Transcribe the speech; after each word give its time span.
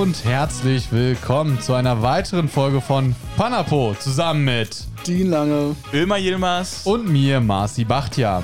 und 0.00 0.24
herzlich 0.24 0.92
willkommen 0.92 1.60
zu 1.60 1.74
einer 1.74 2.00
weiteren 2.00 2.48
Folge 2.48 2.80
von 2.80 3.14
Panapo 3.36 3.94
zusammen 4.00 4.46
mit 4.46 4.84
Dean 5.06 5.28
Lange, 5.28 5.76
Ömer 5.92 6.16
Yilmaz 6.16 6.86
und 6.86 7.06
mir, 7.06 7.38
Marci 7.42 7.84
Bachtia. 7.84 8.42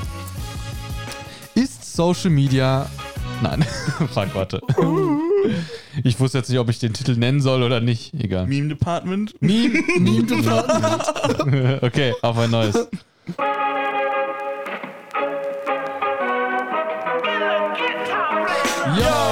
Ist 1.54 1.96
Social 1.96 2.28
Media. 2.28 2.90
Nein, 3.42 3.64
fuck, 4.12 4.34
warte. 4.34 4.60
Ich 6.04 6.20
wusste 6.20 6.36
jetzt 6.36 6.50
nicht, 6.50 6.58
ob 6.58 6.68
ich 6.68 6.78
den 6.78 6.92
Titel 6.92 7.16
nennen 7.16 7.40
soll 7.40 7.62
oder 7.62 7.80
nicht. 7.80 8.12
Egal. 8.12 8.46
Meme 8.46 8.68
Department. 8.68 9.34
Meme, 9.40 9.82
Meme 9.98 10.24
Department. 10.24 11.82
okay, 11.82 12.12
auf 12.20 12.36
ein 12.36 12.50
neues. 12.50 12.74
Yo! 18.98 19.25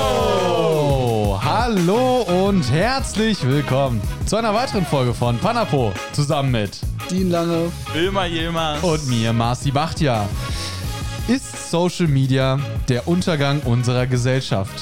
Und 2.45 2.71
herzlich 2.71 3.43
willkommen 3.47 4.03
zu 4.27 4.37
einer 4.37 4.53
weiteren 4.53 4.85
Folge 4.85 5.15
von 5.15 5.39
Panapo 5.39 5.95
zusammen 6.13 6.51
mit 6.51 6.79
Dean 7.11 7.31
Lange. 7.31 7.73
Ömer 7.97 8.27
Yilmaz. 8.27 8.83
und 8.83 9.09
mir, 9.09 9.33
Marci 9.33 9.71
Bachtia. 9.71 10.29
Ist 11.27 11.71
Social 11.71 12.07
Media 12.07 12.61
der 12.91 13.09
Untergang 13.09 13.61
unserer 13.61 14.07
Gesellschaft? 14.07 14.75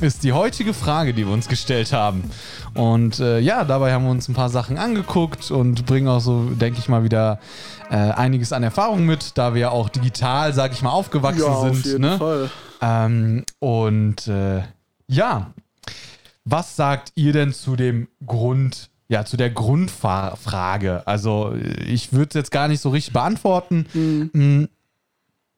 Ist 0.00 0.24
die 0.24 0.32
heutige 0.32 0.72
Frage, 0.72 1.12
die 1.12 1.26
wir 1.26 1.32
uns 1.34 1.46
gestellt 1.46 1.92
haben. 1.92 2.24
Und 2.72 3.20
äh, 3.20 3.38
ja, 3.38 3.64
dabei 3.64 3.92
haben 3.92 4.04
wir 4.04 4.10
uns 4.10 4.26
ein 4.30 4.34
paar 4.34 4.48
Sachen 4.48 4.78
angeguckt 4.78 5.50
und 5.50 5.84
bringen 5.84 6.08
auch 6.08 6.20
so, 6.20 6.44
denke 6.52 6.78
ich 6.78 6.88
mal, 6.88 7.04
wieder 7.04 7.38
äh, 7.90 7.96
einiges 7.96 8.50
an 8.54 8.62
Erfahrung 8.62 9.04
mit, 9.04 9.36
da 9.36 9.54
wir 9.54 9.72
auch 9.72 9.90
digital, 9.90 10.54
sag 10.54 10.72
ich 10.72 10.80
mal, 10.80 10.90
aufgewachsen 10.92 11.42
Ja, 11.42 11.60
sind. 11.60 11.70
auf 11.70 11.84
jeden 11.84 12.00
ne? 12.00 12.16
Fall. 12.16 12.50
Ähm, 12.80 13.44
und 13.58 14.26
äh, 14.26 14.62
ja, 15.06 15.50
was 16.44 16.76
sagt 16.76 17.12
ihr 17.14 17.32
denn 17.32 17.52
zu 17.52 17.76
dem 17.76 18.08
Grund, 18.26 18.90
ja, 19.08 19.24
zu 19.24 19.36
der 19.36 19.50
Grundfrage? 19.50 21.06
Also, 21.06 21.54
ich 21.86 22.12
würde 22.12 22.28
es 22.30 22.34
jetzt 22.34 22.50
gar 22.50 22.68
nicht 22.68 22.80
so 22.80 22.90
richtig 22.90 23.12
beantworten. 23.12 23.86
Mm, 24.32 24.64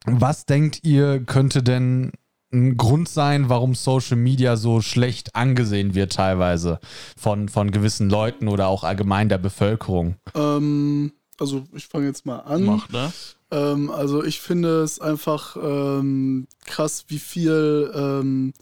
Was 0.06 0.46
denkt 0.46 0.80
ihr, 0.84 1.24
könnte 1.24 1.62
denn 1.62 2.12
ein 2.52 2.76
Grund 2.76 3.08
sein, 3.08 3.48
warum 3.48 3.74
Social 3.74 4.16
Media 4.16 4.56
so 4.56 4.80
schlecht 4.80 5.34
angesehen 5.34 5.94
wird, 5.94 6.12
teilweise 6.12 6.78
von, 7.16 7.48
von 7.48 7.70
gewissen 7.70 8.08
Leuten 8.08 8.48
oder 8.48 8.68
auch 8.68 8.84
allgemein 8.84 9.28
der 9.28 9.38
Bevölkerung? 9.38 10.16
Ähm, 10.34 11.12
also 11.38 11.64
ich 11.74 11.86
fange 11.86 12.06
jetzt 12.06 12.24
mal 12.24 12.38
an. 12.38 12.64
Mach 12.64 12.88
das. 12.88 13.36
Ähm, 13.50 13.90
also 13.90 14.24
ich 14.24 14.40
finde 14.40 14.82
es 14.82 15.00
einfach 15.00 15.56
ähm, 15.56 16.46
krass, 16.64 17.04
wie 17.08 17.18
viel 17.18 17.90
ähm, 17.94 18.52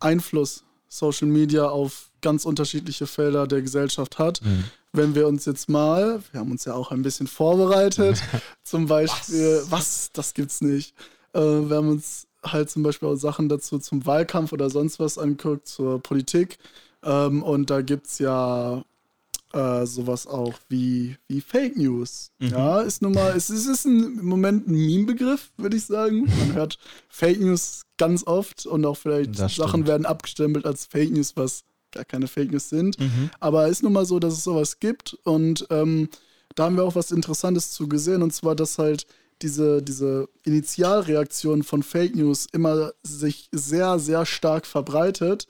Einfluss 0.00 0.63
Social 0.96 1.28
Media 1.28 1.68
auf 1.68 2.10
ganz 2.22 2.44
unterschiedliche 2.44 3.06
Felder 3.06 3.46
der 3.46 3.62
Gesellschaft 3.62 4.18
hat. 4.18 4.40
Wenn 4.92 5.14
wir 5.14 5.26
uns 5.26 5.44
jetzt 5.44 5.68
mal, 5.68 6.22
wir 6.30 6.40
haben 6.40 6.52
uns 6.52 6.64
ja 6.64 6.74
auch 6.74 6.92
ein 6.92 7.02
bisschen 7.02 7.26
vorbereitet, 7.26 8.22
zum 8.62 8.86
Beispiel, 8.86 9.62
was, 9.68 10.10
das 10.12 10.34
gibt's 10.34 10.60
nicht. 10.60 10.94
Äh, 11.32 11.40
wir 11.40 11.76
haben 11.76 11.88
uns 11.88 12.28
halt 12.44 12.70
zum 12.70 12.82
Beispiel 12.82 13.08
auch 13.08 13.16
Sachen 13.16 13.48
dazu 13.48 13.78
zum 13.78 14.06
Wahlkampf 14.06 14.52
oder 14.52 14.70
sonst 14.70 15.00
was 15.00 15.18
angeguckt, 15.18 15.66
zur 15.66 16.00
Politik. 16.00 16.58
Ähm, 17.02 17.42
und 17.42 17.70
da 17.70 17.82
gibt's 17.82 18.18
ja 18.18 18.84
äh, 19.54 19.86
sowas 19.86 20.26
auch 20.26 20.54
wie, 20.68 21.16
wie 21.28 21.40
Fake 21.40 21.76
News. 21.76 22.30
Ja, 22.38 22.80
ist 22.80 23.02
nun 23.02 23.12
mal, 23.12 23.36
es 23.36 23.50
ist, 23.50 23.66
ist 23.66 23.84
ein, 23.84 24.18
im 24.18 24.26
Moment 24.26 24.66
ein 24.68 24.74
Meme-Begriff, 24.74 25.52
würde 25.56 25.76
ich 25.76 25.86
sagen. 25.86 26.24
Man 26.38 26.54
hört 26.54 26.78
Fake 27.08 27.40
News 27.40 27.82
ganz 27.96 28.26
oft 28.26 28.66
und 28.66 28.84
auch 28.84 28.96
vielleicht 28.96 29.36
Sachen 29.36 29.86
werden 29.86 30.06
abgestempelt 30.06 30.66
als 30.66 30.86
Fake 30.86 31.12
News, 31.12 31.36
was 31.36 31.64
gar 31.92 32.04
keine 32.04 32.26
Fake 32.26 32.50
News 32.50 32.68
sind. 32.68 32.96
Aber 33.40 33.66
es 33.66 33.72
ist 33.72 33.82
nun 33.82 33.92
mal 33.92 34.06
so, 34.06 34.18
dass 34.18 34.34
es 34.34 34.44
sowas 34.44 34.80
gibt 34.80 35.14
und 35.24 35.66
ähm, 35.70 36.08
da 36.56 36.64
haben 36.64 36.76
wir 36.76 36.84
auch 36.84 36.94
was 36.96 37.10
Interessantes 37.12 37.72
zu 37.72 37.88
gesehen 37.88 38.22
und 38.22 38.32
zwar, 38.32 38.54
dass 38.56 38.78
halt 38.78 39.06
diese, 39.42 39.82
diese 39.82 40.28
Initialreaktion 40.44 41.62
von 41.62 41.82
Fake 41.82 42.14
News 42.16 42.46
immer 42.52 42.92
sich 43.02 43.48
sehr, 43.52 43.98
sehr 43.98 44.26
stark 44.26 44.66
verbreitet 44.66 45.46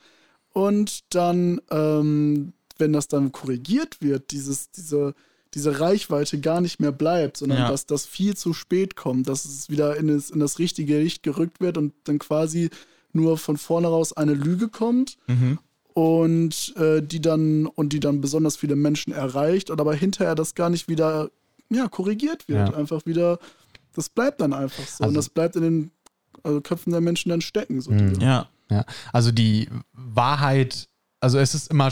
und 0.52 1.14
dann, 1.14 1.60
ähm, 1.70 2.52
wenn 2.78 2.92
das 2.92 3.08
dann 3.08 3.32
korrigiert 3.32 4.00
wird, 4.00 4.30
dieses, 4.32 4.70
diese, 4.70 5.14
diese 5.54 5.78
Reichweite 5.80 6.40
gar 6.40 6.60
nicht 6.60 6.80
mehr 6.80 6.92
bleibt, 6.92 7.36
sondern 7.36 7.58
Ja. 7.58 7.68
dass 7.70 7.86
das 7.86 8.06
viel 8.06 8.36
zu 8.36 8.52
spät 8.52 8.96
kommt, 8.96 9.28
dass 9.28 9.44
es 9.44 9.68
wieder 9.70 9.96
in 9.96 10.08
das, 10.08 10.30
in 10.30 10.40
das 10.40 10.58
richtige 10.58 10.98
Licht 10.98 11.22
gerückt 11.22 11.60
wird 11.60 11.78
und 11.78 11.92
dann 12.04 12.18
quasi 12.18 12.70
nur 13.12 13.38
von 13.38 13.56
vorne 13.56 13.86
raus 13.88 14.12
eine 14.12 14.34
Lüge 14.34 14.68
kommt 14.68 15.16
und 15.92 16.74
äh, 16.76 17.00
die 17.02 17.20
dann 17.20 17.66
und 17.66 17.92
die 17.92 18.00
dann 18.00 18.20
besonders 18.20 18.56
viele 18.56 18.74
Menschen 18.76 19.12
erreicht 19.12 19.70
und 19.70 19.80
aber 19.80 19.94
hinterher 19.94 20.34
das 20.34 20.54
gar 20.54 20.70
nicht 20.70 20.88
wieder 20.88 21.30
ja, 21.70 21.88
korrigiert 21.88 22.48
wird. 22.48 22.70
Ja. 22.70 22.74
Einfach 22.76 23.06
wieder, 23.06 23.38
das 23.94 24.08
bleibt 24.08 24.40
dann 24.40 24.52
einfach 24.52 24.86
so. 24.86 25.04
Also- 25.04 25.08
und 25.08 25.14
das 25.14 25.28
bleibt 25.28 25.56
in 25.56 25.62
den 25.62 25.90
also 26.42 26.60
Köpfen 26.60 26.90
der 26.90 27.00
Menschen 27.00 27.28
dann 27.30 27.40
stecken. 27.40 27.80
So 27.80 27.90
Mhm. 27.92 28.08
diese- 28.10 28.20
Ja. 28.20 28.48
Ja, 28.70 28.84
also 29.12 29.30
die 29.30 29.68
Wahrheit, 29.92 30.88
also 31.20 31.38
es 31.38 31.54
ist 31.54 31.70
immer 31.70 31.90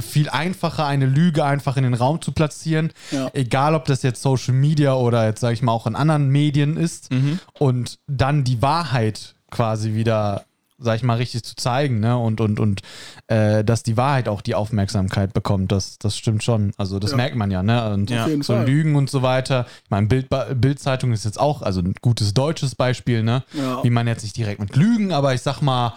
viel 0.00 0.28
einfacher, 0.28 0.86
eine 0.86 1.06
Lüge 1.06 1.44
einfach 1.44 1.76
in 1.76 1.84
den 1.84 1.94
Raum 1.94 2.20
zu 2.22 2.32
platzieren, 2.32 2.92
Ja. 3.10 3.30
egal 3.34 3.74
ob 3.74 3.84
das 3.86 4.02
jetzt 4.02 4.22
Social 4.22 4.54
Media 4.54 4.94
oder 4.94 5.26
jetzt 5.26 5.40
sage 5.40 5.54
ich 5.54 5.62
mal 5.62 5.72
auch 5.72 5.86
in 5.86 5.96
anderen 5.96 6.28
Medien 6.28 6.76
ist 6.76 7.10
und 7.58 7.98
dann 8.06 8.44
die 8.44 8.62
Wahrheit 8.62 9.34
quasi 9.50 9.94
wieder, 9.94 10.44
sag 10.78 10.96
ich 10.96 11.02
mal, 11.02 11.14
richtig 11.16 11.42
zu 11.44 11.56
zeigen, 11.56 12.00
ne? 12.00 12.18
Und, 12.18 12.40
und, 12.40 12.60
und 12.60 12.82
äh, 13.28 13.64
dass 13.64 13.82
die 13.82 13.96
Wahrheit 13.96 14.28
auch 14.28 14.42
die 14.42 14.54
Aufmerksamkeit 14.54 15.32
bekommt, 15.32 15.72
das, 15.72 15.98
das 15.98 16.16
stimmt 16.18 16.44
schon. 16.44 16.72
Also 16.76 16.98
das 16.98 17.12
Ja. 17.12 17.16
merkt 17.16 17.36
man 17.36 17.50
ja, 17.50 17.62
ne? 17.62 17.92
Und 17.94 18.10
Ja. 18.10 18.26
So 18.42 18.54
Fall. 18.54 18.66
Lügen 18.66 18.94
und 18.96 19.08
so 19.08 19.22
weiter. 19.22 19.66
Ich 19.84 19.90
meine, 19.90 20.06
Bild, 20.08 20.28
Bildzeitung 20.56 21.12
ist 21.12 21.24
jetzt 21.24 21.40
auch, 21.40 21.62
also 21.62 21.80
ein 21.80 21.94
gutes 22.02 22.34
deutsches 22.34 22.74
Beispiel, 22.74 23.22
ne? 23.22 23.42
Wie 23.82 23.90
man 23.90 24.06
jetzt 24.06 24.22
nicht 24.24 24.36
direkt 24.36 24.60
mit 24.60 24.76
Lügen, 24.76 25.12
aber 25.12 25.32
ich 25.32 25.40
sag 25.42 25.62
mal, 25.62 25.94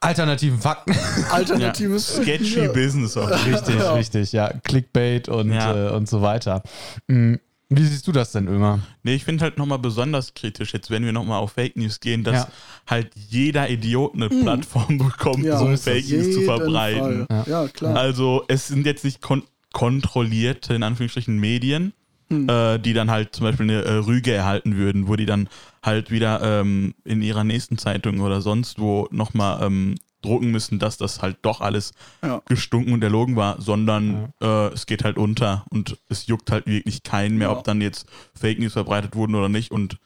alternativen 0.00 0.58
Fakten. 0.60 0.94
Alternatives 1.30 2.16
Sketchy 2.16 2.60
Ja. 2.64 2.72
Business 2.72 3.16
auch. 3.16 3.30
richtig, 3.46 3.74
Ja. 3.78 3.92
richtig, 3.94 4.32
ja. 4.32 4.52
Clickbait 4.64 5.28
und, 5.28 5.52
Ja. 5.52 5.88
äh, 5.88 5.90
und 5.92 6.08
so 6.08 6.22
weiter. 6.22 6.62
Mhm. 7.08 7.40
Wie 7.70 7.84
siehst 7.84 8.06
du 8.06 8.12
das 8.12 8.32
denn, 8.32 8.48
Ömer? 8.48 8.80
Nee, 9.02 9.14
ich 9.14 9.24
finde 9.24 9.44
halt 9.44 9.58
nochmal 9.58 9.78
besonders 9.78 10.32
kritisch, 10.32 10.72
jetzt 10.72 10.90
wenn 10.90 11.04
wir 11.04 11.12
nochmal 11.12 11.38
auf 11.40 11.52
Fake 11.52 11.76
News 11.76 12.00
gehen, 12.00 12.24
dass 12.24 12.34
Ja. 12.44 12.48
halt 12.86 13.10
jeder 13.14 13.68
Idiot 13.68 14.14
eine 14.14 14.30
Plattform 14.30 14.96
bekommt, 14.98 15.44
Ja, 15.44 15.58
so 15.58 15.68
ist 15.68 15.84
Fake. 15.84 16.08
News 16.08 16.32
zu 16.32 16.42
verbreiten. 16.42 17.26
Fall. 17.26 17.44
Ja. 17.46 17.68
klar. 17.68 17.94
Also 17.96 18.44
es 18.48 18.68
sind 18.68 18.86
jetzt 18.86 19.04
nicht 19.04 19.20
kon 19.20 19.42
kontrollierte, 19.74 20.74
in 20.74 20.82
Anführungsstrichen, 20.82 21.36
Medien, 21.38 21.92
Hm. 22.30 22.48
äh, 22.48 22.78
die 22.78 22.92
dann 22.92 23.10
halt 23.10 23.34
zum 23.34 23.44
Beispiel 23.44 23.64
eine 23.70 23.82
äh, 23.82 23.92
Rüge 23.94 24.32
erhalten 24.32 24.76
würden, 24.76 25.08
wo 25.08 25.16
die 25.16 25.24
dann 25.26 25.48
halt 25.82 26.10
wieder 26.10 26.42
ähm, 26.42 26.94
in 27.04 27.22
ihrer 27.22 27.44
nächsten 27.44 27.78
Zeitung 27.78 28.20
oder 28.20 28.42
sonst 28.42 28.78
wo 28.78 29.08
nochmal 29.10 29.62
ähm, 29.64 29.94
drucken 30.20 30.50
müssen, 30.50 30.78
dass 30.78 30.98
das 30.98 31.22
halt 31.22 31.38
doch 31.42 31.60
alles 31.60 31.92
Ja. 32.22 32.42
gestunken 32.46 32.92
und 32.92 33.02
erlogen 33.04 33.36
war, 33.36 33.60
sondern 33.62 34.32
äh, 34.42 34.66
es 34.74 34.86
geht 34.86 35.04
halt 35.04 35.16
unter 35.16 35.64
und 35.70 35.96
es 36.08 36.26
juckt 36.26 36.50
halt 36.50 36.66
wirklich 36.66 37.02
keinen 37.02 37.38
mehr, 37.38 37.48
Ja. 37.48 37.56
ob 37.56 37.64
dann 37.64 37.80
jetzt 37.80 38.06
Fake 38.34 38.58
News 38.58 38.72
verbreitet 38.72 39.14
wurden 39.14 39.34
oder 39.34 39.48
nicht 39.48 39.70
und 39.70 39.96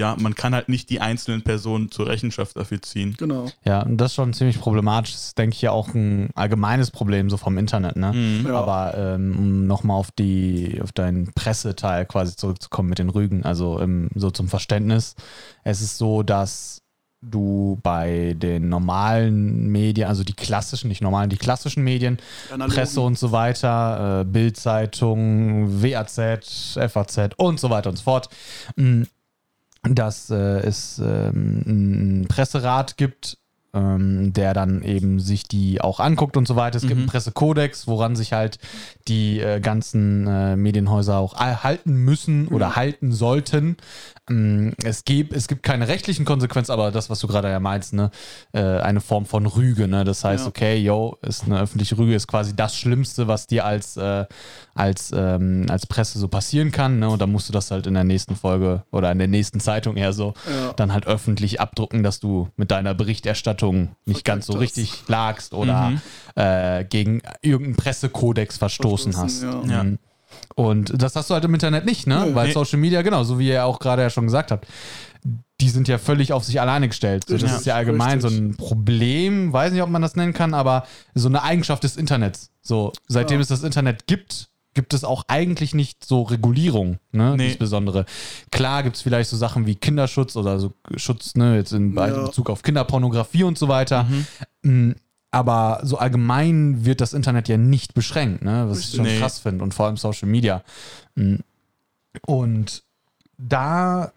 ja, 0.00 0.16
man 0.18 0.34
kann 0.34 0.54
halt 0.54 0.70
nicht 0.70 0.88
die 0.88 1.02
einzelnen 1.02 1.42
Personen 1.42 1.90
zur 1.90 2.06
Rechenschaft 2.06 2.56
dafür 2.56 2.80
ziehen. 2.80 3.14
Genau. 3.18 3.50
Ja, 3.66 3.82
und 3.82 3.98
das 3.98 4.12
ist 4.12 4.14
schon 4.14 4.32
ziemlich 4.32 4.58
problematisch. 4.58 5.12
Das 5.12 5.26
ist, 5.26 5.38
denke 5.38 5.54
ich, 5.54 5.60
ja 5.60 5.72
auch 5.72 5.92
ein 5.92 6.30
allgemeines 6.34 6.90
Problem 6.90 7.28
so 7.28 7.36
vom 7.36 7.58
Internet, 7.58 7.96
ne? 7.96 8.42
Ja. 8.46 8.54
Aber 8.54 8.94
ähm, 8.96 9.36
um 9.38 9.66
nochmal 9.66 9.98
auf 9.98 10.10
die, 10.10 10.80
auf 10.82 10.92
deinen 10.92 11.30
Presseteil 11.34 12.06
quasi 12.06 12.34
zurückzukommen 12.34 12.88
mit 12.88 12.98
den 12.98 13.10
Rügen, 13.10 13.44
also 13.44 13.78
ähm, 13.78 14.08
so 14.14 14.30
zum 14.30 14.48
Verständnis. 14.48 15.16
Es 15.64 15.82
ist 15.82 15.98
so, 15.98 16.22
dass 16.22 16.80
du 17.20 17.78
bei 17.82 18.34
den 18.38 18.70
normalen 18.70 19.68
Medien, 19.68 20.08
also 20.08 20.24
die 20.24 20.32
klassischen, 20.32 20.88
nicht 20.88 21.02
normalen, 21.02 21.28
die 21.28 21.36
klassischen 21.36 21.84
Medien, 21.84 22.16
Analogen. 22.50 22.74
Presse 22.74 23.02
und 23.02 23.18
so 23.18 23.32
weiter, 23.32 24.22
äh, 24.22 24.24
Bildzeitung, 24.24 25.82
WAZ, 25.82 26.78
FAZ 26.88 27.34
und 27.36 27.60
so 27.60 27.68
weiter 27.68 27.90
und 27.90 27.96
so 27.96 28.04
fort, 28.04 28.30
mh, 28.76 29.04
dass 29.82 30.30
äh, 30.30 30.60
es 30.60 30.98
ähm, 30.98 31.62
einen 31.66 32.28
Presserat 32.28 32.96
gibt, 32.96 33.38
ähm, 33.72 34.32
der 34.32 34.52
dann 34.54 34.82
eben 34.82 35.20
sich 35.20 35.44
die 35.44 35.80
auch 35.80 36.00
anguckt 36.00 36.36
und 36.36 36.48
so 36.48 36.56
weiter. 36.56 36.76
Es 36.78 36.82
gibt 36.82 36.96
einen 36.98 37.06
Pressekodex, 37.06 37.86
woran 37.86 38.16
sich 38.16 38.32
halt 38.32 38.58
die 39.06 39.38
äh, 39.40 39.60
ganzen 39.60 40.26
äh, 40.26 40.56
Medienhäuser 40.56 41.18
auch 41.18 41.34
halten 41.36 41.94
müssen 41.94 42.48
oder 42.48 42.74
halten 42.76 43.12
sollten. 43.12 43.76
Ähm, 44.28 44.72
es, 44.82 45.04
gibt, 45.04 45.32
es 45.32 45.46
gibt 45.46 45.62
keine 45.62 45.86
rechtlichen 45.86 46.24
Konsequenzen, 46.24 46.72
aber 46.72 46.90
das, 46.90 47.10
was 47.10 47.20
du 47.20 47.28
gerade 47.28 47.48
ja 47.48 47.60
meinst, 47.60 47.92
ne, 47.92 48.10
äh, 48.52 48.60
eine 48.60 49.00
Form 49.00 49.24
von 49.24 49.46
Rüge. 49.46 49.86
Ne? 49.86 50.02
Das 50.04 50.24
heißt, 50.24 50.44
Ja. 50.44 50.48
okay, 50.48 50.76
yo, 50.76 51.16
ist 51.22 51.44
eine 51.44 51.60
öffentliche 51.60 51.96
Rüge, 51.96 52.14
ist 52.14 52.26
quasi 52.26 52.56
das 52.56 52.76
Schlimmste, 52.76 53.28
was 53.28 53.46
dir 53.46 53.64
als, 53.64 53.96
äh, 53.96 54.26
als, 54.74 55.12
ähm, 55.14 55.66
als 55.68 55.86
Presse 55.86 56.18
so 56.18 56.26
passieren 56.28 56.72
kann. 56.72 56.98
Ne? 56.98 57.08
Und 57.08 57.20
dann 57.22 57.30
musst 57.30 57.48
du 57.48 57.52
das 57.52 57.70
halt 57.70 57.86
in 57.86 57.94
der 57.94 58.04
nächsten 58.04 58.34
Folge 58.34 58.82
oder 58.90 59.12
in 59.12 59.18
der 59.18 59.28
nächsten 59.28 59.60
Zeitung 59.60 59.96
eher 59.96 60.12
so 60.12 60.34
Ja. 60.48 60.72
dann 60.72 60.92
halt 60.92 61.06
öffentlich 61.06 61.60
abdrucken, 61.60 62.02
dass 62.02 62.18
du 62.18 62.48
mit 62.56 62.70
deiner 62.70 62.94
Berichterstattung 62.94 63.59
Berichterstattung 63.60 63.96
nicht 64.06 64.24
ganz 64.24 64.46
so 64.46 64.54
richtig 64.54 65.02
lagst 65.08 65.52
oder 65.54 65.90
Mhm. 65.90 66.00
äh, 66.36 66.84
gegen 66.84 67.22
irgendeinen 67.42 67.76
Pressekodex 67.76 68.58
verstoßen, 68.58 69.12
Verstoßen, 69.12 69.62
hast. 69.62 69.70
ja. 69.70 69.84
Mhm. 69.84 69.98
Und 70.54 70.92
das 71.02 71.16
hast 71.16 71.28
du 71.30 71.34
halt 71.34 71.44
im 71.44 71.54
Internet 71.54 71.84
nicht, 71.84 72.06
ne? 72.06 72.24
Nee. 72.28 72.34
Weil 72.34 72.46
Nee. 72.48 72.52
Social 72.52 72.78
Media, 72.78 73.02
genau, 73.02 73.24
so 73.24 73.38
wie 73.38 73.48
ihr 73.48 73.64
auch 73.64 73.78
gerade 73.80 74.02
ja 74.02 74.10
schon 74.10 74.24
gesagt 74.26 74.50
habt, 74.52 74.66
die 75.60 75.68
sind 75.68 75.88
ja 75.88 75.98
völlig 75.98 76.32
auf 76.32 76.44
sich 76.44 76.60
alleine 76.60 76.88
gestellt. 76.88 77.24
So, 77.26 77.34
das 77.34 77.42
Richtig, 77.42 77.58
ist 77.60 77.66
ja 77.66 77.74
allgemein 77.74 78.20
richtig. 78.20 78.30
so 78.32 78.40
ein 78.42 78.56
Problem, 78.56 79.52
weiß 79.52 79.72
nicht, 79.72 79.82
ob 79.82 79.90
man 79.90 80.00
das 80.02 80.16
nennen 80.16 80.32
kann, 80.32 80.54
aber 80.54 80.86
so 81.14 81.28
eine 81.28 81.42
Eigenschaft 81.42 81.82
des 81.84 81.96
Internets. 81.96 82.50
So, 82.62 82.92
seitdem 83.08 83.38
Ja. 83.38 83.42
es 83.42 83.48
das 83.48 83.62
Internet 83.64 84.06
gibt, 84.06 84.48
gibt 84.74 84.94
es 84.94 85.02
auch 85.04 85.24
eigentlich 85.28 85.74
nicht 85.74 86.04
so 86.04 86.22
Regulierung, 86.22 86.98
ne? 87.12 87.34
Nee. 87.36 87.48
Insbesondere. 87.48 88.04
Klar 88.50 88.82
gibt 88.84 88.96
es 88.96 89.02
vielleicht 89.02 89.28
so 89.30 89.36
Sachen 89.36 89.66
wie 89.66 89.74
Kinderschutz 89.74 90.36
oder 90.36 90.58
so 90.60 90.72
Schutz, 90.96 91.34
ne, 91.34 91.56
jetzt 91.56 91.72
in 91.72 91.94
Ja. 91.96 92.06
Bezug 92.26 92.48
auf 92.50 92.62
Kinderpornografie 92.62 93.42
und 93.44 93.58
so 93.58 93.68
weiter. 93.68 94.04
Mhm. 94.04 94.26
Mm, 94.90 94.94
Aber 95.32 95.80
so 95.84 95.96
allgemein 95.98 96.84
wird 96.84 97.00
das 97.00 97.12
Internet 97.12 97.48
ja 97.48 97.56
nicht 97.56 97.94
beschränkt, 97.94 98.42
ne? 98.42 98.66
was 98.68 98.80
ich 98.80 98.94
schon 98.96 99.04
Nee. 99.04 99.18
krass 99.18 99.38
finde 99.38 99.62
und 99.62 99.72
vor 99.74 99.86
allem 99.86 99.96
Social 99.96 100.28
Media. 100.28 100.62
Mm. 101.14 101.36
Und 102.26 102.82
da, 103.38 104.12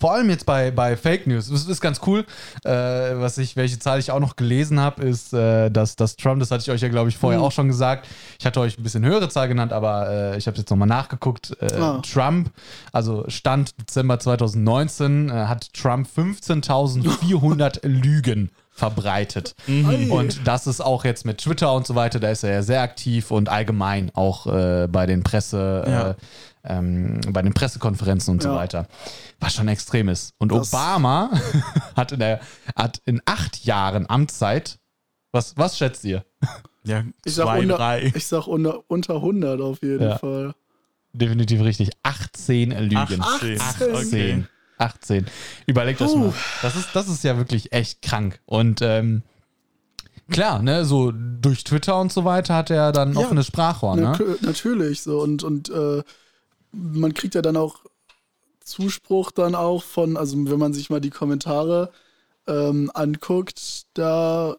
vor 0.00 0.12
allem 0.14 0.30
jetzt 0.30 0.46
bei, 0.46 0.70
bei 0.70 0.96
Fake 0.96 1.26
News, 1.26 1.48
das 1.48 1.66
ist 1.66 1.80
ganz 1.80 2.00
cool, 2.06 2.24
äh, 2.64 2.70
was 2.70 3.38
ich, 3.38 3.56
welche 3.56 3.78
Zahl 3.78 3.98
ich 3.98 4.10
auch 4.10 4.20
noch 4.20 4.36
gelesen 4.36 4.80
habe, 4.80 5.02
ist, 5.02 5.32
äh, 5.32 5.70
dass, 5.70 5.96
dass 5.96 6.16
Trump, 6.16 6.40
das 6.40 6.50
hatte 6.50 6.62
ich 6.62 6.70
euch 6.70 6.80
ja, 6.82 6.88
glaube 6.88 7.08
ich, 7.08 7.16
vorher 7.16 7.40
Mhm. 7.40 7.46
auch 7.46 7.52
schon 7.52 7.68
gesagt, 7.68 8.06
ich 8.38 8.46
hatte 8.46 8.60
euch 8.60 8.78
ein 8.78 8.82
bisschen 8.82 9.04
höhere 9.04 9.28
Zahl 9.28 9.48
genannt, 9.48 9.72
aber 9.72 10.08
äh, 10.10 10.36
ich 10.38 10.46
habe 10.46 10.56
jetzt 10.56 10.70
nochmal 10.70 10.88
nachgeguckt, 10.88 11.56
äh, 11.60 11.74
Ah. 11.74 12.00
Trump, 12.02 12.50
also 12.92 13.24
Stand 13.28 13.78
Dezember 13.80 14.18
2019, 14.18 15.28
äh, 15.30 15.32
hat 15.46 15.72
Trump 15.74 16.08
15.400 16.16 17.80
Lügen 17.86 18.50
verbreitet. 18.70 19.54
Ei. 19.68 20.08
Und 20.10 20.46
das 20.48 20.66
ist 20.66 20.80
auch 20.80 21.04
jetzt 21.04 21.24
mit 21.24 21.38
Twitter 21.38 21.72
und 21.72 21.86
so 21.86 21.94
weiter, 21.94 22.18
da 22.18 22.30
ist 22.30 22.42
er 22.42 22.52
ja 22.54 22.62
sehr 22.62 22.82
aktiv 22.82 23.30
und 23.30 23.48
allgemein 23.48 24.10
auch 24.14 24.46
äh, 24.48 24.88
bei 24.90 25.06
den 25.06 25.22
Presse, 25.22 25.84
Ja. 25.86 26.10
äh, 26.10 26.14
ähm, 26.64 27.20
bei 27.30 27.42
den 27.42 27.52
Pressekonferenzen 27.54 28.32
und 28.32 28.42
so 28.42 28.48
Ja. 28.50 28.56
weiter. 28.56 28.86
Was 29.40 29.54
schon 29.54 29.68
extrem 29.68 30.08
ist. 30.08 30.34
Und 30.38 30.50
Das- 30.52 30.72
Obama 30.72 31.30
hat 31.96 32.12
in, 32.12 32.18
der, 32.20 32.40
hat 32.76 33.00
in 33.04 33.20
acht 33.26 33.64
Jahren 33.64 34.08
Amtszeit, 34.08 34.78
was, 35.32 35.56
was 35.56 35.76
schätzt 35.76 36.04
ihr? 36.04 36.24
Ja, 36.84 37.02
Ich 37.24 37.34
sag, 37.34 37.44
zwei, 37.46 37.60
unter, 37.60 37.76
drei. 37.76 38.12
ich 38.14 38.26
sag 38.26 38.46
unter, 38.46 38.82
unter 38.88 39.14
100 39.16 39.60
auf 39.60 39.82
jeden 39.82 40.02
Ja. 40.02 40.18
Fall. 40.18 40.54
Definitiv 41.12 41.60
richtig. 41.62 41.90
18 42.02 42.70
Lügen. 42.70 42.96
18. 43.22 43.60
18. 43.60 43.60
18. 43.94 44.48
18. 44.78 45.26
Überlegt 45.66 46.00
das 46.00 46.12
Puh. 46.12 46.18
mal. 46.18 46.34
Das 46.62 46.76
ist, 46.76 46.88
das 46.94 47.08
ist 47.08 47.22
ja 47.24 47.36
wirklich 47.36 47.72
echt 47.72 48.02
krank. 48.02 48.40
Und 48.46 48.82
ähm, 48.82 49.22
klar, 50.30 50.60
ne, 50.62 50.84
so 50.84 51.12
durch 51.12 51.64
Twitter 51.64 52.00
und 52.00 52.12
so 52.12 52.24
weiter 52.24 52.54
hat 52.54 52.70
er 52.70 52.92
dann 52.92 53.12
Ja. 53.14 53.20
offenes 53.20 53.46
Sprachrohr, 53.46 53.96
ne? 53.96 54.16
Na, 54.18 54.34
natürlich 54.40 55.02
so 55.02 55.20
und 55.20 55.42
und 55.44 55.68
äh, 55.70 56.02
man 56.74 57.14
kriegt 57.14 57.34
ja 57.34 57.42
dann 57.42 57.56
auch 57.56 57.84
Zuspruch 58.64 59.30
dann 59.30 59.54
auch 59.54 59.82
von, 59.82 60.16
also 60.16 60.36
wenn 60.48 60.58
man 60.58 60.72
sich 60.72 60.90
mal 60.90 61.00
die 61.00 61.10
Kommentare 61.10 61.90
ähm, 62.46 62.90
anguckt, 62.94 63.86
da 63.94 64.56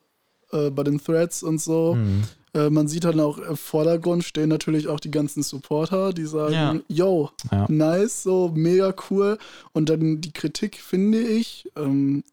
äh, 0.52 0.70
bei 0.70 0.84
den 0.84 1.04
Threads 1.04 1.44
und 1.44 1.60
so, 1.60 1.96
Mhm. 1.96 2.24
äh, 2.54 2.70
man 2.70 2.88
sieht 2.88 3.04
dann 3.04 3.20
auch 3.20 3.38
im 3.40 3.58
Vordergrund 3.58 4.24
stehen 4.24 4.50
natürlich 4.50 4.88
auch 4.88 5.00
die 5.00 5.12
ganzen 5.12 5.44
Supporter, 5.44 6.14
die 6.14 6.26
sagen, 6.26 6.54
Ja. 6.54 6.76
yo, 6.88 7.30
Ja. 7.52 7.66
nice, 7.70 8.24
so 8.24 8.52
mega 8.54 8.94
cool. 9.10 9.38
Und 9.74 9.90
dann 9.90 10.22
die 10.22 10.32
Kritik, 10.32 10.78
finde 10.80 11.20
ich, 11.20 11.70
ähm, 11.76 12.24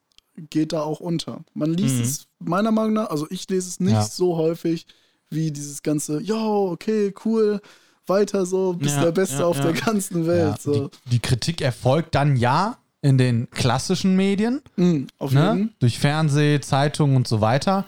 geht 0.51 0.73
da 0.73 0.83
auch 0.83 1.01
unter. 1.01 1.45
Man 1.55 1.73
liest 1.75 1.97
Mhm. 1.99 2.05
es 2.05 2.27
meiner 2.39 2.71
Meinung 2.71 2.95
nach, 2.95 3.11
also 3.11 3.27
ich 3.31 3.49
lese 3.49 3.69
es 3.69 3.81
nicht 3.81 3.93
Ja. 3.95 4.03
so 4.07 4.37
häufig 4.37 4.87
wie 5.31 5.51
dieses 5.51 5.83
ganze, 5.83 6.21
yo, 6.21 6.71
okay, 6.71 7.15
cool, 7.25 7.61
weiter 8.07 8.45
so, 8.47 8.73
bist 8.75 8.97
Ja, 8.97 9.05
der 9.05 9.13
Beste 9.13 9.39
ja, 9.41 9.47
auf 9.47 9.57
ja. 9.59 9.71
der 9.71 9.73
ganzen 9.75 10.23
Ja, 10.23 10.27
Welt. 10.29 10.63
so. 10.63 10.89
die, 11.07 11.11
die 11.11 11.19
Kritik 11.21 11.61
erfolgt 11.61 12.15
dann 12.15 12.37
ja 12.37 12.77
in 13.01 13.19
den 13.19 13.51
klassischen 13.51 14.15
Medien, 14.17 14.63
Mhm, 14.77 15.07
auf 15.19 15.33
ne? 15.33 15.41
jeden 15.53 15.75
durch 15.81 15.99
Fernseh, 15.99 16.61
Zeitungen 16.61 17.17
und 17.17 17.27
so 17.29 17.41
weiter, 17.41 17.85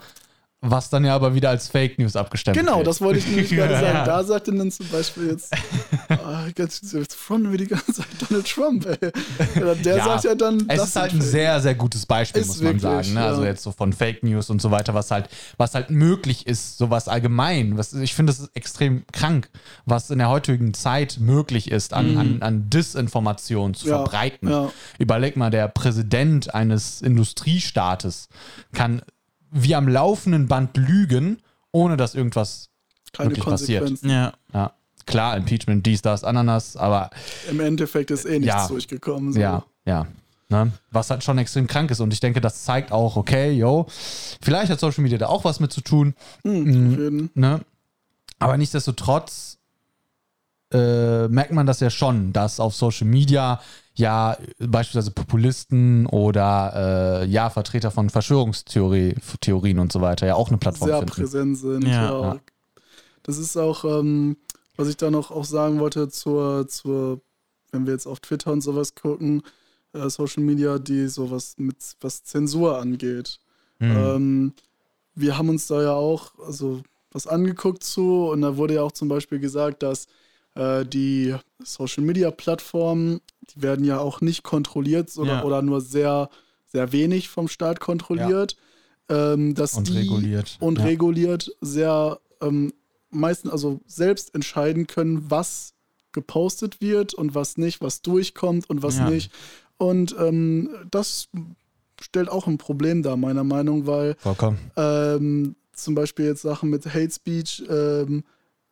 was 0.71 0.89
dann 0.89 1.05
ja 1.05 1.15
aber 1.15 1.33
wieder 1.35 1.49
als 1.49 1.67
Fake 1.67 1.97
News 1.99 2.15
abgestempelt 2.15 2.65
Genau, 2.65 2.77
wird. 2.77 2.87
das 2.87 3.01
wollte 3.01 3.19
ich 3.19 3.27
nämlich 3.27 3.49
gerade 3.49 3.73
sagen. 3.79 4.05
Da 4.05 4.23
sagt 4.23 4.47
dann 4.47 4.71
zum 4.71 4.87
Beispiel 4.89 5.27
jetzt, 5.31 5.53
ah, 6.09 6.45
jetzt, 6.57 6.93
jetzt 6.93 7.15
fronten 7.15 7.51
wir 7.51 7.57
die 7.57 7.67
ganze 7.67 7.93
Zeit 7.93 8.07
Donald 8.27 8.47
Trump, 8.49 8.85
ey. 8.85 9.11
Der 9.83 9.97
Ja, 9.97 10.03
sagt 10.05 10.23
ja 10.25 10.35
dann, 10.35 10.61
Es 10.67 10.77
das 10.77 10.87
ist 10.89 10.95
halt 10.95 11.13
ein 11.13 11.21
Fake. 11.21 11.29
sehr, 11.31 11.61
sehr 11.61 11.75
gutes 11.75 12.05
Beispiel, 12.05 12.41
Ist 12.41 12.47
muss 12.47 12.57
man 12.61 12.65
wirklich, 12.81 12.81
sagen. 12.83 13.13
Ne? 13.13 13.23
Also 13.23 13.41
ja. 13.43 13.49
jetzt 13.49 13.63
so 13.63 13.71
von 13.71 13.93
Fake 13.93 14.23
News 14.23 14.49
und 14.49 14.61
so 14.61 14.71
weiter, 14.71 14.93
was 14.93 15.11
halt, 15.11 15.29
was 15.57 15.75
halt 15.75 15.89
möglich 15.89 16.47
ist, 16.47 16.77
sowas 16.77 17.07
allgemein. 17.07 17.77
Was, 17.77 17.93
ich 17.93 18.13
finde, 18.13 18.31
es 18.33 18.39
ist 18.39 18.55
extrem 18.55 19.05
krank, 19.11 19.49
was 19.85 20.09
in 20.09 20.17
der 20.19 20.29
heutigen 20.29 20.73
Zeit 20.73 21.17
möglich 21.19 21.71
ist, 21.71 21.93
an, 21.93 22.17
an, 22.17 22.41
an 22.41 22.69
Disinformation 22.69 23.73
zu 23.73 23.85
Mhm. 23.85 23.91
Ja, 23.91 23.97
verbreiten. 23.97 24.69
Überleg 24.99 25.37
mal, 25.37 25.49
der 25.51 25.67
Präsident 25.67 26.53
eines 26.55 27.01
Industriestaates 27.01 28.27
kann 28.73 29.01
wie 29.55 29.73
am 29.73 29.87
laufenden 29.87 30.47
Band 30.47 30.75
lügen, 30.77 31.41
ohne 31.71 31.97
dass 31.97 32.13
irgendwas 32.13 32.69
Keine 33.13 33.29
wirklich 33.31 33.45
passiert. 33.45 33.91
Ja. 34.03 34.33
ja, 34.53 34.73
klar, 35.05 35.37
Impeachment, 35.37 35.85
dies, 35.85 36.01
das, 36.01 36.23
Ananas, 36.23 36.75
aber 36.75 37.09
Im 37.49 37.59
Endeffekt 37.61 38.11
ist 38.11 38.25
eh 38.25 38.39
nichts 38.39 38.45
Ja. 38.47 38.67
durchgekommen. 38.67 39.33
So. 39.33 39.39
Ja, 39.39 39.63
ja. 39.85 40.07
Ne? 40.49 40.71
Was 40.91 41.09
halt 41.09 41.23
schon 41.23 41.39
extrem 41.39 41.65
krank 41.65 41.89
ist. 41.89 42.01
Und 42.01 42.13
ich 42.13 42.19
denke, 42.19 42.39
das 42.39 42.65
zeigt 42.65 42.91
auch, 42.91 43.15
okay, 43.15 43.51
yo, 43.51 43.87
vielleicht 44.41 44.71
hat 44.71 44.79
Social 44.79 45.01
Media 45.01 45.17
da 45.17 45.27
auch 45.27 45.43
was 45.43 45.59
mit 45.59 45.71
zu 45.71 45.81
tun. 45.81 46.13
Mhm, 46.43 46.91
auf 46.91 46.99
jeden. 46.99 47.29
Ne? 47.33 47.61
Aber 48.37 48.57
nichtsdestotrotz 48.57 49.57
äh, 50.71 51.27
merkt 51.29 51.51
man 51.51 51.65
das 51.65 51.79
ja 51.79 51.89
schon, 51.89 52.31
dass 52.31 52.59
auf 52.59 52.75
Social 52.75 53.07
Media 53.07 53.59
ja 53.95 54.37
beispielsweise 54.59 55.11
Populisten 55.11 56.05
oder 56.07 57.21
äh, 57.23 57.25
ja 57.27 57.49
Vertreter 57.49 57.91
von 57.91 58.09
Verschwörungstheorien 58.09 59.15
Theorien 59.41 59.79
und 59.79 59.91
so 59.91 60.01
weiter 60.01 60.27
ja 60.27 60.35
auch 60.35 60.49
eine 60.49 60.57
Plattform 60.57 60.89
sehr 60.89 60.97
finden. 60.99 61.11
präsent 61.13 61.57
sind. 61.57 61.83
Ja. 61.85 62.03
Ja. 62.03 62.21
Ja. 62.21 62.39
Das 63.23 63.37
ist 63.37 63.57
auch, 63.57 63.83
ähm, 63.85 64.37
was 64.75 64.87
ich 64.87 64.97
da 64.97 65.09
noch 65.09 65.31
auch 65.31 65.45
sagen 65.45 65.79
wollte 65.79 66.09
zur, 66.09 66.67
zur, 66.67 67.21
wenn 67.71 67.87
wir 67.87 67.93
jetzt 67.93 68.05
auf 68.05 68.19
Twitter 68.19 68.51
und 68.51 68.61
sowas 68.61 68.93
gucken, 68.93 69.41
äh, 69.93 70.09
Social 70.09 70.43
Media, 70.43 70.77
die 70.77 71.07
sowas 71.07 71.55
mit 71.57 71.77
was 72.01 72.23
Zensur 72.23 72.79
angeht. 72.79 73.39
Mhm. 73.79 73.91
Ähm, 73.91 74.53
wir 75.15 75.37
haben 75.37 75.49
uns 75.49 75.65
da 75.67 75.81
ja 75.81 75.93
auch 75.93 76.33
also 76.45 76.83
was 77.11 77.25
angeguckt 77.25 77.83
zu 77.83 78.27
und 78.27 78.41
da 78.41 78.57
wurde 78.57 78.75
ja 78.75 78.83
auch 78.83 78.91
zum 78.91 79.07
Beispiel 79.07 79.39
gesagt, 79.39 79.81
dass 79.81 80.07
äh, 80.55 80.85
die 80.85 81.35
Social 81.63 82.03
Media 82.03 82.31
Plattformen, 82.31 83.21
die 83.53 83.61
werden 83.61 83.85
ja 83.85 83.99
auch 83.99 84.21
nicht 84.21 84.43
kontrolliert 84.43 85.15
oder, 85.17 85.33
Ja. 85.33 85.43
oder 85.43 85.61
nur 85.61 85.81
sehr, 85.81 86.29
sehr 86.65 86.91
wenig 86.91 87.29
vom 87.29 87.47
Staat 87.47 87.79
kontrolliert. 87.79 88.55
Ähm, 89.07 89.53
dass 89.53 89.75
Und 89.75 89.89
die 89.89 89.97
reguliert. 89.99 90.57
und 90.59 90.79
Ja. 90.79 90.85
reguliert 90.85 91.55
sehr 91.61 92.19
ähm, 92.41 92.73
meistens 93.11 93.51
also 93.51 93.79
selbst 93.85 94.33
entscheiden 94.33 94.87
können, 94.87 95.29
was 95.29 95.73
gepostet 96.11 96.81
wird 96.81 97.13
und 97.13 97.35
was 97.35 97.57
nicht, 97.57 97.81
was 97.81 98.01
durchkommt 98.01 98.67
und 98.67 98.81
was 98.81 98.97
Ja. 98.97 99.09
nicht. 99.09 99.31
Und 99.77 100.15
ähm, 100.17 100.69
das 100.89 101.29
stellt 102.01 102.29
auch 102.29 102.47
ein 102.47 102.57
Problem 102.57 103.03
dar, 103.03 103.15
meiner 103.15 103.43
Meinung, 103.43 103.85
weil 103.85 104.15
ähm, 104.75 105.55
zum 105.73 105.93
Beispiel 105.95 106.25
jetzt 106.25 106.41
Sachen 106.41 106.69
mit 106.69 106.85
Hate 106.85 107.11
Speech 107.11 107.63
ähm, 107.69 108.23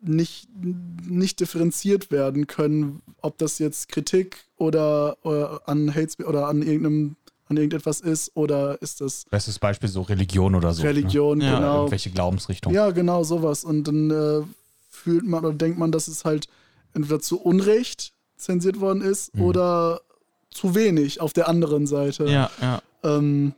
nicht, 0.03 0.47
nicht 1.07 1.39
differenziert 1.39 2.11
werden 2.11 2.47
können, 2.47 3.01
ob 3.21 3.37
das 3.37 3.59
jetzt 3.59 3.89
Kritik 3.89 4.45
oder, 4.57 5.17
oder 5.23 5.61
an 5.67 5.93
Hate 5.93 6.23
oder 6.25 6.47
an 6.47 6.61
irgendeinem 6.61 7.15
an 7.49 7.57
irgendetwas 7.57 7.99
ist 7.99 8.31
oder 8.35 8.81
ist 8.81 9.01
das 9.01 9.25
Bestes 9.29 9.59
Beispiel 9.59 9.89
so 9.89 10.01
Religion 10.01 10.55
oder 10.55 10.73
so. 10.73 10.81
Religion, 10.83 11.41
Ja. 11.41 11.47
Ne? 11.47 11.51
Oder 11.51 11.59
genau. 11.59 11.75
irgendwelche 11.79 12.09
Glaubensrichtungen. 12.09 12.73
Ja, 12.75 12.91
genau, 12.91 13.23
sowas. 13.23 13.65
Und 13.65 13.83
dann 13.85 14.09
äh, 14.11 14.41
fühlt 14.89 15.25
man 15.25 15.43
oder 15.43 15.53
denkt 15.53 15.77
man, 15.77 15.91
dass 15.91 16.07
es 16.07 16.23
halt 16.23 16.47
entweder 16.93 17.19
zu 17.19 17.41
Unrecht 17.41 18.13
zensiert 18.37 18.79
worden 18.79 19.01
ist 19.01 19.35
Mhm. 19.35 19.41
oder 19.41 20.01
zu 20.51 20.73
wenig 20.73 21.19
auf 21.19 21.33
der 21.33 21.49
anderen 21.49 21.85
Seite. 21.85 22.25
Ja, 22.29 22.49
ja. 22.61 22.81
Ähm, 23.03 23.53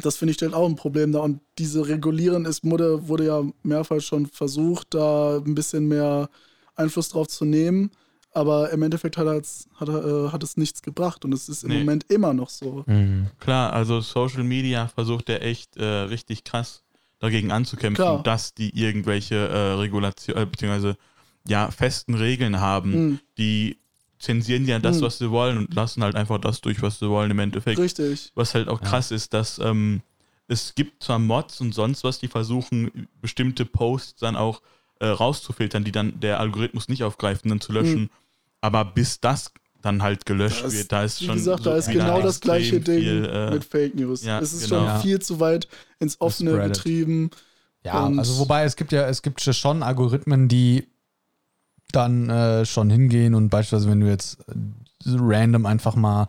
das 0.00 0.16
finde 0.16 0.30
ich 0.30 0.36
stellt 0.36 0.54
auch 0.54 0.68
ein 0.68 0.76
Problem 0.76 1.12
da. 1.12 1.20
Und 1.20 1.40
diese 1.58 1.86
Regulieren 1.86 2.44
ist, 2.44 2.64
wurde, 2.64 3.08
wurde 3.08 3.26
ja 3.26 3.42
mehrfach 3.62 4.00
schon 4.00 4.26
versucht, 4.26 4.94
da 4.94 5.36
ein 5.38 5.54
bisschen 5.54 5.86
mehr 5.88 6.28
Einfluss 6.74 7.10
drauf 7.10 7.28
zu 7.28 7.44
nehmen. 7.44 7.90
Aber 8.34 8.70
im 8.70 8.82
Endeffekt 8.82 9.18
hat, 9.18 9.26
er 9.26 9.42
hat, 9.76 9.88
er, 9.88 10.04
äh, 10.26 10.28
hat 10.30 10.42
es 10.42 10.56
nichts 10.56 10.80
gebracht. 10.80 11.24
Und 11.26 11.34
es 11.34 11.50
ist 11.50 11.64
im 11.64 11.68
Nee. 11.70 11.78
Moment 11.80 12.10
immer 12.10 12.32
noch 12.32 12.48
so. 12.48 12.82
Mhm. 12.86 13.26
Klar, 13.38 13.72
also 13.74 14.00
Social 14.00 14.42
Media 14.44 14.88
versucht 14.88 15.28
ja 15.28 15.36
echt 15.36 15.76
äh, 15.76 15.84
richtig 15.84 16.42
krass 16.44 16.82
dagegen 17.18 17.52
anzukämpfen, 17.52 18.02
Klar. 18.02 18.22
dass 18.22 18.54
die 18.54 18.70
irgendwelche 18.76 19.34
äh, 19.36 19.72
Regulation, 19.74 20.36
äh, 20.36 20.46
beziehungsweise 20.46 20.96
ja, 21.46 21.70
festen 21.70 22.14
Regeln 22.14 22.58
haben, 22.60 22.90
Mhm. 23.10 23.18
die 23.36 23.76
zensieren 24.22 24.66
ja 24.66 24.78
das, 24.78 24.98
Mhm. 24.98 25.02
was 25.02 25.18
sie 25.18 25.30
wollen 25.30 25.58
und 25.58 25.74
lassen 25.74 26.02
halt 26.02 26.14
einfach 26.14 26.38
das 26.38 26.60
durch, 26.60 26.80
was 26.80 26.98
sie 26.98 27.08
wollen 27.08 27.30
im 27.30 27.38
Endeffekt. 27.40 27.78
Richtig. 27.78 28.30
Was 28.34 28.54
halt 28.54 28.68
auch 28.68 28.80
Ja. 28.80 28.88
krass 28.88 29.10
ist, 29.10 29.34
dass 29.34 29.58
ähm, 29.58 30.00
es 30.48 30.74
gibt 30.74 31.02
zwar 31.02 31.18
Mods 31.18 31.60
und 31.60 31.74
sonst 31.74 32.04
was, 32.04 32.18
die 32.18 32.28
versuchen, 32.28 33.08
bestimmte 33.20 33.64
Posts 33.64 34.20
dann 34.20 34.36
auch 34.36 34.62
äh, 35.00 35.06
rauszufiltern, 35.06 35.82
die 35.82 35.90
dann 35.92 36.20
der 36.20 36.38
Algorithmus 36.38 36.88
nicht 36.88 37.02
aufgreift 37.02 37.42
und 37.44 37.50
dann 37.50 37.60
zu 37.60 37.72
löschen. 37.72 38.02
Mhm. 38.02 38.10
Aber 38.60 38.84
bis 38.84 39.18
das 39.20 39.52
dann 39.80 40.00
halt 40.00 40.24
gelöscht 40.26 40.62
Da 40.62 40.66
ist, 40.68 40.74
wird, 40.78 40.92
da 40.92 41.02
ist 41.02 41.20
wie 41.20 41.26
schon. 41.26 41.34
gesagt, 41.34 41.64
so 41.64 41.70
da 41.70 41.76
ist 41.76 41.90
genau 41.90 42.22
das 42.22 42.40
gleiche 42.40 42.80
Ding 42.80 43.00
viel, 43.00 43.24
äh, 43.24 43.50
mit 43.50 43.64
Fake 43.64 43.96
News. 43.96 44.22
ja, 44.22 44.38
es 44.38 44.52
ist 44.52 44.68
genau. 44.68 44.76
schon 44.76 44.86
Ja. 44.86 44.98
viel 45.00 45.18
zu 45.20 45.40
weit 45.40 45.66
ins 45.98 46.20
Offene 46.20 46.52
getrieben. 46.68 47.30
Ja, 47.84 48.04
Und- 48.06 48.20
also 48.20 48.38
wobei 48.38 48.62
es 48.62 48.76
gibt 48.76 48.92
ja, 48.92 49.08
es 49.08 49.22
gibt 49.22 49.40
schon 49.40 49.82
Algorithmen, 49.82 50.46
die 50.46 50.86
dann 51.92 52.28
äh, 52.30 52.64
schon 52.66 52.90
hingehen 52.90 53.34
und 53.34 53.48
beispielsweise, 53.48 53.90
wenn 53.90 54.00
du 54.00 54.08
jetzt 54.08 54.38
äh, 54.48 54.52
random 55.04 55.66
einfach 55.66 55.96
mal 55.96 56.28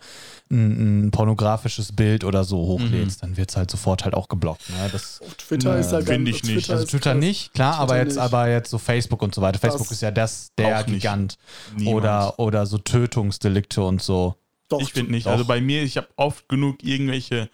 ein, 0.50 1.06
ein 1.08 1.12
pornografisches 1.12 1.92
Bild 1.96 2.24
oder 2.24 2.44
so 2.44 2.58
hochlädst, 2.58 3.22
dann 3.24 3.38
wird 3.38 3.50
es 3.52 3.56
halt 3.58 3.70
sofort 3.70 4.04
halt 4.04 4.16
auch 4.16 4.28
geblockt. 4.30 4.68
Ne? 4.70 4.90
Das, 4.92 5.22
Auf 5.22 5.36
Twitter 5.36 5.74
Ja, 5.76 5.80
ist 5.80 5.92
ja 5.92 6.02
find 6.02 6.26
ganz 6.26 6.30
ich 6.30 6.42
Twitter 6.42 6.56
nicht. 6.56 6.70
also 6.72 6.86
Twitter 6.86 7.14
nicht, 7.14 7.54
klar, 7.54 7.76
aber 7.76 7.94
Twitter 7.94 8.04
jetzt, 8.04 8.16
nicht. 8.16 8.24
aber 8.24 8.50
jetzt 8.50 8.70
so 8.72 8.78
Facebook 8.80 9.22
und 9.22 9.36
so 9.36 9.42
weiter. 9.42 9.60
Facebook 9.60 9.92
ist 9.92 10.02
ja 10.02 10.12
das, 10.12 10.52
der. 10.58 10.84
Gigant. 10.84 11.38
Oder, 11.86 12.40
oder 12.40 12.66
so 12.66 12.78
Tötungsdelikte 12.80 13.84
und 13.84 14.02
so. 14.02 14.36
Doch, 14.70 14.82
Ich 14.82 14.94
finde 14.94 15.12
nicht. 15.12 15.28
Doch. 15.28 15.32
Also 15.34 15.46
bei 15.46 15.62
mir, 15.62 15.84
ich 15.84 15.98
habe 15.98 16.08
oft 16.16 16.50
genug 16.50 16.84
irgendwelche 16.84 17.50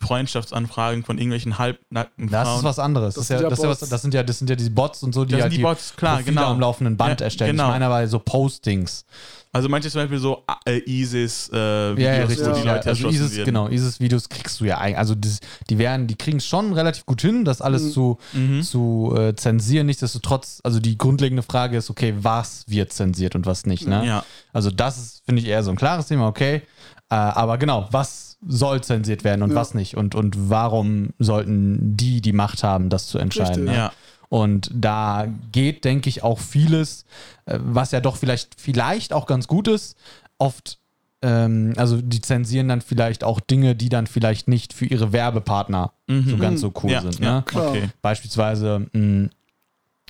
Freundschaftsanfragen 0.00 1.04
von 1.04 1.18
irgendwelchen 1.18 1.58
halbnackten 1.58 2.28
Das 2.30 2.46
Frauen. 2.48 2.58
ist 2.58 2.64
was 2.64 2.78
anderes. 2.78 3.14
Das, 3.14 3.26
Das 3.28 3.30
ist 3.30 3.30
ja, 3.30 3.38
sind 3.38 3.44
ja 3.44 3.50
das, 3.50 3.58
ist 3.58 3.64
ja 3.64 3.70
was, 3.70 3.88
das 3.88 4.02
sind 4.02 4.14
ja, 4.14 4.22
das 4.22 4.38
sind 4.38 4.50
ja 4.50 4.56
die 4.56 4.70
Bots 4.70 5.02
und 5.02 5.14
so, 5.14 5.24
die 5.24 5.32
Das 5.32 5.42
halt 5.42 5.52
sind 5.52 5.58
die 5.58 5.62
Bots, 5.62 5.94
klar, 5.96 6.16
Profile 6.16 6.34
genau. 6.34 6.50
am 6.52 6.60
laufenden 6.60 6.96
Band 6.96 7.20
Ja, 7.20 7.24
erstellen. 7.24 7.52
genau. 7.52 7.64
Ich 7.64 7.70
meine 7.70 7.86
aber 7.86 8.06
so 8.08 8.18
Postings. 8.18 9.04
Also 9.52 9.68
manche 9.68 9.88
zum 9.88 10.00
Beispiel 10.02 10.18
so 10.18 10.42
äh, 10.66 10.78
ISIS 10.84 11.48
äh, 11.50 11.52
Videos, 11.96 12.02
Ja, 12.02 12.12
ja, 12.14 12.22
wo 12.50 12.54
die 12.54 12.66
Ja, 12.66 12.74
Leute 12.74 12.88
also 12.88 13.08
ISIS, 13.08 13.36
werden. 13.36 13.44
genau, 13.44 13.68
ISIS-Videos 13.68 14.28
kriegst 14.28 14.60
du 14.60 14.64
ja 14.64 14.78
eigentlich. 14.78 14.98
Also 14.98 15.14
das, 15.14 15.38
die 15.70 15.78
werden, 15.78 16.08
die 16.08 16.16
kriegen 16.16 16.38
es 16.38 16.46
schon 16.46 16.72
relativ 16.72 17.06
gut 17.06 17.20
hin, 17.22 17.44
das 17.44 17.60
alles 17.62 17.82
Mhm. 17.84 17.90
zu, 17.92 18.18
Mhm. 18.32 18.62
zu 18.62 19.14
äh, 19.16 19.34
zensieren. 19.36 19.86
Nichtsdestotrotz, 19.86 20.60
also 20.64 20.80
die 20.80 20.98
grundlegende 20.98 21.44
Frage 21.44 21.76
ist, 21.76 21.88
okay, 21.88 22.14
was 22.18 22.64
wird 22.66 22.92
zensiert 22.92 23.36
und 23.36 23.46
was 23.46 23.64
nicht, 23.64 23.86
ne? 23.86 24.04
Ja, 24.04 24.24
Also 24.52 24.72
das 24.72 24.98
ist, 24.98 25.22
finde 25.24 25.40
ich, 25.40 25.46
eher 25.46 25.62
so 25.62 25.70
ein 25.70 25.76
klares 25.76 26.06
Thema, 26.08 26.26
okay. 26.26 26.62
Äh, 27.10 27.14
aber 27.14 27.56
genau, 27.58 27.86
was 27.92 28.33
soll 28.46 28.82
zensiert 28.82 29.24
werden 29.24 29.42
und 29.42 29.50
Ja. 29.50 29.56
was 29.56 29.74
nicht? 29.74 29.96
Und, 29.96 30.14
und 30.14 30.50
warum 30.50 31.10
sollten 31.18 31.96
die 31.96 32.20
die 32.20 32.32
Macht 32.32 32.62
haben, 32.62 32.88
das 32.90 33.06
zu 33.06 33.18
entscheiden? 33.18 33.68
Richtig. 33.68 33.70
Ne? 33.70 33.76
ja. 33.76 33.92
Und 34.28 34.70
da 34.74 35.26
geht, 35.52 35.84
denke 35.84 36.08
ich, 36.08 36.22
auch 36.24 36.38
vieles, 36.40 37.04
äh, 37.46 37.58
was 37.62 37.92
ja 37.92 38.00
doch 38.00 38.16
vielleicht, 38.16 38.60
vielleicht 38.60 39.12
auch 39.12 39.26
ganz 39.26 39.46
gut 39.46 39.68
ist. 39.68 39.96
Oft, 40.38 40.78
ähm, 41.22 41.74
also 41.76 42.00
die 42.02 42.20
zensieren 42.20 42.68
dann 42.68 42.80
vielleicht 42.80 43.22
auch 43.22 43.38
Dinge, 43.38 43.76
die 43.76 43.88
dann 43.88 44.06
vielleicht 44.08 44.48
nicht 44.48 44.72
für 44.72 44.86
ihre 44.86 45.12
Werbepartner 45.12 45.92
so 46.26 46.36
ganz 46.36 46.60
so 46.60 46.72
cool 46.82 46.90
ja, 46.90 47.00
sind. 47.02 47.20
ja, 47.20 47.36
Ne? 47.36 47.42
Klar. 47.46 47.68
okay. 47.70 47.88
Beispielsweise, 48.02 48.86
mh, 48.92 49.28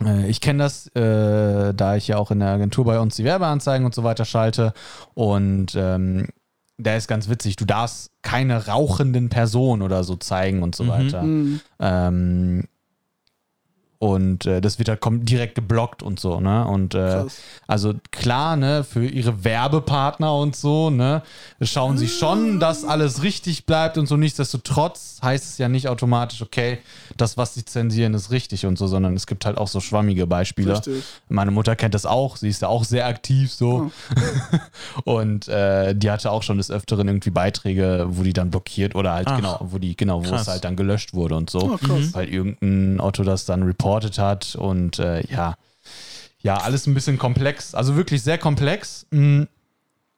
äh, 0.03 0.27
ich 0.29 0.41
kenne 0.41 0.61
das, 0.65 0.87
äh, 0.97 1.75
da 1.75 1.97
ich 1.97 2.09
ja 2.09 2.17
auch 2.17 2.31
in 2.31 2.41
der 2.41 2.49
Agentur 2.49 2.85
bei 2.85 2.99
uns 2.99 3.17
die 3.17 3.25
Werbeanzeigen 3.25 3.85
und 3.85 3.95
so 3.95 4.05
weiter 4.05 4.25
schalte. 4.25 4.73
Und 5.15 5.75
ähm, 5.77 6.29
da 6.79 6.97
ist 6.97 7.07
ganz 7.09 7.29
witzig, 7.29 7.57
du 7.57 7.65
darfst 7.65 8.11
keine 8.23 8.67
rauchenden 8.67 9.29
Personen 9.29 9.83
oder 9.83 10.03
so 10.05 10.17
zeigen 10.17 10.63
und 10.63 10.75
so 10.75 10.85
Mhm. 10.85 10.89
weiter. 10.89 11.23
Mhm. 11.23 11.61
Ähm, 11.81 12.65
und 14.05 14.45
äh, 14.45 14.61
das 14.61 14.79
wird 14.79 14.91
halt 14.91 15.01
kom- 15.01 15.25
direkt 15.25 15.55
geblockt 15.55 16.03
und 16.03 16.21
so, 16.21 16.39
ne? 16.39 16.67
Und 16.67 16.95
äh, 16.95 17.25
also 17.67 17.95
klar, 18.11 18.55
ne, 18.55 18.85
für 18.85 19.07
ihre 19.07 19.45
Werbepartner 19.45 20.37
und 20.37 20.55
so, 20.55 20.91
ne, 20.91 21.23
schauen 21.63 21.97
sie 21.97 22.09
schon, 22.09 22.61
dass 22.61 22.85
alles 22.85 23.23
richtig 23.23 23.65
bleibt 23.65 23.97
und 23.97 24.07
so. 24.07 24.19
Nichtsdestotrotz 24.19 25.21
heißt 25.23 25.45
es 25.45 25.57
ja 25.57 25.71
nicht 25.71 25.89
automatisch, 25.89 26.43
okay, 26.43 26.81
das, 27.17 27.39
was 27.39 27.55
sie 27.55 27.65
zensieren, 27.65 28.13
ist 28.13 28.31
richtig 28.31 28.67
und 28.67 28.77
so, 28.77 28.89
sondern 28.89 29.17
es 29.17 29.27
gibt 29.27 29.47
halt 29.47 29.57
auch 29.57 29.69
so 29.69 29.81
schwammige 29.81 30.27
Beispiele. 30.27 30.75
Richtig. 30.75 31.03
Meine 31.31 31.51
Mutter 31.51 31.75
kennt 31.75 31.95
das 31.95 32.05
auch, 32.05 32.37
sie 32.37 32.51
ist 32.51 32.61
ja 32.61 32.69
auch 32.69 32.85
sehr 32.85 33.07
aktiv 33.07 33.51
so. 33.55 33.91
und 35.05 35.49
äh, 35.49 35.95
die 35.95 36.11
hatte 36.11 36.31
auch 36.31 36.43
schon 36.43 36.59
des 36.59 36.71
Öfteren 36.71 37.09
irgendwie 37.09 37.31
Beiträge, 37.31 38.05
wo 38.11 38.23
die 38.23 38.35
dann 38.35 38.51
blockiert 38.51 38.95
oder 38.95 39.15
halt 39.15 39.29
Ach, 39.29 39.37
genau, 39.37 39.59
wo 39.63 39.79
die, 39.79 39.97
genau, 39.97 40.23
wo 40.23 40.29
krass. 40.29 40.43
es 40.43 40.49
halt 40.49 40.65
dann 40.65 40.77
gelöscht 40.77 41.15
wurde 41.15 41.37
und 41.37 41.49
so. 41.49 41.61
Oh, 41.73 41.77
krass. 41.79 42.13
Weil 42.13 42.29
irgendein 42.29 43.01
Auto 43.01 43.25
das 43.25 43.47
dann 43.47 43.63
reportet 43.95 44.19
hat 44.19 44.57
und 44.57 44.99
äh, 44.99 45.25
ja. 45.33 45.57
Ja, 46.41 46.59
alles 46.59 46.87
ein 46.87 46.93
bisschen 46.95 47.19
komplex. 47.19 47.75
Also 47.75 47.97
wirklich 47.97 48.23
sehr 48.23 48.37
komplex. 48.37 49.07
Mm, 49.11 49.45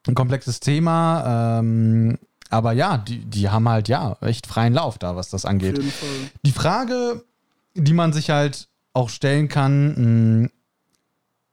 Ein 0.07 0.15
komplexes 0.15 0.59
Thema. 0.59 1.59
Ähm, 1.59 2.17
aber 2.49 2.73
ja, 2.73 2.97
die, 2.97 3.19
die 3.19 3.49
haben 3.49 3.67
halt 3.69 3.87
ja 3.87 4.17
echt 4.21 4.45
freien 4.47 4.73
Lauf 4.73 4.97
da, 4.97 5.15
was 5.15 5.29
das 5.29 5.45
angeht. 5.45 5.79
Die 6.43 6.51
Frage, 6.51 7.23
die 7.75 7.93
man 7.93 8.11
sich 8.13 8.29
halt 8.29 8.67
auch 8.93 9.09
stellen 9.09 9.47
kann, 9.47 10.41
mh, 10.41 10.49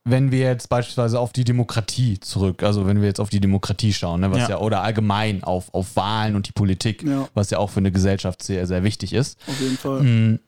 wenn 0.07 0.31
wir 0.31 0.39
jetzt 0.39 0.67
beispielsweise 0.69 1.19
auf 1.19 1.31
die 1.33 1.45
Demokratie 1.45 2.19
zurück, 2.19 2.61
also 2.61 2.85
wenn 2.85 2.99
wir 3.01 3.07
jetzt 3.07 3.19
auf 3.19 3.29
die 3.29 3.39
Demokratie 3.39 3.91
schauen, 3.93 4.21
ne, 4.21 4.29
was 4.31 4.39
ja. 4.39 4.49
Ja. 4.51 4.57
oder 4.59 4.81
allgemein 4.81 5.43
auf, 5.43 5.73
auf 5.73 5.95
Wahlen 5.95 6.35
und 6.35 6.47
die 6.47 6.51
Politik, 6.51 7.01
Ja. 7.03 7.27
was 7.33 7.49
ja 7.49 7.57
auch 7.59 7.69
für 7.71 7.79
eine 7.79 7.91
Gesellschaft 7.91 8.43
sehr, 8.43 8.67
sehr 8.67 8.83
wichtig 8.83 9.13
ist. 9.13 9.39
Auf 9.47 9.59
jeden 9.59 9.77
Fall. 9.77 10.01
Mh, 10.03 10.39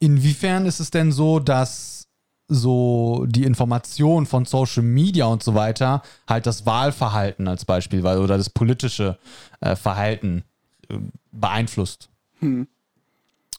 Inwiefern 0.00 0.66
ist 0.66 0.80
es 0.80 0.90
denn 0.90 1.12
so, 1.12 1.38
dass 1.40 2.06
so 2.46 3.26
die 3.28 3.44
Information 3.44 4.24
von 4.24 4.44
Social 4.46 4.82
Media 4.82 5.26
und 5.26 5.42
so 5.42 5.54
weiter 5.54 6.02
halt 6.26 6.46
das 6.46 6.64
Wahlverhalten 6.64 7.46
als 7.46 7.64
Beispiel 7.64 8.02
weil- 8.02 8.18
oder 8.18 8.38
das 8.38 8.48
politische 8.48 9.18
äh, 9.60 9.76
Verhalten 9.76 10.44
äh, 10.88 10.96
beeinflusst? 11.30 12.08
Hm. 12.40 12.66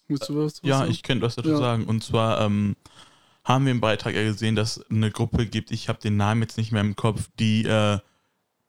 Willst 0.07 0.27
du 0.29 0.37
was? 0.37 0.53
was 0.55 0.67
Ja, 0.67 0.77
sagen? 0.79 0.91
ich 0.91 1.03
könnte 1.03 1.25
was 1.25 1.35
dazu 1.35 1.49
Ja. 1.51 1.57
sagen. 1.57 1.85
Und 1.85 2.03
zwar 2.03 2.41
ähm, 2.41 2.75
haben 3.43 3.65
wir 3.65 3.71
im 3.71 3.81
Beitrag 3.81 4.15
ja 4.15 4.23
gesehen, 4.23 4.55
dass 4.55 4.77
es 4.77 4.89
eine 4.89 5.11
Gruppe 5.11 5.45
gibt, 5.45 5.69
ich 5.71 5.87
habe 5.87 5.99
den 5.99 6.17
Namen 6.17 6.41
jetzt 6.41 6.57
nicht 6.57 6.71
mehr 6.71 6.81
im 6.81 6.95
Kopf, 6.95 7.29
die 7.39 7.65
äh, 7.65 7.99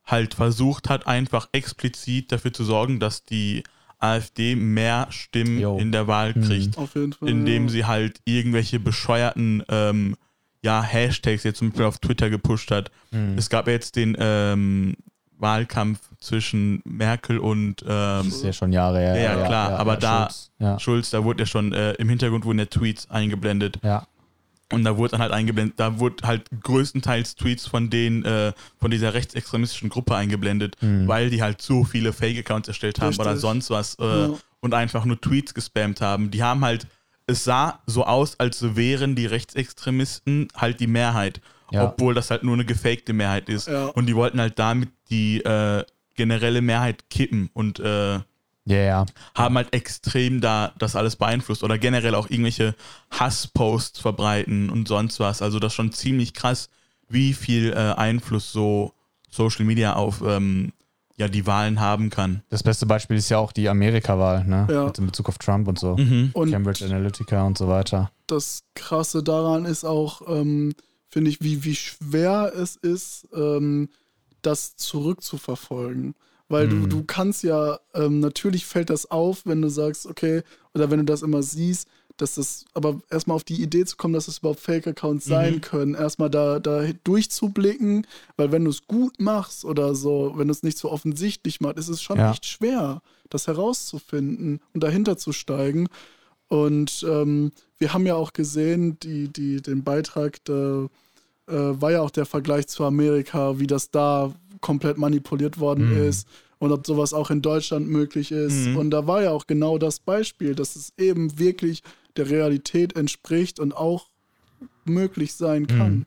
halt 0.05 0.35
versucht 0.35 0.91
hat, 0.91 1.07
einfach 1.07 1.49
explizit 1.53 2.31
dafür 2.33 2.53
zu 2.53 2.65
sorgen, 2.65 3.00
dass 3.00 3.25
die 3.25 3.62
AfD 4.00 4.57
mehr 4.57 5.07
Stimmen 5.11 5.61
Jo. 5.61 5.78
in 5.78 5.92
der 5.92 6.07
Wahl 6.07 6.33
Mhm. 6.35 6.42
kriegt, 6.42 6.78
Auf 6.78 6.95
jeden 6.95 7.12
Fall. 7.12 7.28
indem 7.28 7.64
ja. 7.64 7.69
sie 7.71 7.85
halt 7.85 8.21
irgendwelche 8.25 8.80
bescheuerten 8.80 9.62
ja, 10.62 10.83
Hashtags 10.83 11.45
jetzt 11.45 11.59
zum 11.59 11.71
Beispiel 11.71 11.87
auf 11.87 11.99
Twitter 12.00 12.28
gepusht 12.28 12.71
hat. 12.71 12.90
Mhm. 13.12 13.37
Es 13.38 13.49
gab 13.49 13.66
ja 13.66 13.73
jetzt 13.73 13.97
den 13.97 14.14
ähm, 14.21 14.95
Wahlkampf 15.38 16.00
zwischen 16.19 16.83
Merkel 16.85 17.38
und 17.38 17.80
Das 17.80 18.25
ähm, 18.26 18.28
ist 18.28 18.45
ja 18.45 18.52
schon 18.52 18.73
Jahre 18.73 18.99
her. 18.99 19.16
Ja, 19.19 19.38
ja, 19.38 19.47
klar, 19.47 19.78
aber 19.78 19.97
da- 19.97 20.25
Schulz, 20.28 20.50
ja, 20.59 20.78
Schulz, 20.78 21.09
da 21.11 21.25
wurde 21.25 21.45
ja 21.45 21.47
schon 21.47 21.73
äh, 21.73 21.92
im 21.92 22.11
Hintergrund 22.11 22.45
wurden 22.45 22.59
ja 22.59 22.66
Tweets 22.66 23.09
eingeblendet. 23.11 23.78
ja. 23.83 24.07
Und 24.73 24.85
da 24.85 24.97
wurde 24.97 25.12
dann 25.12 25.21
halt 25.21 25.33
eingeblendet, 25.33 25.81
da 25.81 25.99
wurde 25.99 26.27
halt 26.27 26.47
größtenteils 26.62 27.35
Tweets 27.35 27.67
von 27.67 27.91
denen, 27.91 28.25
äh, 28.25 28.53
von 28.79 28.91
dieser 28.91 29.15
rechtsextremistischen 29.15 29.89
Gruppe 29.89 30.15
eingeblendet, 30.15 30.77
Mhm. 30.81 31.09
weil 31.09 31.29
die 31.31 31.43
halt 31.43 31.61
so 31.61 31.85
viele 31.85 32.12
Fake-Accounts 32.12 32.69
erstellt 32.69 33.00
haben 33.00 33.09
Richtig. 33.09 33.27
oder 33.27 33.37
sonst 33.37 33.71
was 33.71 33.97
äh, 33.99 34.05
Ja. 34.05 34.31
und 34.61 34.75
einfach 34.75 35.05
nur 35.05 35.21
Tweets 35.21 35.55
gespammt 35.55 36.00
haben. 36.00 36.31
Die 36.31 36.43
haben 36.45 36.65
halt, 36.65 36.87
es 37.27 37.43
sah 37.45 37.81
so 37.87 38.05
aus, 38.05 38.39
als 38.39 38.77
wären 38.77 39.17
die 39.17 39.27
Rechtsextremisten 39.27 40.49
halt 40.57 40.81
die 40.81 40.87
Mehrheit, 40.87 41.41
Ja. 41.73 41.85
obwohl 41.87 42.15
das 42.15 42.31
halt 42.31 42.43
nur 42.45 42.55
eine 42.55 42.65
gefakte 42.65 43.12
Mehrheit 43.12 43.49
ist. 43.49 43.69
Ja. 43.69 43.87
Und 43.87 44.07
die 44.07 44.15
wollten 44.17 44.41
halt 44.41 44.59
damit 44.59 44.91
die 45.11 45.41
äh, 45.45 45.85
generelle 46.17 46.61
Mehrheit 46.61 47.09
kippen 47.11 47.50
und 47.55 47.81
äh, 47.81 48.19
Ja, 48.71 48.79
ja. 48.79 49.07
haben 49.35 49.57
halt 49.57 49.73
extrem 49.75 50.41
da 50.41 50.73
das 50.79 50.97
alles 50.97 51.17
beeinflusst 51.17 51.65
oder 51.65 51.79
generell 51.79 52.15
auch 52.15 52.31
irgendwelche 52.31 52.75
Hassposts 53.11 54.00
verbreiten 54.00 54.71
und 54.71 54.89
sonst 54.89 55.21
was. 55.21 55.43
Also 55.43 55.59
das 55.59 55.73
ist 55.73 55.77
schon 55.77 55.93
ziemlich 55.93 56.35
krass, 56.35 56.69
wie 57.09 57.35
viel 57.35 57.73
äh, 57.73 57.95
Einfluss 57.97 58.53
so 58.53 58.93
Social 59.29 59.65
Media 59.65 59.95
auf 59.95 60.23
ähm, 60.25 60.73
ja, 61.17 61.29
die 61.29 61.47
Wahlen 61.47 61.81
haben 61.81 62.09
kann. 62.09 62.43
Das 62.49 62.62
beste 62.62 62.87
Beispiel 62.87 63.19
ist 63.19 63.29
ja 63.29 63.37
auch 63.37 63.53
die 63.53 63.69
Amerika-Wahl, 63.69 64.47
ne? 64.47 64.67
Ja. 64.71 64.87
Jetzt 64.87 64.99
in 64.99 65.07
Bezug 65.07 65.29
auf 65.29 65.37
Trump 65.37 65.69
und 65.69 65.79
so. 65.79 65.93
Und 66.33 66.50
Cambridge 66.50 66.85
Analytica 66.85 67.43
und 67.43 67.59
so 67.59 67.69
weiter. 67.69 68.11
das 68.27 68.62
Krasse 68.75 69.23
daran 69.23 69.67
ist 69.67 69.85
auch, 69.85 70.23
ähm, 70.29 70.73
finde 71.09 71.31
ich, 71.31 71.43
wie, 71.43 71.62
wie 71.65 71.75
schwer 71.75 72.53
es 72.57 72.77
ist, 72.77 73.29
ähm, 73.35 73.91
das 74.41 74.77
zurückzuverfolgen. 74.77 76.15
Weil 76.50 76.66
Mhm. 76.66 76.71
du, 76.83 76.87
du 76.88 77.04
kannst 77.04 77.42
ja, 77.45 77.78
ähm, 77.95 78.21
natürlich 78.21 78.66
fällt 78.66 78.90
das 78.90 79.11
auf, 79.11 79.47
wenn 79.47 79.62
du 79.62 79.71
sagst, 79.71 80.04
okay, 80.07 80.42
oder 80.75 80.90
wenn 80.90 80.99
du 80.99 81.04
das 81.07 81.23
immer 81.23 81.42
siehst, 81.42 81.88
dass 82.16 82.35
das, 82.35 82.66
aber 82.75 83.00
erstmal 83.09 83.37
auf 83.37 83.45
die 83.45 83.62
Idee 83.62 83.87
zu 83.87 83.97
kommen, 83.97 84.12
dass 84.12 84.28
es 84.28 84.38
überhaupt 84.38 84.61
Fake-Accounts 84.61 85.25
sein 85.25 85.62
können, 85.62 85.95
erstmal 85.95 86.28
da, 86.28 86.59
da 86.59 86.85
durchzublicken, 87.04 88.07
weil 88.37 88.52
wenn 88.52 88.64
du 88.64 88.71
es 88.71 88.87
gut 88.87 89.19
machst 89.21 89.64
oder 89.64 89.95
so, 89.95 90.33
wenn 90.37 90.49
du 90.49 90.52
es 90.52 90.62
nicht 90.62 90.76
so 90.76 90.90
offensichtlich 90.90 91.61
machst, 91.62 91.78
ist 91.78 91.88
es 91.88 92.02
schon 92.02 92.19
Ja. 92.19 92.33
echt 92.33 92.45
schwer, 92.45 93.00
das 93.30 93.47
herauszufinden 93.47 94.61
und 94.75 94.83
dahinter 94.83 95.16
zu 95.16 95.33
steigen. 95.33 95.88
Und 96.49 97.07
ähm, 97.09 97.52
wir 97.78 97.95
haben 97.95 98.07
ja 98.07 98.16
auch 98.16 98.33
gesehen, 98.33 98.99
die, 99.00 99.28
die, 99.28 99.62
den 99.62 99.83
Beitrag, 99.85 100.45
da 100.45 100.88
äh, 101.49 101.52
war 101.80 101.92
ja 101.92 102.02
auch 102.02 102.11
der 102.11 102.26
Vergleich 102.26 102.66
zu 102.66 102.85
Amerika, 102.85 103.59
wie 103.61 103.66
das 103.69 103.90
da 103.90 104.33
komplett 104.61 104.99
manipuliert 104.99 105.59
worden 105.59 105.90
Mhm. 105.90 106.09
ist. 106.09 106.29
und 106.62 106.73
ob 106.73 106.87
sowas 106.87 107.14
auch 107.14 107.31
in 107.31 107.40
Deutschland 107.40 107.88
möglich 107.88 108.31
ist. 108.33 108.67
Mhm. 108.67 108.76
Und 108.76 108.90
da 108.90 109.07
war 109.07 109.23
ja 109.23 109.31
auch 109.31 109.47
genau 109.47 109.79
das 109.79 109.99
Beispiel, 109.99 110.55
dass 110.55 110.76
es 110.76 110.93
eben 110.99 111.38
wirklich 111.38 111.83
der 112.17 112.29
Realität 112.29 112.97
entspricht 112.97 113.59
und 113.59 113.75
auch 113.75 114.11
möglich 114.85 115.33
sein 115.33 115.67
kann. 115.67 116.05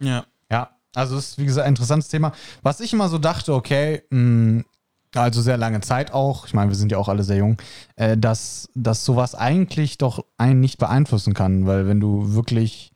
Ja. 0.00 0.26
Ja, 0.50 0.70
also 0.92 1.16
es 1.16 1.28
ist, 1.30 1.38
wie 1.38 1.44
gesagt, 1.44 1.66
ein 1.66 1.72
interessantes 1.74 2.08
Thema. 2.08 2.32
Was 2.64 2.80
ich 2.80 2.92
immer 2.92 3.08
so 3.08 3.18
dachte, 3.18 3.54
okay, 3.54 4.02
mh, 4.10 4.64
also 5.14 5.40
sehr 5.40 5.56
lange 5.56 5.80
Zeit 5.82 6.12
auch, 6.12 6.46
ich 6.48 6.52
meine, 6.54 6.68
wir 6.70 6.76
sind 6.76 6.90
ja 6.90 6.98
auch 6.98 7.08
alle 7.08 7.22
sehr 7.22 7.36
jung, 7.36 7.56
äh, 7.94 8.18
dass, 8.18 8.68
dass 8.74 9.04
sowas 9.04 9.36
eigentlich 9.36 9.98
doch 9.98 10.24
einen 10.36 10.58
nicht 10.58 10.78
beeinflussen 10.78 11.32
kann, 11.32 11.64
weil 11.66 11.86
wenn 11.86 12.00
du 12.00 12.34
wirklich 12.34 12.90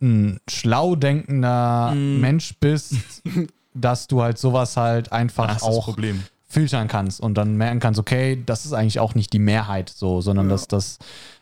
ein 0.00 0.38
schlau 0.48 0.94
denkender 0.94 1.94
Mensch 1.96 2.54
bist, 2.60 2.94
dass 3.74 4.06
du 4.06 4.22
halt 4.22 4.38
sowas 4.38 4.76
halt 4.76 5.12
einfach 5.12 5.46
Das 5.48 5.58
das 5.58 5.62
auch 5.64 5.84
Problem. 5.84 6.22
filtern 6.48 6.88
kannst 6.88 7.20
und 7.20 7.34
dann 7.34 7.56
merken 7.56 7.80
kannst, 7.80 7.98
okay, 7.98 8.42
das 8.44 8.64
ist 8.64 8.72
eigentlich 8.72 9.00
auch 9.00 9.14
nicht 9.14 9.32
die 9.32 9.38
Mehrheit 9.38 9.88
so, 9.88 10.20
sondern 10.20 10.48
dass 10.48 10.68
das, 10.68 10.98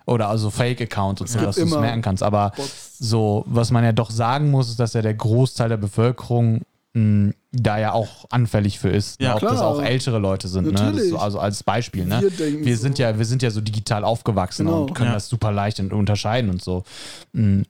oder 0.06 0.28
also 0.28 0.50
Fake-Account 0.50 1.20
und 1.20 1.26
so, 1.28 1.38
dass 1.40 1.56
du 1.56 1.62
es 1.64 1.70
merken 1.76 2.02
kannst. 2.02 2.22
Aber 2.22 2.52
Bots. 2.56 2.96
so, 2.98 3.44
was 3.46 3.70
man 3.70 3.84
ja 3.84 3.92
doch 3.92 4.10
sagen 4.10 4.50
muss, 4.50 4.68
ist, 4.68 4.78
dass 4.80 4.92
ja 4.94 5.02
der 5.02 5.14
Großteil 5.14 5.68
der 5.68 5.76
Bevölkerung 5.76 6.62
mh, 6.94 7.32
da 7.52 7.78
ja 7.78 7.92
auch 7.92 8.26
anfällig 8.30 8.78
für 8.78 8.88
ist. 8.90 9.20
Ja, 9.20 9.30
ne? 9.30 9.34
Ob 9.34 9.40
das 9.42 9.52
klar. 9.54 9.66
auch 9.66 9.82
ältere 9.82 10.18
Leute 10.18 10.46
sind, 10.46 10.66
ne? 10.72 10.92
Das 10.94 11.08
so, 11.08 11.18
also 11.18 11.40
als 11.40 11.64
Beispiel, 11.64 12.04
ne? 12.06 12.22
Wir 12.36 12.64
wir 12.64 12.76
so. 12.76 12.82
sind 12.82 12.98
ja, 12.98 13.18
wir 13.18 13.24
sind 13.24 13.42
ja 13.42 13.50
so 13.50 13.60
digital 13.60 14.04
aufgewachsen 14.04 14.66
Genau. 14.66 14.82
und 14.84 14.94
können 14.94 15.08
Ja. 15.10 15.14
das 15.14 15.28
super 15.28 15.50
leicht 15.50 15.80
unterscheiden 15.80 16.50
und 16.50 16.62
so. 16.62 16.84
Mm. 17.32 17.62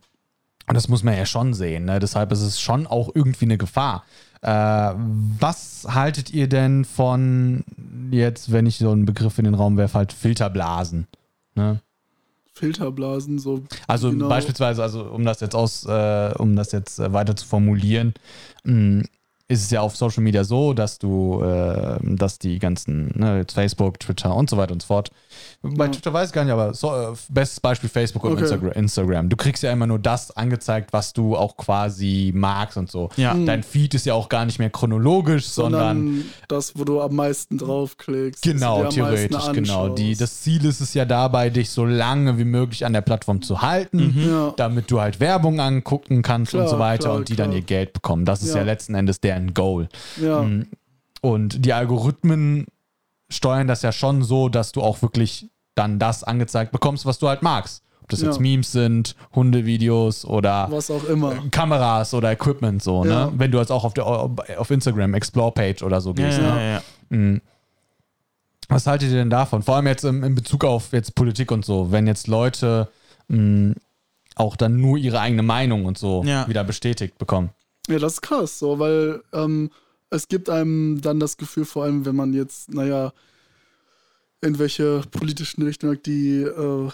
Und 0.66 0.74
das 0.74 0.86
muss 0.88 1.02
man 1.02 1.16
ja 1.16 1.26
schon 1.26 1.52
sehen. 1.54 1.86
Ne? 1.86 1.98
Deshalb 1.98 2.30
ist 2.30 2.42
es 2.42 2.60
schon 2.60 2.86
auch 2.86 3.10
irgendwie 3.14 3.46
eine 3.46 3.58
Gefahr. 3.58 4.04
Äh, 4.42 4.50
was 5.38 5.86
haltet 5.90 6.30
ihr 6.32 6.48
denn 6.48 6.84
von 6.84 7.64
jetzt, 8.10 8.52
wenn 8.52 8.66
ich 8.66 8.78
so 8.78 8.90
einen 8.90 9.04
Begriff 9.04 9.38
in 9.38 9.44
den 9.44 9.54
Raum 9.54 9.76
werfe, 9.76 9.98
halt 9.98 10.12
Filterblasen? 10.12 11.06
Ne? 11.54 11.80
Filterblasen, 12.52 13.38
so. 13.38 13.62
Also 13.86 14.10
Genau. 14.10 14.28
beispielsweise, 14.28 14.82
also 14.82 15.04
um 15.04 15.24
das 15.24 15.40
jetzt 15.40 15.54
aus, 15.54 15.84
äh, 15.86 16.32
um 16.38 16.56
das 16.56 16.72
jetzt 16.72 16.98
äh, 16.98 17.12
weiter 17.12 17.36
zu 17.36 17.46
formulieren, 17.46 18.14
mh, 18.64 19.04
ist 19.48 19.64
es 19.64 19.70
ja 19.70 19.80
auf 19.80 19.96
Social 19.96 20.22
Media 20.22 20.44
so, 20.44 20.74
dass 20.74 20.98
du, 20.98 21.42
äh, 21.42 21.98
dass 22.02 22.38
die 22.38 22.58
ganzen, 22.58 23.12
ne, 23.18 23.38
jetzt 23.38 23.52
Facebook, 23.54 23.98
Twitter 23.98 24.34
und 24.34 24.48
so 24.48 24.56
weiter 24.56 24.72
und 24.72 24.82
so 24.82 24.86
fort. 24.86 25.10
Bei 25.62 25.86
Ja. 25.86 25.90
Twitter 25.90 26.12
weiß 26.12 26.28
ich 26.28 26.34
gar 26.34 26.44
nicht, 26.44 26.52
aber 26.52 26.72
so, 26.74 26.88
äh, 26.94 27.14
bestes 27.28 27.60
Beispiel 27.60 27.88
Facebook 27.90 28.24
und 28.24 28.32
Okay. 28.32 28.42
Instagram, 28.42 28.72
Instagram. 28.72 29.28
Du 29.28 29.36
kriegst 29.36 29.62
ja 29.62 29.72
immer 29.72 29.86
nur 29.86 29.98
das 29.98 30.30
angezeigt, 30.36 30.92
was 30.92 31.12
du 31.12 31.36
auch 31.36 31.56
quasi 31.56 32.32
magst 32.34 32.76
und 32.76 32.90
so. 32.90 33.08
Ja. 33.16 33.34
Dein 33.34 33.62
Feed 33.62 33.94
ist 33.94 34.06
ja 34.06 34.14
auch 34.14 34.28
gar 34.28 34.44
nicht 34.46 34.58
mehr 34.58 34.70
chronologisch, 34.70 35.46
sondern, 35.46 35.96
sondern 35.98 36.24
das, 36.48 36.72
wo 36.78 36.84
du 36.84 37.00
am 37.00 37.14
meisten 37.14 37.58
draufklickst. 37.58 38.42
Genau, 38.42 38.84
theoretisch, 38.84 39.52
genau. 39.52 39.88
Die, 39.90 40.14
das 40.16 40.40
Ziel 40.42 40.64
ist 40.64 40.80
es 40.80 40.94
ja 40.94 41.04
dabei, 41.04 41.50
dich 41.50 41.70
so 41.70 41.84
lange 41.84 42.38
wie 42.38 42.44
möglich 42.44 42.84
an 42.86 42.92
der 42.92 43.00
Plattform 43.02 43.42
zu 43.42 43.62
halten, 43.62 44.14
Ja. 44.28 44.52
damit 44.56 44.90
du 44.90 45.00
halt 45.00 45.20
Werbung 45.20 45.60
angucken 45.60 46.22
kannst 46.22 46.54
und 46.54 46.60
Klar, 46.60 46.70
so 46.70 46.78
weiter 46.78 47.04
klar, 47.04 47.16
und 47.16 47.28
die 47.28 47.36
dann 47.36 47.50
klar. 47.50 47.56
ihr 47.60 47.64
Geld 47.64 47.92
bekommen. 47.92 48.24
Das 48.24 48.42
ist 48.42 48.54
ja, 48.54 48.62
letzten 48.62 48.94
Endes 48.94 49.20
deren 49.20 49.54
Goal. 49.54 49.88
ja. 50.20 50.42
Mhm. 50.42 50.66
Und 51.22 51.66
die 51.66 51.74
Algorithmen 51.74 52.66
steuern 53.30 53.66
das 53.68 53.82
ja 53.82 53.92
schon 53.92 54.22
so, 54.22 54.48
dass 54.48 54.72
du 54.72 54.82
auch 54.82 55.00
wirklich 55.02 55.48
dann 55.74 55.98
das 55.98 56.24
angezeigt 56.24 56.72
bekommst, 56.72 57.06
was 57.06 57.18
du 57.18 57.28
halt 57.28 57.42
magst. 57.42 57.82
Ob 58.02 58.08
das 58.10 58.20
Ja. 58.22 58.26
jetzt 58.28 58.40
Memes 58.40 58.72
sind, 58.72 59.14
Hundevideos 59.34 60.24
oder 60.24 60.66
was 60.70 60.90
auch 60.90 61.04
immer. 61.04 61.34
Kameras 61.50 62.12
oder 62.12 62.32
Equipment 62.32 62.82
so, 62.82 63.04
Ja. 63.04 63.26
ne? 63.26 63.32
Wenn 63.36 63.50
du 63.52 63.58
jetzt 63.58 63.70
auch 63.70 63.84
auf 63.84 63.94
der 63.94 64.04
auf 64.06 64.70
Instagram 64.70 65.14
Explore-Page 65.14 65.82
oder 65.84 66.00
so 66.00 66.12
gehst, 66.12 66.38
ja, 66.38 66.54
ne? 66.54 66.60
ja, 66.60 66.70
ja. 66.72 66.82
Mhm. 67.10 67.40
Was 68.68 68.86
haltet 68.86 69.08
ihr 69.10 69.16
denn 69.16 69.30
davon? 69.30 69.62
Vor 69.62 69.76
allem 69.76 69.86
jetzt 69.88 70.04
im, 70.04 70.22
in 70.22 70.34
Bezug 70.34 70.64
auf 70.64 70.92
jetzt 70.92 71.14
Politik 71.14 71.50
und 71.50 71.64
so, 71.64 71.90
wenn 71.90 72.06
jetzt 72.06 72.28
Leute 72.28 72.88
mh, 73.28 73.74
auch 74.36 74.56
dann 74.56 74.76
nur 74.76 74.96
ihre 74.96 75.20
eigene 75.20 75.42
Meinung 75.42 75.84
und 75.86 75.98
so 75.98 76.22
Ja. 76.24 76.46
wieder 76.48 76.62
bestätigt 76.64 77.18
bekommen. 77.18 77.50
Ja, 77.88 77.98
das 77.98 78.14
ist 78.14 78.22
krass, 78.22 78.58
so, 78.58 78.78
weil 78.78 79.22
ähm, 79.32 79.70
es 80.10 80.28
gibt 80.28 80.48
einem 80.50 81.00
dann 81.00 81.18
das 81.20 81.36
Gefühl, 81.36 81.64
vor 81.64 81.84
allem 81.84 82.04
wenn 82.06 82.14
man 82.16 82.32
jetzt, 82.32 82.72
naja, 82.72 83.12
in 84.42 84.58
welche 84.58 85.02
politischen 85.10 85.62
Richtungen 85.62 86.02
die 86.04 86.42
äh, 86.42 86.88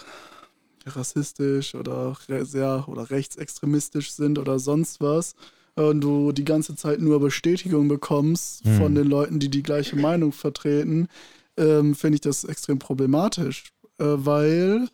rassistisch 0.85 1.75
oder 1.75 2.15
sehr 2.43 2.85
oder 2.87 3.09
rechtsextremistisch 3.09 4.11
sind 4.11 4.39
oder 4.39 4.59
sonst 4.59 5.01
was, 5.01 5.35
äh, 5.77 5.81
und 5.81 6.01
du 6.01 6.31
die 6.33 6.45
ganze 6.45 6.75
Zeit 6.75 6.99
nur 6.99 7.19
Bestätigung 7.19 7.87
bekommst 7.87 8.63
von 8.77 8.95
den 8.95 9.07
Leuten, 9.07 9.39
die 9.39 9.49
die 9.49 9.63
gleiche 9.63 9.95
Meinung 9.95 10.33
vertreten, 10.33 11.07
ähm, 11.55 11.95
finde 11.95 12.15
ich 12.15 12.21
das 12.21 12.43
extrem 12.43 12.79
problematisch, 12.79 13.71
äh, 13.99 14.05
weil 14.05 14.89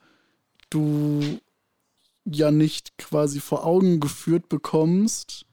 du 0.70 1.22
ja 2.26 2.52
nicht 2.52 2.98
quasi 2.98 3.40
vor 3.40 3.66
Augen 3.66 4.00
geführt 4.00 4.50
bekommst 4.50 5.46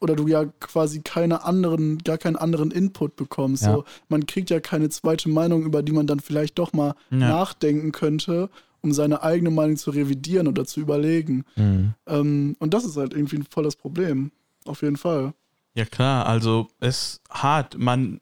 oder 0.00 0.14
du 0.16 0.26
ja 0.28 0.44
quasi 0.60 1.00
keine 1.00 1.44
anderen, 1.44 1.98
gar 1.98 2.18
keinen 2.18 2.36
anderen 2.36 2.70
Input 2.70 3.16
bekommst. 3.16 3.62
Ja. 3.64 3.74
So, 3.74 3.84
man 4.08 4.26
kriegt 4.26 4.50
ja 4.50 4.60
keine 4.60 4.88
zweite 4.90 5.28
Meinung, 5.28 5.64
über 5.64 5.82
die 5.82 5.92
man 5.92 6.06
dann 6.06 6.20
vielleicht 6.20 6.58
doch 6.58 6.72
mal 6.72 6.94
Ja. 7.10 7.16
nachdenken 7.18 7.92
könnte, 7.92 8.50
um 8.82 8.92
seine 8.92 9.22
eigene 9.22 9.50
Meinung 9.50 9.76
zu 9.76 9.90
revidieren 9.90 10.48
oder 10.48 10.64
zu 10.66 10.80
überlegen. 10.80 11.44
Ähm, 11.56 12.56
und 12.58 12.74
das 12.74 12.84
ist 12.84 12.96
halt 12.96 13.14
irgendwie 13.14 13.42
voll 13.50 13.64
das 13.64 13.76
Problem. 13.76 14.30
Auf 14.64 14.82
jeden 14.82 14.96
Fall. 14.96 15.32
Ja, 15.74 15.84
klar, 15.84 16.26
also 16.26 16.68
es 16.80 17.20
hart. 17.30 17.78
Man, 17.78 18.20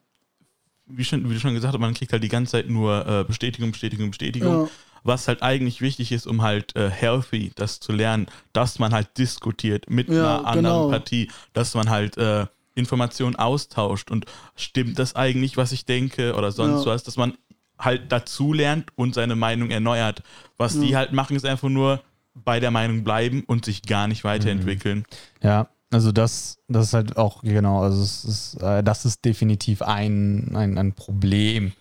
wie, 0.86 1.04
schon, 1.04 1.28
wie 1.28 1.34
du 1.34 1.40
schon 1.40 1.54
gesagt 1.54 1.72
hast, 1.74 1.80
man 1.80 1.94
kriegt 1.94 2.12
halt 2.12 2.22
die 2.22 2.28
ganze 2.28 2.52
Zeit 2.52 2.68
nur 2.68 3.06
äh, 3.06 3.24
Bestätigung, 3.24 3.72
Bestätigung, 3.72 4.10
Bestätigung. 4.10 4.64
Ja. 4.64 4.68
Was 5.04 5.28
halt 5.28 5.42
eigentlich 5.42 5.80
wichtig 5.80 6.10
ist, 6.12 6.26
um 6.26 6.42
halt 6.42 6.74
äh, 6.76 6.90
healthy 6.90 7.52
das 7.54 7.78
zu 7.78 7.92
lernen, 7.92 8.26
dass 8.52 8.78
man 8.78 8.92
halt 8.92 9.16
diskutiert 9.18 9.88
mit 9.88 10.08
Ja, 10.08 10.38
einer 10.38 10.46
anderen 10.46 10.62
genau. 10.78 10.88
Partie, 10.88 11.30
dass 11.52 11.74
man 11.74 11.90
halt 11.90 12.16
äh, 12.16 12.46
Informationen 12.74 13.36
austauscht 13.36 14.10
und 14.10 14.26
stimmt 14.56 14.98
das 14.98 15.14
eigentlich, 15.14 15.56
was 15.56 15.70
ich 15.72 15.84
denke 15.84 16.34
oder 16.34 16.50
sonst 16.50 16.84
Ja. 16.86 16.92
was, 16.92 17.04
dass 17.04 17.16
man 17.16 17.34
halt 17.78 18.10
dazu 18.10 18.52
lernt 18.52 18.86
und 18.96 19.14
seine 19.14 19.36
Meinung 19.36 19.70
erneuert. 19.70 20.22
Was 20.56 20.78
die 20.80 20.96
halt 20.96 21.12
machen, 21.12 21.36
ist 21.36 21.44
einfach 21.44 21.68
nur 21.68 22.00
bei 22.34 22.58
der 22.58 22.70
Meinung 22.70 23.04
bleiben 23.04 23.44
und 23.46 23.64
sich 23.64 23.82
gar 23.82 24.08
nicht 24.08 24.24
weiterentwickeln. 24.24 25.04
Ja, 25.42 25.68
also 25.92 26.10
das, 26.10 26.58
das 26.66 26.86
ist 26.86 26.92
halt 26.94 27.16
auch, 27.16 27.42
genau, 27.42 27.82
also 27.82 28.02
es 28.02 28.24
ist, 28.24 28.54
äh, 28.62 28.82
das 28.82 29.04
ist 29.04 29.24
definitiv 29.24 29.82
ein, 29.82 30.50
ein, 30.56 30.78
ein 30.78 30.92
Problem 30.94 31.72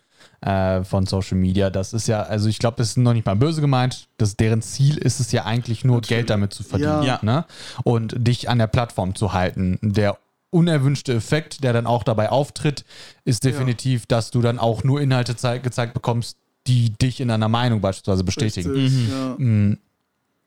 äh, 0.43 0.83
von 0.83 1.05
Social 1.05 1.37
Media. 1.37 1.69
Das 1.69 1.93
ist 1.93 2.07
ja, 2.07 2.23
also 2.23 2.49
ich 2.49 2.59
glaube, 2.59 2.77
das 2.77 2.89
ist 2.89 2.97
noch 2.97 3.13
nicht 3.13 3.25
mal 3.25 3.35
böse 3.35 3.61
gemeint. 3.61 4.07
Das, 4.17 4.35
deren 4.35 4.61
Ziel 4.61 4.97
ist 4.97 5.19
es 5.19 5.31
ja 5.31 5.45
eigentlich 5.45 5.85
nur, 5.85 6.01
Geld 6.01 6.29
damit 6.29 6.53
zu 6.53 6.63
verdienen. 6.63 7.03
Ja. 7.03 7.19
Ne? 7.21 7.45
Und 7.83 8.15
dich 8.17 8.49
an 8.49 8.57
der 8.57 8.67
Plattform 8.67 9.15
zu 9.15 9.33
halten. 9.33 9.79
Der 9.81 10.17
unerwünschte 10.49 11.13
Effekt, 11.13 11.63
der 11.63 11.73
dann 11.73 11.87
auch 11.87 12.03
dabei 12.03 12.29
auftritt, 12.29 12.85
ist 13.25 13.43
definitiv, 13.43 14.05
dass 14.05 14.31
du 14.31 14.41
dann 14.41 14.59
auch 14.59 14.83
nur 14.83 15.01
Inhalte 15.01 15.35
zei- 15.35 15.59
gezeigt 15.59 15.93
bekommst, 15.93 16.37
die 16.67 16.91
dich 16.91 17.21
in 17.21 17.31
einer 17.31 17.49
Meinung 17.49 17.81
beispielsweise 17.81 18.23
bestätigen. 18.23 18.69
Richtig, 18.71 19.09
ja. 19.09 19.35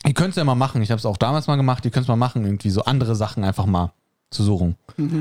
Ihr 0.07 0.15
könnt 0.15 0.31
es 0.31 0.37
ja 0.37 0.45
mal 0.45 0.55
machen. 0.55 0.83
Ich 0.83 0.91
habe 0.91 0.99
es 0.99 1.07
auch 1.07 1.17
damals 1.17 1.49
mal 1.49 1.57
gemacht. 1.57 1.85
Ihr 1.85 1.91
könnt 1.91 2.05
es 2.05 2.09
mal 2.09 2.17
machen, 2.17 2.45
irgendwie 2.45 2.71
so 2.71 2.85
andere 2.85 3.17
Sachen 3.17 3.43
einfach 3.43 3.67
mal 3.67 3.93
zu 4.31 4.43
suchen. 4.43 4.77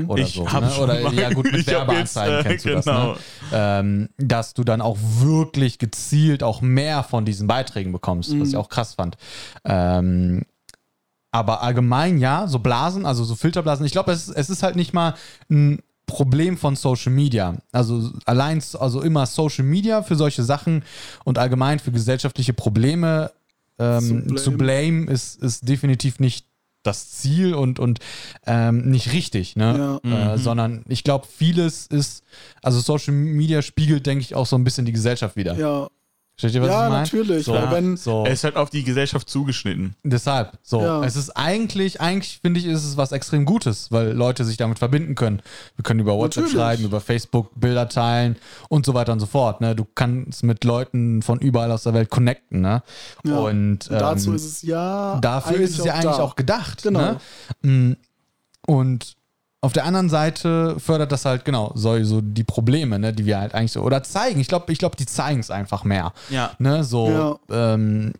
Oder 0.08 0.22
Ich 0.22 0.34
so. 0.34 0.50
hab 0.52 0.64
Ne? 0.64 0.70
schon 0.70 0.84
Oder 0.90 1.00
mal- 1.00 1.14
ja 1.14 1.30
gut, 1.32 1.50
mit 1.52 1.66
Werbeanzeigen 1.66 2.36
jetzt, 2.38 2.46
äh, 2.46 2.48
kennst 2.48 2.64
du 2.64 2.70
das, 2.70 2.84
genau. 2.84 3.12
ne? 3.12 3.18
ähm, 3.52 4.08
Dass 4.18 4.52
du 4.54 4.64
dann 4.64 4.80
auch 4.80 4.98
wirklich 5.20 5.78
gezielt 5.78 6.42
auch 6.42 6.60
mehr 6.60 7.02
von 7.04 7.24
diesen 7.24 7.46
Beiträgen 7.46 7.92
bekommst, 7.92 8.30
was 8.30 8.36
Mhm. 8.36 8.44
ich 8.44 8.56
auch 8.56 8.68
krass 8.68 8.94
fand. 8.94 9.16
Ähm, 9.64 10.42
aber 11.30 11.62
allgemein 11.62 12.18
ja, 12.18 12.46
so 12.48 12.58
Blasen, 12.58 13.04
also 13.06 13.22
so 13.24 13.34
Filterblasen. 13.36 13.84
Ich 13.86 13.92
glaube, 13.92 14.12
es, 14.12 14.28
es 14.28 14.48
ist 14.50 14.62
halt 14.62 14.74
nicht 14.76 14.92
mal 14.94 15.14
ein 15.50 15.80
Problem 16.06 16.56
von 16.56 16.76
Social 16.76 17.12
Media. 17.12 17.56
Also 17.72 18.10
allein, 18.24 18.62
also 18.78 19.02
immer 19.02 19.26
Social 19.26 19.64
Media 19.64 20.02
für 20.02 20.16
solche 20.16 20.42
Sachen 20.44 20.82
und 21.24 21.38
allgemein 21.38 21.78
für 21.78 21.92
gesellschaftliche 21.92 22.52
Probleme 22.54 23.32
ähm, 23.78 24.26
Zu 24.28 24.34
zu 24.36 24.50
blame. 24.52 25.02
blame 25.02 25.10
ist, 25.12 25.42
ist 25.42 25.68
definitiv 25.68 26.18
nicht 26.20 26.46
das 26.86 27.10
Ziel 27.10 27.54
und, 27.54 27.78
und 27.78 27.98
ähm, 28.46 28.90
nicht 28.90 29.12
richtig, 29.12 29.56
ne? 29.56 30.00
Ja. 30.04 30.34
Äh, 30.34 30.38
sondern 30.38 30.84
ich 30.88 31.04
glaube, 31.04 31.26
vieles 31.26 31.86
ist, 31.86 32.22
also 32.62 32.80
Social 32.80 33.14
Media 33.14 33.62
spiegelt, 33.62 34.06
denke 34.06 34.22
ich, 34.22 34.34
auch 34.34 34.46
so 34.46 34.56
ein 34.56 34.64
bisschen 34.64 34.86
die 34.86 34.92
Gesellschaft 34.92 35.36
wieder. 35.36 35.56
ja. 35.56 35.88
Versteht 36.38 36.60
ihr, 36.60 36.62
was 36.62 36.68
Ja, 36.68 36.84
ich 36.84 36.90
meine? 36.90 37.02
natürlich, 37.02 37.44
So, 37.46 37.54
weil 37.54 37.70
wenn- 37.70 37.96
so. 37.96 38.26
Es 38.26 38.34
ist 38.34 38.44
halt 38.44 38.56
auf 38.56 38.68
die 38.68 38.84
Gesellschaft 38.84 39.30
zugeschnitten. 39.30 39.94
Deshalb, 40.04 40.58
so. 40.62 40.82
Ja. 40.82 41.02
Es 41.02 41.16
ist 41.16 41.30
eigentlich, 41.30 41.98
eigentlich 42.02 42.40
finde 42.42 42.60
ich, 42.60 42.66
ist 42.66 42.84
es 42.84 42.98
was 42.98 43.12
extrem 43.12 43.46
Gutes, 43.46 43.90
weil 43.90 44.12
Leute 44.12 44.44
sich 44.44 44.58
damit 44.58 44.78
verbinden 44.78 45.14
können. 45.14 45.40
Wir 45.76 45.82
können 45.82 46.00
über 46.00 46.14
WhatsApp 46.14 46.44
Natürlich. 46.44 46.62
schreiben, 46.62 46.84
über 46.84 47.00
Facebook 47.00 47.50
Bilder 47.58 47.88
teilen 47.88 48.36
und 48.68 48.84
so 48.84 48.92
weiter 48.92 49.12
und 49.14 49.20
so 49.20 49.26
fort. 49.26 49.62
Ne? 49.62 49.74
Du 49.74 49.86
kannst 49.94 50.42
mit 50.42 50.62
Leuten 50.64 51.22
von 51.22 51.38
überall 51.38 51.72
aus 51.72 51.84
der 51.84 51.94
Welt 51.94 52.10
connecten. 52.10 52.60
Ne? 52.60 52.82
Ja. 53.24 53.38
Und 53.38 53.88
ähm, 53.90 53.98
dazu 53.98 54.34
ist 54.34 54.44
es 54.44 54.60
ja. 54.60 55.18
dafür 55.20 55.56
ist 55.56 55.78
es 55.78 55.86
ja 55.86 55.94
eigentlich 55.94 56.16
da. 56.16 56.22
auch 56.22 56.36
gedacht. 56.36 56.82
Genau. 56.82 57.16
Ne? 57.62 57.96
Mm, 57.96 57.96
Und 58.66 59.16
Auf 59.66 59.72
der 59.72 59.84
anderen 59.84 60.08
Seite 60.08 60.78
fördert 60.78 61.10
das 61.10 61.24
halt 61.24 61.44
genau 61.44 61.72
so, 61.74 62.00
so 62.04 62.20
die 62.20 62.44
Probleme, 62.44 63.00
ne, 63.00 63.12
die 63.12 63.26
wir 63.26 63.40
halt 63.40 63.52
eigentlich 63.52 63.72
so 63.72 63.82
oder 63.82 64.04
zeigen. 64.04 64.38
Ich 64.38 64.46
glaube, 64.46 64.72
ich 64.72 64.78
glaube, 64.78 64.94
die 64.96 65.06
zeigen 65.06 65.40
es 65.40 65.50
einfach 65.50 65.82
mehr. 65.82 66.12
Ja. 66.30 66.52
Ne, 66.60 66.84
so 66.84 67.40
ähm, 67.50 68.12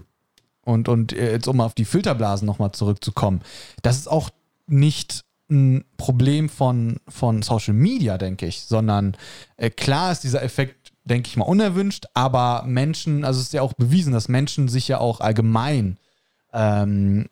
und 0.63 0.89
und 0.89 1.13
jetzt 1.13 1.47
um 1.47 1.61
auf 1.61 1.75
die 1.75 1.85
Filterblasen 1.85 2.47
nochmal 2.47 2.73
zurückzukommen. 2.73 3.43
Das 3.83 3.97
ist 3.97 4.09
auch 4.11 4.31
nicht 4.67 5.23
ein 5.49 5.85
Problem 5.99 6.49
von, 6.49 6.97
von 7.07 7.43
Social 7.43 7.75
Media, 7.75 8.19
denke 8.19 8.47
ich, 8.47 8.63
sondern 8.63 9.17
äh, 9.57 9.71
klar 9.71 10.11
ist 10.11 10.25
dieser 10.25 10.43
Effekt, 10.43 10.93
denke 11.05 11.29
ich 11.29 11.37
mal, 11.37 11.45
unerwünscht, 11.45 12.07
aber 12.13 12.65
Menschen, 12.67 13.25
also 13.25 13.39
es 13.39 13.47
ist 13.47 13.53
ja 13.53 13.63
auch 13.63 13.75
bewiesen, 13.75 14.13
dass 14.13 14.27
Menschen 14.27 14.67
sich 14.67 14.89
ja 14.89 14.99
auch 14.99 15.21
allgemein 15.21 15.99
ähm, 16.53 17.29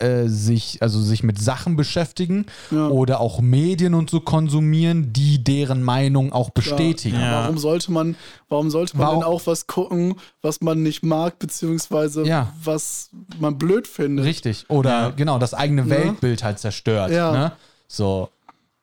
äh, 0.00 0.28
sich, 0.28 0.80
also 0.82 1.00
sich 1.00 1.22
mit 1.22 1.40
Sachen 1.40 1.74
beschäftigen 1.76 2.46
Ja. 2.70 2.86
oder 2.88 3.20
auch 3.20 3.40
Medien 3.40 3.94
und 3.94 4.10
so 4.10 4.20
konsumieren, 4.20 5.12
die 5.12 5.42
deren 5.42 5.82
Meinung 5.82 6.32
auch 6.32 6.50
bestätigen. 6.50 7.18
Ja. 7.20 7.42
Warum 7.42 7.58
sollte 7.58 7.90
man, 7.90 8.14
warum 8.48 8.70
sollte 8.70 8.96
man 8.96 9.06
Warum- 9.06 9.20
denn 9.20 9.28
auch 9.28 9.46
was 9.46 9.66
gucken, 9.66 10.14
was 10.40 10.60
man 10.60 10.82
nicht 10.82 11.02
mag, 11.02 11.38
beziehungsweise 11.38 12.24
Ja. 12.24 12.52
was 12.62 13.10
man 13.40 13.58
blöd 13.58 13.86
findet? 13.88 14.24
Richtig. 14.24 14.66
Oder 14.68 14.90
Ja. 14.90 15.08
genau, 15.10 15.38
das 15.38 15.52
eigene 15.54 15.82
Ja. 15.82 15.90
Weltbild 15.90 16.44
halt 16.44 16.58
zerstört. 16.60 17.10
Ja. 17.10 17.32
Ne? 17.32 17.52
So. 17.88 18.28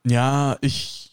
Ja, 0.06 0.58
ich 0.62 1.12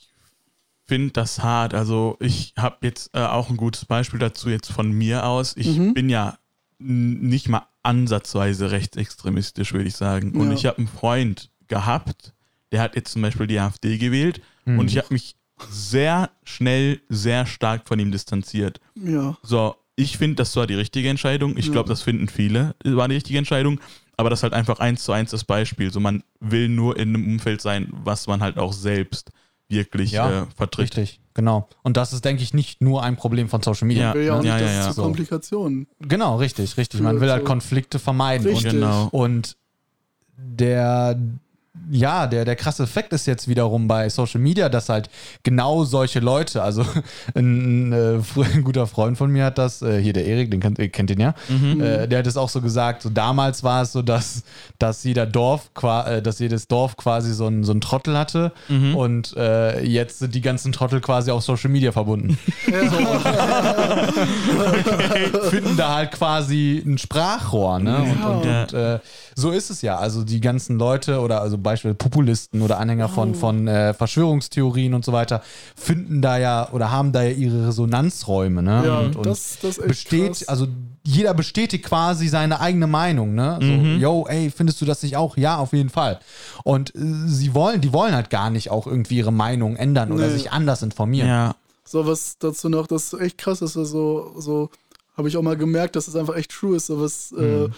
finde 0.87 1.13
das 1.13 1.43
hart. 1.43 1.75
Also 1.75 2.17
ich 2.21 2.53
habe 2.59 2.77
jetzt 2.83 3.15
äh, 3.15 3.21
auch 3.21 3.49
ein 3.51 3.57
gutes 3.57 3.85
Beispiel 3.85 4.19
dazu 4.19 4.51
jetzt 4.51 4.71
von 4.71 4.91
mir 4.91 5.25
aus. 5.27 5.55
Ich 5.57 5.79
Mhm. 5.79 5.95
bin 5.95 6.09
ja 6.11 6.37
nicht 6.79 7.49
mal 7.49 7.63
ansatzweise 7.83 8.71
rechtsextremistisch, 8.71 9.73
würde 9.73 9.89
ich 9.89 9.97
sagen. 9.97 10.33
Und 10.33 10.49
Ja. 10.49 10.55
ich 10.55 10.67
habe 10.67 10.79
einen 10.79 10.89
Freund 10.89 11.51
gehabt, 11.69 12.33
der 12.71 12.81
hat 12.81 12.97
jetzt 12.97 13.13
zum 13.13 13.23
Beispiel 13.23 13.47
die 13.47 13.59
AfD 13.59 13.99
gewählt 13.99 14.41
Mhm. 14.65 14.79
und 14.79 14.91
ich 14.91 14.99
habe 14.99 15.09
mich 15.11 15.37
sehr 15.71 16.31
schnell, 16.45 17.01
sehr 17.09 17.47
stark 17.47 17.87
von 17.87 17.99
ihm 17.99 18.11
distanziert. 18.13 18.81
Ja. 18.95 19.37
So, 19.43 19.77
ich 19.97 20.17
finde, 20.19 20.37
das 20.37 20.55
war 20.57 20.67
die 20.67 20.75
richtige 20.75 21.09
Entscheidung. 21.09 21.57
Ich 21.57 21.67
Ja. 21.67 21.73
glaube, 21.73 21.89
das 21.89 22.03
finden 22.03 22.29
viele, 22.29 22.75
war 22.85 23.09
die 23.09 23.15
richtige 23.15 23.39
Entscheidung. 23.39 23.81
Aber 24.17 24.31
das 24.31 24.41
ist 24.41 24.43
halt 24.45 24.53
einfach 24.55 24.79
eins 24.79 25.05
zu 25.05 25.13
eins 25.13 25.31
das 25.31 25.45
Beispiel. 25.45 25.93
So, 25.93 25.99
man 26.01 26.23
will 26.41 26.69
nur 26.69 26.97
in 26.99 27.11
einem 27.15 27.27
Umfeld 27.27 27.61
sein, 27.61 27.89
was 27.93 28.27
man 28.27 28.41
halt 28.43 28.59
auch 28.59 28.73
selbst 28.73 29.31
wirklich 29.69 30.13
Ja, 30.13 30.43
äh, 30.43 30.47
vertritt. 30.57 30.97
Richtig, 30.97 31.21
genau. 31.35 31.69
Und 31.83 31.97
das 31.97 32.13
ist, 32.13 32.25
denke 32.25 32.43
ich, 32.43 32.55
nicht 32.55 32.81
nur 32.81 33.03
ein 33.03 33.17
Problem 33.17 33.49
von 33.49 33.63
Social 33.63 33.87
Media. 33.89 34.09
Ja, 34.11 34.15
Will 34.15 34.25
ja 34.27 34.33
auch 34.33 34.37
ne? 34.37 34.43
nicht, 34.43 34.49
ja, 34.51 34.59
dass 34.59 34.71
ja, 34.71 34.79
es 34.81 34.85
ja. 34.87 34.91
zu 34.91 34.97
So. 34.97 35.03
Komplikationen. 35.03 35.87
Genau, 36.01 36.37
richtig, 36.37 36.77
richtig. 36.77 37.01
Man 37.01 37.21
will 37.21 37.31
halt 37.31 37.43
so- 37.43 37.47
Konflikte 37.49 37.99
vermeiden. 37.99 38.47
Richtig. 38.47 38.67
Und, 38.73 38.81
Genau. 38.81 39.09
und 39.13 39.57
der, 40.37 41.19
ja, 41.91 42.27
der, 42.27 42.45
der 42.45 42.55
krasse 42.55 42.83
Effekt 42.83 43.15
ist 43.15 43.27
jetzt 43.27 43.49
wiederum 43.49 43.89
bei 43.89 44.11
Social 44.11 44.43
Media, 44.43 44.69
dass 44.69 44.91
halt 44.91 45.09
genau 45.43 45.85
solche 45.85 46.21
Leute, 46.21 46.63
also 46.63 46.85
ein, 47.35 47.93
äh, 47.93 48.19
fr- 48.19 48.45
ein 48.55 48.63
guter 48.63 48.87
Freund 48.87 49.17
von 49.17 49.31
mir 49.31 49.47
hat 49.47 49.57
das, 49.57 49.81
äh, 49.81 49.99
hier 50.03 50.13
der 50.13 50.27
Erik, 50.27 50.51
den 50.51 50.61
kennt, 50.61 50.79
ihr 50.79 50.91
kennt 50.91 51.11
ihn 51.11 51.19
ja, 51.21 51.35
äh, 51.51 52.07
der 52.07 52.19
hat 52.19 52.27
es 52.27 52.37
auch 52.37 52.51
so 52.51 52.61
gesagt, 52.61 53.01
so 53.03 53.09
damals 53.09 53.65
war 53.65 53.81
es 53.83 53.93
so, 53.93 54.03
dass, 54.03 54.43
dass 54.79 55.03
jeder 55.05 55.25
Dorf, 55.25 55.71
äh, 55.83 56.21
dass 56.21 56.41
jedes 56.41 56.69
Dorf 56.69 56.99
quasi 56.99 57.33
so 57.33 57.47
ein, 57.47 57.65
so 57.65 57.73
ein 57.73 57.81
Trottel 57.81 58.19
hatte 58.19 58.53
und 58.95 59.35
äh, 59.39 59.83
jetzt 59.83 60.19
sind 60.19 60.35
die 60.35 60.43
ganzen 60.43 60.73
Trottel 60.73 61.01
quasi 61.01 61.31
auf 61.31 61.43
Social 61.43 61.71
Media 61.71 61.91
verbunden. 61.93 62.37
finden 65.51 65.77
da 65.77 65.95
halt 65.97 66.13
quasi 66.13 66.83
ein 66.85 66.99
Sprachrohr, 66.99 67.79
ne? 67.79 67.97
Und, 67.99 68.25
und, 68.25 68.45
Ja. 68.45 68.63
und 68.63 68.73
äh, 68.75 68.99
so 69.35 69.51
ist 69.51 69.71
es 69.71 69.83
ja. 69.83 69.97
Also 69.97 70.25
die 70.25 70.41
ganzen 70.41 70.79
Leute 70.79 71.21
oder 71.21 71.41
also 71.41 71.59
Beispiel 71.63 71.95
Populisten 71.95 72.63
oder 72.63 72.79
Anhänger 72.79 73.09
von, 73.09 73.35
von 73.35 73.69
äh, 73.69 73.95
Verschwörungstheorien 73.95 74.95
und 74.95 75.05
so 75.05 75.13
weiter 75.13 75.43
finden 75.77 76.23
da 76.23 76.39
ja 76.39 76.69
oder 76.73 76.91
haben 76.91 77.13
da 77.13 77.23
ja 77.23 77.31
ihre 77.31 77.69
Resonanzräume, 77.69 78.63
ne? 78.63 78.83
Ja, 78.87 78.99
und, 79.01 79.17
und 79.17 79.27
das, 79.27 79.59
das 79.63 79.79
ist 79.79 79.79
echt 79.79 79.89
besteht, 79.89 80.27
krass. 80.29 80.49
also 80.49 80.67
jeder 81.05 81.35
bestätigt 81.35 81.85
quasi 81.85 82.29
seine 82.29 82.61
eigene 82.61 82.87
Meinung, 82.87 83.35
ne? 83.35 83.59
So, 83.61 83.67
yo, 83.67 84.27
ey, 84.29 84.51
findest 84.51 84.81
du 84.81 84.85
das 84.85 85.03
nicht 85.03 85.17
auch? 85.17 85.37
Ja, 85.37 85.57
auf 85.59 85.73
jeden 85.73 85.91
Fall. 85.91 86.21
Und 86.65 86.95
äh, 86.95 86.99
sie 87.27 87.55
wollen, 87.55 87.81
die 87.81 87.93
wollen 87.93 88.15
halt 88.15 88.31
gar 88.31 88.51
nicht 88.51 88.71
auch 88.71 88.87
irgendwie 88.87 89.17
ihre 89.17 89.33
Meinung 89.33 89.77
ändern 89.77 90.13
oder 90.13 90.27
Nee. 90.29 90.33
sich 90.35 90.53
anders 90.53 90.83
informieren. 90.83 91.29
Ja, 91.29 91.55
So 91.85 92.07
was 92.07 92.37
dazu 92.39 92.69
noch, 92.69 92.87
das 92.87 93.13
ist 93.13 93.21
echt 93.21 93.39
krass 93.39 93.61
ist, 93.63 93.73
so, 93.75 94.33
so 94.39 94.71
habe 95.17 95.29
ich 95.29 95.37
auch 95.37 95.43
mal 95.43 95.57
gemerkt, 95.57 95.97
dass 95.97 96.09
es 96.09 96.17
einfach 96.17 96.37
echt 96.37 96.51
true 96.53 96.77
ist. 96.77 96.87
So 96.87 97.01
was, 97.01 97.33
äh, 97.33 97.69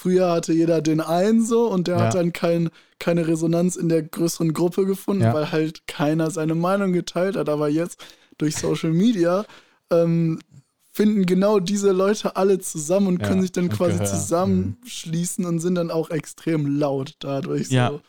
früher 0.00 0.30
hatte 0.30 0.52
jeder 0.52 0.80
den 0.80 1.00
einen 1.00 1.44
so 1.44 1.68
und 1.68 1.86
der 1.88 1.96
Mhm. 1.96 2.00
Ja. 2.00 2.06
hat 2.06 2.14
dann 2.14 2.32
kein, 2.32 2.70
keine 2.98 3.26
Resonanz 3.26 3.76
in 3.76 3.88
der 3.88 4.02
größeren 4.02 4.52
Gruppe 4.52 4.86
gefunden, 4.86 5.22
Ja. 5.24 5.34
weil 5.34 5.52
halt 5.52 5.86
keiner 5.86 6.30
seine 6.30 6.54
Meinung 6.54 6.92
geteilt 6.92 7.36
hat. 7.36 7.48
Aber 7.48 7.68
jetzt 7.68 8.02
durch 8.38 8.56
Social 8.56 8.92
Media 8.92 9.44
ähm, 9.90 10.38
finden 10.92 11.26
genau 11.26 11.60
diese 11.60 11.92
Leute 11.92 12.36
alle 12.36 12.58
zusammen 12.60 13.06
und 13.08 13.20
Ja, 13.20 13.28
können 13.28 13.42
sich 13.42 13.52
dann 13.52 13.64
und 13.64 13.72
quasi 13.72 13.92
Gehör. 13.98 14.06
zusammenschließen 14.06 15.44
und 15.44 15.58
sind 15.60 15.74
dann 15.76 15.90
auch 15.90 16.10
extrem 16.10 16.78
laut 16.78 17.14
dadurch. 17.20 17.70
Ja. 17.70 17.90
So. 17.90 18.00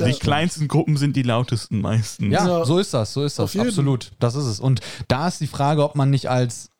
die 0.00 0.04
Ja. 0.10 0.16
kleinsten 0.18 0.68
Gruppen 0.68 0.96
sind 0.96 1.16
die 1.16 1.22
lautesten 1.24 1.80
meistens. 1.80 2.32
Ja, 2.32 2.46
Ja. 2.46 2.64
so 2.64 2.78
ist 2.78 2.94
das, 2.94 3.12
so 3.12 3.24
ist 3.24 3.36
das, 3.40 3.56
absolut. 3.56 4.12
Das 4.20 4.36
ist 4.36 4.44
es. 4.46 4.60
Und 4.60 4.80
da 5.08 5.26
ist 5.26 5.40
die 5.40 5.48
Frage, 5.48 5.82
ob 5.82 5.96
man 5.96 6.08
nicht 6.10 6.30
als 6.30 6.70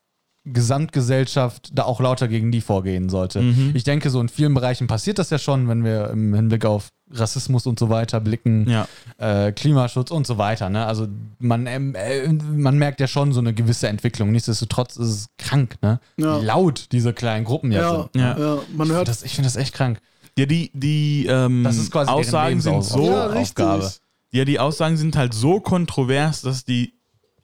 Gesamtgesellschaft 0.52 1.70
da 1.72 1.84
auch 1.84 2.00
lauter 2.00 2.28
gegen 2.28 2.50
die 2.52 2.61
vorgehen 2.61 3.08
sollte. 3.08 3.40
Mhm. 3.42 3.72
Ich 3.74 3.84
denke, 3.84 4.11
so 4.11 4.20
in 4.20 4.28
vielen 4.28 4.54
Bereichen 4.54 4.87
passiert 4.87 5.18
das 5.18 5.30
ja 5.30 5.38
schon, 5.38 5.68
wenn 5.68 5.84
wir 5.84 6.11
im 6.11 6.34
Hinblick 6.34 6.64
auf 6.64 6.88
Rassismus 7.11 7.66
und 7.66 7.78
so 7.78 7.88
weiter 7.88 8.20
blicken, 8.20 8.68
Ja. 8.68 8.87
äh, 9.18 9.52
Klimaschutz 9.52 10.11
und 10.11 10.26
so 10.26 10.37
weiter. 10.38 10.68
Ne? 10.68 10.84
Also 10.87 11.08
man, 11.38 11.66
ähm, 11.66 11.94
äh, 11.94 12.28
man 12.28 12.76
merkt 12.78 13.00
ja 13.00 13.06
schon 13.06 13.32
so 13.32 13.40
eine 13.40 13.54
gewisse 13.54 13.88
Entwicklung. 13.88 14.30
Nichtsdestotrotz 14.32 14.96
ist 14.96 15.08
es 15.08 15.26
krank, 15.38 15.76
ne? 15.82 16.00
Ja. 16.18 16.40
wie 16.40 16.44
laut 16.44 16.88
diese 16.92 17.12
kleinen 17.14 17.44
Gruppen 17.44 17.72
ja, 17.72 17.80
Ja, 17.80 18.02
sind. 18.12 18.16
ja. 18.22 18.38
Ja. 18.38 18.58
man 18.76 18.87
Ich 18.88 18.92
hört 18.92 19.06
finde 19.08 19.11
das, 19.11 19.22
ich 19.22 19.34
find 19.34 19.46
das 19.46 19.56
echt 19.56 19.74
krank. 19.74 20.00
Ja, 20.38 20.46
die, 20.46 20.70
die 20.74 21.26
ähm, 21.26 21.64
Das 21.64 21.76
ist 21.78 21.90
quasi 21.90 22.06
deren 22.08 22.20
Aussagen 22.20 22.61
sind 22.61 22.84
so, 22.84 23.06
ja, 23.11 23.26
Aufgabe. 23.32 23.82
richtig. 23.84 24.00
ja, 24.32 24.44
die 24.44 24.58
Aussagen 24.61 24.96
sind 24.96 25.16
halt 25.16 25.32
so 25.34 25.61
kontrovers, 25.61 26.42
dass 26.42 26.64
die 26.64 26.92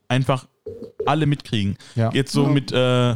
einfach 0.07 0.45
alle 1.05 1.25
mitkriegen. 1.25 1.77
Ja. 1.95 2.11
Jetzt 2.13 2.31
so 2.31 2.43
Ja. 2.43 2.49
mit 2.49 2.71
äh, 2.71 3.15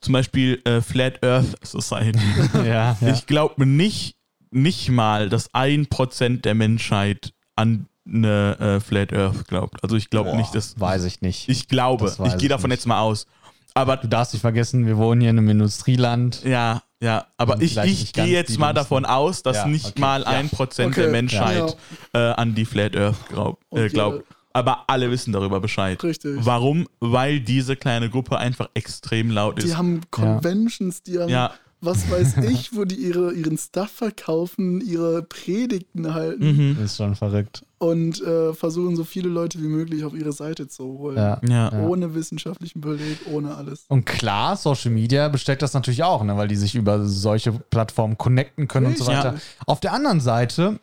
zum 0.00 0.12
Beispiel 0.12 0.60
äh, 0.64 0.80
Flat 0.80 1.22
Earth 1.24 1.56
Society. 1.62 2.18
ja, 2.54 2.96
ja. 3.00 3.08
Ich 3.12 3.26
glaube 3.26 3.66
nicht, 3.66 4.16
nicht 4.50 4.88
mal, 4.88 5.28
dass 5.28 5.52
ein 5.54 5.86
Prozent 5.86 6.44
der 6.44 6.54
Menschheit 6.54 7.32
an 7.56 7.86
eine 8.06 8.58
äh, 8.58 8.80
Flat 8.80 9.12
Earth 9.12 9.46
glaubt. 9.48 9.82
Also 9.84 9.96
ich 9.96 10.10
glaube 10.10 10.36
nicht, 10.36 10.54
dass. 10.54 10.78
weiß 10.80 11.04
ich 11.04 11.20
nicht. 11.20 11.48
Ich 11.48 11.68
glaube, 11.68 12.12
ich 12.24 12.38
gehe 12.38 12.48
davon 12.48 12.70
nicht. 12.70 12.78
jetzt 12.78 12.86
mal 12.86 13.00
aus. 13.00 13.26
Aber 13.74 13.96
Du 13.98 14.08
darfst 14.08 14.32
nicht 14.32 14.40
vergessen, 14.40 14.86
wir 14.86 14.96
wohnen 14.96 15.20
hier 15.20 15.30
in 15.30 15.38
einem 15.38 15.48
Industrieland. 15.50 16.42
ja, 16.44 16.82
ja, 17.02 17.26
aber 17.38 17.62
ich, 17.62 17.78
ich 17.78 18.12
gehe 18.12 18.26
jetzt 18.26 18.58
mal 18.58 18.74
davon 18.74 19.06
aus, 19.06 19.42
dass 19.42 19.56
Ja, 19.58 19.66
nicht 19.66 19.86
okay. 19.86 20.00
mal 20.00 20.20
Ja. 20.22 20.26
ein 20.26 20.50
Prozent 20.50 20.92
Okay, 20.92 21.02
der 21.02 21.10
Menschheit 21.10 21.76
äh, 22.12 22.18
an 22.18 22.54
die 22.54 22.64
Flat 22.66 22.94
Earth 22.96 23.16
glaub, 23.28 23.58
äh, 23.70 23.88
glaubt. 23.88 24.24
Aber 24.52 24.84
alle 24.88 25.10
wissen 25.10 25.32
darüber 25.32 25.60
Bescheid. 25.60 26.02
Richtig. 26.02 26.38
Warum? 26.44 26.86
Weil 26.98 27.40
diese 27.40 27.76
kleine 27.76 28.10
Gruppe 28.10 28.38
einfach 28.38 28.68
extrem 28.74 29.30
laut 29.30 29.62
Die 29.62 29.66
ist. 29.68 29.76
haben 29.76 30.00
Conventions, 30.10 31.02
die 31.02 31.18
haben, 31.20 31.28
Ja. 31.28 31.52
was 31.80 32.10
weiß 32.10 32.36
ich, 32.50 32.74
wo 32.76 32.84
die 32.84 32.96
ihre, 32.96 33.32
ihren 33.32 33.56
Stuff 33.56 33.90
verkaufen, 33.90 34.80
ihre 34.80 35.22
Predigten 35.22 36.12
halten 36.14 36.74
Mhm. 36.76 36.84
Ist 36.84 36.96
schon 36.96 37.14
verrückt. 37.14 37.64
und 37.78 38.20
äh, 38.22 38.52
versuchen 38.52 38.94
so 38.96 39.04
viele 39.04 39.28
Leute 39.30 39.58
wie 39.62 39.66
möglich 39.68 40.04
auf 40.04 40.14
ihre 40.14 40.32
Seite 40.32 40.68
zu 40.68 40.84
holen. 40.84 41.16
Ja. 41.16 41.40
Ja. 41.48 41.72
Ja. 41.72 41.80
Ohne 41.86 42.14
wissenschaftlichen 42.14 42.80
Beleg, 42.80 43.18
ohne 43.32 43.54
alles. 43.54 43.84
Und 43.88 44.04
klar, 44.04 44.56
Social 44.56 44.90
Media 44.90 45.28
besteckt 45.28 45.62
das 45.62 45.72
natürlich 45.72 46.02
auch, 46.02 46.22
ne, 46.24 46.36
weil 46.36 46.48
die 46.48 46.56
sich 46.56 46.74
über 46.74 47.06
solche 47.06 47.52
Plattformen 47.52 48.18
connecten 48.18 48.68
können 48.68 48.86
und 48.86 48.98
so 48.98 49.04
Richtig. 49.04 49.24
weiter. 49.24 49.38
Auf 49.64 49.80
der 49.80 49.92
anderen 49.94 50.20
Seite 50.20 50.78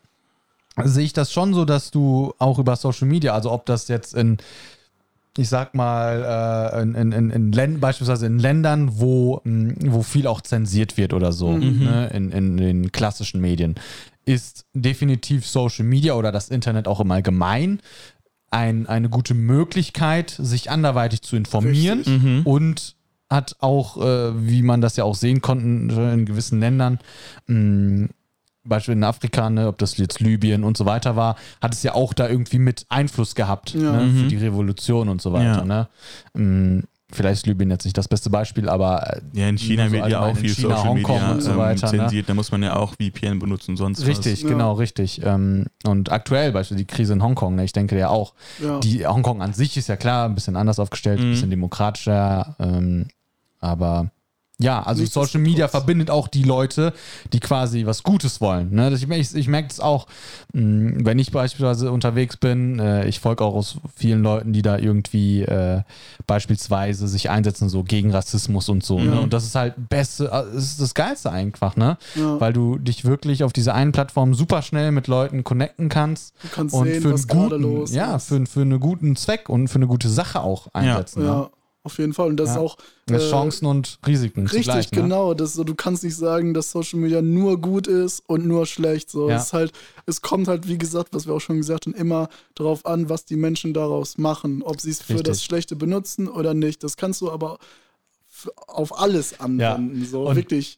sehe 0.84 1.06
ich 1.06 1.14
das 1.14 1.32
schon 1.32 1.54
so, 1.54 1.66
dass 1.66 1.92
du 1.92 2.34
auch 2.38 2.60
über 2.60 2.76
Social 2.76 3.08
Media, 3.08 3.34
also 3.34 3.52
ob 3.52 3.66
das 3.66 3.88
jetzt 3.88 4.14
in, 4.14 4.38
ich 5.38 5.50
sag 5.50 5.76
mal, 5.76 6.72
äh, 6.74 6.82
in, 6.82 6.96
in, 6.96 7.12
in, 7.12 7.30
in 7.30 7.52
Ländern, 7.52 7.80
beispielsweise 7.80 8.26
in 8.26 8.40
Ländern, 8.40 9.00
wo, 9.00 9.42
mh, 9.44 9.76
wo 9.86 10.02
viel 10.04 10.28
auch 10.28 10.42
zensiert 10.42 10.98
wird 10.98 11.14
oder 11.14 11.32
so, 11.32 11.58
ne, 11.58 12.10
in, 12.14 12.32
in 12.32 12.58
den 12.58 12.92
klassischen 12.92 13.42
Medien, 13.42 13.76
ist 14.26 14.66
definitiv 14.74 15.48
Social 15.48 15.86
Media 15.86 16.14
oder 16.14 16.32
das 16.32 16.50
Internet 16.50 16.88
auch 16.88 17.00
im 17.00 17.12
Allgemeinen 17.12 17.82
ein, 18.50 18.88
eine 18.88 19.10
gute 19.10 19.34
Möglichkeit, 19.34 20.30
sich 20.30 20.70
anderweitig 20.72 21.22
zu 21.22 21.36
informieren 21.36 22.00
Richtig. 22.00 22.46
und 22.46 22.96
hat 23.30 23.58
auch, 23.60 23.98
äh, 23.98 24.48
wie 24.48 24.62
man 24.62 24.82
das 24.82 24.96
ja 24.96 25.04
auch 25.04 25.16
sehen 25.16 25.42
konnten 25.42 25.90
in 25.90 26.26
gewissen 26.26 26.60
Ländern, 26.60 27.00
mh, 27.48 28.08
Beispiel 28.70 28.94
in 28.94 29.04
Afrika, 29.04 29.50
ne, 29.50 29.68
ob 29.68 29.78
das 29.78 29.98
jetzt 29.98 30.20
Libyen 30.20 30.64
und 30.64 30.78
so 30.78 30.86
weiter 30.86 31.16
war, 31.16 31.36
hat 31.62 31.74
es 31.74 31.84
ja 31.84 31.94
auch 31.96 32.14
da 32.14 32.28
irgendwie 32.28 32.60
mit 32.60 32.86
Einfluss 32.90 33.36
gehabt 33.36 33.74
Ja. 33.74 33.92
ne, 33.92 34.12
für 34.14 34.28
die 34.28 34.38
Revolution 34.38 35.10
und 35.10 35.22
so 35.22 35.34
weiter. 35.34 35.66
Ja. 35.66 35.66
Ne? 35.66 35.88
Mm, 36.34 36.84
vielleicht 37.12 37.38
ist 37.42 37.48
Libyen 37.48 37.70
jetzt 37.72 37.86
nicht 37.86 37.98
das 37.98 38.08
beste 38.10 38.30
Beispiel, 38.30 38.68
aber 38.68 39.16
äh, 39.18 39.22
Ja, 39.34 39.48
in 39.48 39.58
China 39.58 39.86
so 39.88 39.94
wird 39.94 40.08
ja 40.10 40.20
auch 40.22 40.36
viel 40.36 40.50
China, 40.54 40.76
Social 40.76 40.90
Hongkong 40.90 41.16
Media 41.16 41.32
und 41.32 41.42
so 41.42 41.52
ähm, 41.52 41.58
weiter, 41.58 41.92
ne? 41.92 41.98
zensiert. 42.00 42.28
Da 42.30 42.34
muss 42.34 42.52
man 42.52 42.64
ja 42.64 42.76
auch 42.76 42.94
VPN 42.96 43.40
benutzen 43.40 43.72
und 43.72 43.78
sonst 43.78 44.06
richtig, 44.06 44.42
Ja. 44.44 44.50
genau, 44.50 44.74
richtig. 44.74 45.22
Ähm, 45.24 45.68
und 45.86 46.12
aktuell 46.12 46.52
beispielsweise 46.52 46.86
die 46.86 46.94
Krise 46.94 47.14
in 47.14 47.24
Hongkong, 47.24 47.56
ne, 47.56 47.64
ich 47.64 47.72
denke 47.74 47.98
ja 47.98 48.10
auch, 48.10 48.34
Ja. 48.62 48.80
die 48.82 49.06
Hongkong 49.08 49.42
an 49.42 49.54
sich 49.54 49.78
ist 49.78 49.88
ja 49.88 49.96
klar 49.96 50.26
ein 50.28 50.36
bisschen 50.36 50.58
anders 50.58 50.80
aufgestellt, 50.80 51.20
ein 51.22 51.28
Mhm. 51.28 51.32
bisschen 51.32 51.50
demokratischer, 51.50 52.56
ähm, 52.60 53.08
aber 53.60 54.12
ja, 54.60 54.82
also 54.82 55.02
Nichtsdestotrotz. 55.02 55.32
Social 55.34 55.42
Media 55.44 55.68
verbindet 55.68 56.10
auch 56.10 56.28
die 56.28 56.44
Leute, 56.44 56.94
die 57.32 57.40
quasi 57.40 57.86
was 57.86 58.02
Gutes 58.04 58.42
wollen. 58.42 58.74
Ne? 58.74 58.90
Das- 58.90 59.02
Ich, 59.04 59.10
ich, 59.10 59.36
ich 59.36 59.48
merke 59.48 59.70
es 59.70 59.80
auch, 59.80 60.08
mh, 60.54 61.06
wenn 61.06 61.20
ich 61.20 61.32
beispielsweise 61.32 61.92
unterwegs 61.92 62.38
bin, 62.38 62.80
äh, 62.80 63.08
ich 63.08 63.20
folge 63.20 63.44
auch 63.44 63.54
aus 63.54 63.78
vielen 63.96 64.24
Leuten, 64.24 64.54
die 64.54 64.62
da 64.64 64.78
irgendwie 64.78 65.44
äh, 65.44 65.82
beispielsweise 66.26 67.08
sich 67.08 67.30
einsetzen, 67.30 67.70
so 67.70 67.84
gegen 67.84 68.12
Rassismus 68.12 68.70
und 68.70 68.84
so. 68.84 69.00
Ne? 69.00 69.06
Ja. 69.16 69.20
Und 69.20 69.34
das 69.34 69.46
ist 69.46 69.56
halt 69.56 69.76
beste, 69.90 70.30
äh, 70.32 70.56
es 70.58 70.66
ist 70.72 70.82
das 70.82 70.94
Geilste 70.94 71.32
einfach, 71.32 71.76
ne? 71.76 71.98
Ja. 72.16 72.40
Weil 72.40 72.54
du 72.54 72.78
dich 72.78 73.06
wirklich 73.06 73.44
auf 73.44 73.54
dieser 73.54 73.74
einen 73.74 73.92
Plattform 73.92 74.34
super 74.34 74.62
schnell 74.62 74.92
mit 74.92 75.08
Leuten 75.08 75.44
connecten 75.44 75.90
kannst 75.90 76.34
Du 76.44 76.48
kannst 76.50 76.76
und 76.76 76.86
sehen, 76.88 77.02
für 77.02 77.14
was 77.14 77.30
einen 77.30 77.40
gerade 77.40 77.56
guten, 77.58 77.76
los 77.76 77.94
ja, 77.94 78.20
für, 78.20 78.46
für 78.46 78.62
einen 78.62 78.80
guten 78.80 79.16
Zweck 79.16 79.50
und 79.50 79.68
für 79.68 79.76
eine 79.76 79.88
gute 79.88 80.10
Sache 80.10 80.42
auch 80.42 80.68
einsetzen. 80.74 81.24
ja, 81.26 81.40
Ne? 81.42 81.50
Auf 81.88 81.98
jeden 81.98 82.14
Fall. 82.14 82.28
Und 82.30 82.38
das 82.38 82.50
Ja. 82.50 82.54
ist 82.56 82.60
auch 82.60 82.78
Mit 83.10 83.20
äh, 83.22 83.30
Chancen 83.30 83.66
und 83.66 84.00
Risiken 84.06 84.44
Richtig, 84.44 84.66
zugleich. 84.66 84.92
Ne? 84.92 85.02
genau. 85.02 85.34
Das, 85.34 85.54
so, 85.56 85.64
du 85.64 85.74
kannst 85.76 86.04
nicht 86.04 86.16
sagen, 86.16 86.54
dass 86.54 86.72
Social 86.72 87.00
Media 87.00 87.22
nur 87.22 87.60
gut 87.60 87.88
ist 87.88 88.22
und 88.28 88.46
nur 88.46 88.66
schlecht. 88.66 89.10
So. 89.10 89.30
Ja. 89.30 89.38
Es, 89.38 89.48
ist 89.48 89.54
halt, 89.54 89.72
es 90.06 90.22
kommt 90.22 90.48
halt, 90.48 90.68
wie 90.68 90.78
gesagt, 90.78 91.10
was 91.14 91.26
wir 91.28 91.34
auch 91.34 91.40
schon 91.42 91.58
gesagt 91.58 91.86
haben, 91.88 91.96
immer 91.96 92.30
darauf 92.56 92.86
an, 92.86 93.10
was 93.10 93.26
die 93.26 93.36
Menschen 93.36 93.74
daraus 93.74 94.18
machen. 94.18 94.62
Ob 94.64 94.80
sie 94.80 94.92
es 94.92 95.02
für 95.02 95.24
das 95.24 95.44
Schlechte 95.44 95.76
benutzen 95.76 96.28
oder 96.28 96.54
nicht. 96.54 96.84
Das 96.84 96.96
kannst 96.98 97.22
du 97.22 97.32
aber 97.32 97.58
auf 98.68 99.00
alles 99.00 99.40
anwenden. 99.40 100.06
So 100.06 100.28
Und- 100.28 100.36
wirklich. 100.36 100.78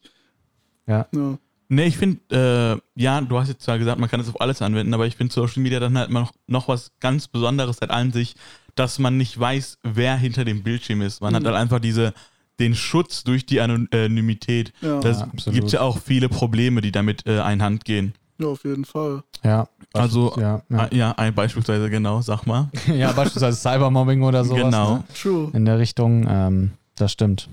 Ja. 0.86 1.06
Ja. 1.14 1.38
Nee, 1.72 1.86
ich 1.86 1.96
finde, 1.96 2.80
äh, 2.96 3.00
ja, 3.00 3.20
du 3.20 3.38
hast 3.38 3.46
jetzt 3.48 3.62
zwar 3.62 3.78
gesagt, 3.78 4.00
man 4.00 4.10
kann 4.10 4.18
es 4.20 4.28
auf 4.28 4.40
alles 4.40 4.60
anwenden, 4.60 4.92
aber 4.92 5.06
ich 5.06 5.14
finde 5.14 5.32
Social 5.32 5.62
Media 5.62 5.78
dann 5.78 5.96
halt 5.96 6.10
noch, 6.10 6.32
noch 6.48 6.66
was 6.66 6.90
ganz 6.98 7.28
Besonderes 7.28 7.80
halt 7.80 7.92
an 7.92 8.10
sich, 8.12 8.34
dass 8.74 8.98
man 8.98 9.16
nicht 9.16 9.38
weiß, 9.38 9.78
wer 9.84 10.16
hinter 10.16 10.44
dem 10.44 10.64
Bildschirm 10.64 11.00
ist. 11.00 11.20
Man 11.20 11.34
hat 11.34 11.44
halt 11.44 11.54
einfach 11.54 11.78
diese, 11.78 12.12
den 12.58 12.74
Schutz 12.74 13.22
durch 13.22 13.46
die 13.46 13.60
Anonymität. 13.60 14.72
Ja. 14.80 14.98
Das 15.00 15.20
Ja, 15.20 15.52
gibt 15.52 15.70
ja 15.70 15.80
auch 15.82 15.98
viele 15.98 16.28
Probleme, 16.28 16.80
die 16.80 16.90
damit 16.90 17.24
äh, 17.26 17.38
einhand 17.38 17.84
gehen. 17.84 18.14
ja, 18.38 18.48
auf 18.48 18.64
jeden 18.64 18.84
Fall. 18.84 19.22
Ja. 19.44 19.68
Also, 19.92 20.34
ja, 20.40 20.62
ja. 20.70 20.78
Ah, 20.78 20.88
ja, 20.92 21.12
ein 21.12 21.34
beispielsweise, 21.34 21.88
genau, 21.88 22.20
sag 22.20 22.46
mal. 22.46 22.68
ja, 22.86 23.12
beispielsweise 23.12 23.56
Cybermobbing 23.56 24.22
oder 24.22 24.44
sowas. 24.44 24.64
Genau. 24.64 24.94
Ne? 24.96 25.04
True. 25.20 25.50
In 25.52 25.64
der 25.64 25.78
Richtung, 25.78 26.26
ähm, 26.28 26.70
das 26.96 27.12
stimmt. 27.12 27.48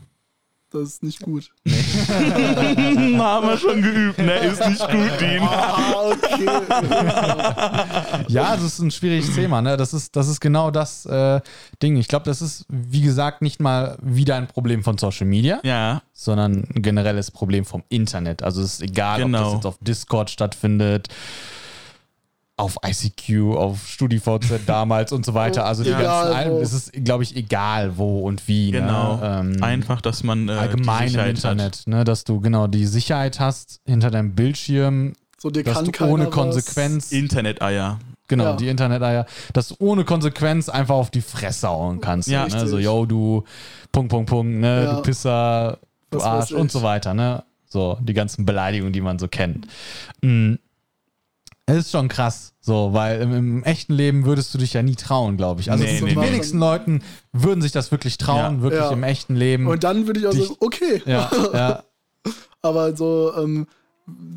Das 0.81 0.89
ist 0.89 1.03
nicht 1.03 1.21
gut. 1.21 1.49
Haben 1.67 3.47
wir 3.47 3.57
schon 3.57 3.81
geübt, 3.81 4.17
ne? 4.19 4.33
Ist 4.39 4.65
nicht 4.67 4.79
gut, 4.89 5.19
Dean. 5.21 5.43
Ah, 5.43 5.93
okay. 6.11 6.45
Ja, 8.27 8.55
das 8.55 8.63
ist 8.63 8.79
ein 8.79 8.91
schwieriges 8.91 9.33
Thema. 9.35 9.61
Ne? 9.61 9.77
Das, 9.77 9.93
ist, 9.93 10.15
das 10.15 10.27
ist 10.27 10.39
genau 10.39 10.71
das 10.71 11.05
äh, 11.05 11.41
Ding. 11.81 11.97
Ich 11.97 12.07
glaube, 12.07 12.25
das 12.25 12.41
ist, 12.41 12.65
wie 12.69 13.01
gesagt, 13.01 13.41
nicht 13.41 13.59
mal 13.59 13.97
wieder 14.01 14.35
ein 14.35 14.47
Problem 14.47 14.83
von 14.83 14.97
Social 14.97 15.27
Media, 15.27 15.59
Ja, 15.63 16.01
sondern 16.13 16.67
ein 16.75 16.81
generelles 16.81 17.31
Problem 17.31 17.65
vom 17.65 17.83
Internet. 17.89 18.43
Also 18.43 18.61
es 18.61 18.73
ist 18.75 18.81
egal, 18.81 19.21
ob 19.21 19.27
Genau. 19.27 19.43
das 19.43 19.53
jetzt 19.53 19.65
auf 19.65 19.77
Discord 19.81 20.29
stattfindet, 20.29 21.07
auf 22.57 22.77
ICQ, 22.85 23.55
auf 23.55 23.87
StudiVZ 23.87 24.61
damals 24.65 25.11
und 25.11 25.25
so 25.25 25.33
weiter. 25.35 25.65
Also 25.65 25.83
die 25.83 25.89
Egal 25.89 26.01
ganzen 26.03 26.33
Alben, 26.35 26.57
es 26.57 26.73
ist, 26.73 26.91
glaube 26.91 27.23
ich, 27.23 27.35
egal 27.35 27.97
wo 27.97 28.21
und 28.21 28.47
wie. 28.47 28.71
genau. 28.71 29.17
Ne? 29.17 29.53
Ähm, 29.55 29.63
Einfach, 29.63 30.01
dass 30.01 30.23
man 30.23 30.49
äh, 30.49 30.53
allgemein 30.53 31.13
im 31.13 31.19
Internet, 31.27 31.83
ne? 31.85 32.03
dass 32.03 32.23
du 32.23 32.39
genau 32.41 32.65
die 32.67 32.85
Sicherheit 32.87 33.39
hast 33.39 33.79
hinter 33.85 34.09
deinem 34.09 34.33
Bildschirm, 34.33 35.13
So, 35.37 35.51
dir 35.51 35.63
dass 35.63 35.75
kann 35.75 35.85
du 35.85 36.05
ohne. 36.05 36.25
Konsequenz 36.31 37.05
hat. 37.05 37.11
Internet-Eier. 37.13 37.99
Genau, 38.27 38.43
Ja. 38.43 38.55
die 38.57 38.67
Interneteier, 38.67 39.25
dass 39.53 39.69
du 39.69 39.75
ohne 39.79 40.03
Konsequenz 40.03 40.67
einfach 40.67 40.95
auf 40.95 41.11
die 41.11 41.21
Fresse 41.21 41.69
hauen 41.69 42.01
kannst. 42.01 42.27
Ja, 42.27 42.47
ne? 42.47 42.67
So, 42.67 42.77
yo, 42.79 43.05
du 43.05 43.43
Punkt, 43.91 44.09
Punkt, 44.11 44.29
Punkt, 44.29 44.59
ne? 44.59 44.83
Ja. 44.83 44.95
du 44.95 45.01
Pisser, 45.03 45.77
du 46.09 46.17
Was 46.17 46.23
Arsch 46.25 46.51
und 46.51 46.69
so 46.71 46.81
weiter, 46.81 47.13
ne? 47.13 47.43
So, 47.69 47.97
die 48.01 48.13
ganzen 48.13 48.45
Beleidigungen, 48.45 48.91
die 48.93 49.01
man 49.01 49.19
so 49.19 49.27
kennt. 49.27 49.67
Mm. 50.21 50.55
Es 51.69 51.77
ist 51.79 51.91
schon 51.91 52.07
krass, 52.07 52.53
so, 52.61 52.93
weil 52.93 53.21
im, 53.21 53.33
im 53.33 53.63
echten 53.65 53.93
Leben 53.93 54.25
würdest 54.25 54.53
du 54.53 54.57
dich 54.57 54.71
ja 54.73 54.81
nie 54.81 54.95
trauen, 54.95 55.35
glaube 55.35 55.59
ich. 55.59 55.69
Also 55.69 55.83
Nee, 55.83 55.97
die 55.99 56.05
nee, 56.05 56.15
nee. 56.15 56.21
wenigsten 56.29 56.59
Leuten 56.59 57.01
würden 57.33 57.61
sich 57.61 57.73
das 57.73 57.91
wirklich 57.91 58.17
trauen, 58.17 58.55
Ja. 58.57 58.61
wirklich 58.61 58.81
Ja. 58.81 58.91
im 58.91 59.03
echten 59.03 59.35
Leben. 59.35 59.67
Und 59.67 59.83
dann 59.83 60.07
würde 60.07 60.21
ich 60.21 60.27
auch 60.27 60.31
Dich- 60.31 60.47
sagen, 60.47 60.57
okay. 60.61 61.01
ja, 61.05 61.29
ja, 61.53 61.83
Aber 62.61 62.95
so, 62.95 63.33
ähm, 63.37 63.67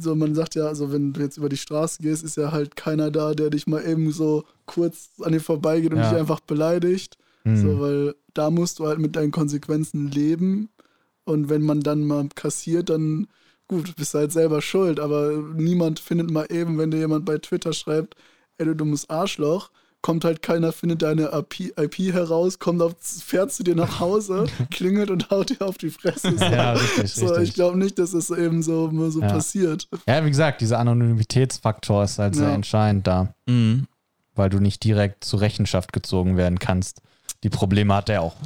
so 0.01 0.17
man 0.17 0.35
sagt 0.35 0.57
ja, 0.57 0.65
also 0.67 0.93
wenn 0.93 1.13
du 1.13 1.21
jetzt 1.21 1.37
über 1.37 1.49
die 1.49 1.57
Straße 1.57 2.03
gehst, 2.03 2.25
ist 2.25 2.37
ja 2.37 2.51
halt 2.51 2.75
keiner 2.75 3.13
da, 3.13 3.33
der 3.35 3.51
dich 3.51 3.69
mal 3.69 3.85
eben 3.87 4.11
so 4.13 4.45
kurz 4.67 5.11
an 5.23 5.31
dir 5.33 5.41
vorbeigeht 5.41 5.93
und 5.93 5.99
dich 6.01 6.07
einfach 6.09 6.41
beleidigt. 6.41 7.17
Mhm. 7.45 7.57
So, 7.57 7.81
weil 7.81 8.15
da 8.35 8.51
musst 8.51 8.81
du 8.81 8.87
halt 8.89 8.99
mit 8.99 9.15
deinen 9.15 9.31
Konsequenzen 9.31 10.11
leben. 10.11 10.69
Und 11.25 11.49
wenn 11.49 11.63
man 11.63 11.81
dann 11.81 12.05
mal 12.07 12.29
kassiert, 12.35 12.91
dann 12.91 13.29
gut, 13.71 13.97
bist 13.97 14.15
halt 14.15 14.33
selber 14.33 14.61
schuld. 14.61 15.01
Aber 15.01 15.31
niemand 15.55 15.99
findet 16.01 16.31
mal 16.31 16.47
eben, 16.51 16.77
wenn 16.79 16.91
dir 16.91 16.99
jemand 16.99 17.25
bei 17.25 17.39
Twitter 17.39 17.73
schreibt, 17.73 18.15
ey 18.59 18.67
du 18.67 18.75
dummes 18.75 19.09
Arschloch, 19.09 19.71
kommt 20.03 20.25
halt 20.25 20.41
keiner, 20.43 20.73
findet 20.73 21.03
deine 21.03 21.31
IP, 21.33 21.77
IP 21.79 22.13
heraus, 22.13 22.59
kommt 22.59 22.81
auf, 22.83 22.95
fährt 23.01 23.53
zu 23.53 23.63
dir 23.63 23.75
nach 23.75 24.01
Hause, 24.01 24.47
klingelt 24.71 25.11
und 25.11 25.31
haut 25.31 25.51
dir 25.51 25.61
auf 25.67 25.77
die 25.79 25.91
Fresse. 25.91 26.37
So. 26.39 26.45
ja, 26.45 26.73
richtig, 26.73 27.13
So, 27.13 27.27
richtig. 27.27 27.49
ich 27.49 27.55
glaube 27.55 27.79
nicht, 27.79 27.99
dass 27.99 28.13
es 28.15 28.31
eben 28.31 28.63
so, 28.63 28.91
so 29.11 29.21
Ja. 29.21 29.29
passiert. 29.29 29.89
ja, 30.09 30.25
wie 30.25 30.31
gesagt, 30.31 30.61
dieser 30.63 30.79
Anonymitätsfaktor 30.79 32.05
ist 32.05 32.19
halt 32.19 32.35
sehr 32.35 32.49
Ja. 32.49 32.55
entscheidend 32.55 33.07
da. 33.07 33.35
Mhm. 33.47 33.87
weil 34.37 34.49
du 34.49 34.59
nicht 34.59 34.83
direkt 34.85 35.25
zur 35.25 35.43
Rechenschaft 35.43 35.93
gezogen 35.93 36.37
werden 36.39 36.59
kannst. 36.59 37.03
Die 37.43 37.51
Probleme 37.51 37.95
hat 37.95 38.09
er 38.09 38.23
auch. 38.23 38.37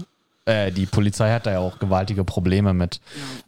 Äh, 0.46 0.70
die 0.72 0.86
Polizei 0.86 1.32
hat 1.32 1.46
da 1.46 1.52
ja 1.52 1.58
auch 1.60 1.78
gewaltige 1.78 2.22
Probleme 2.24 2.74
mit, 2.74 3.00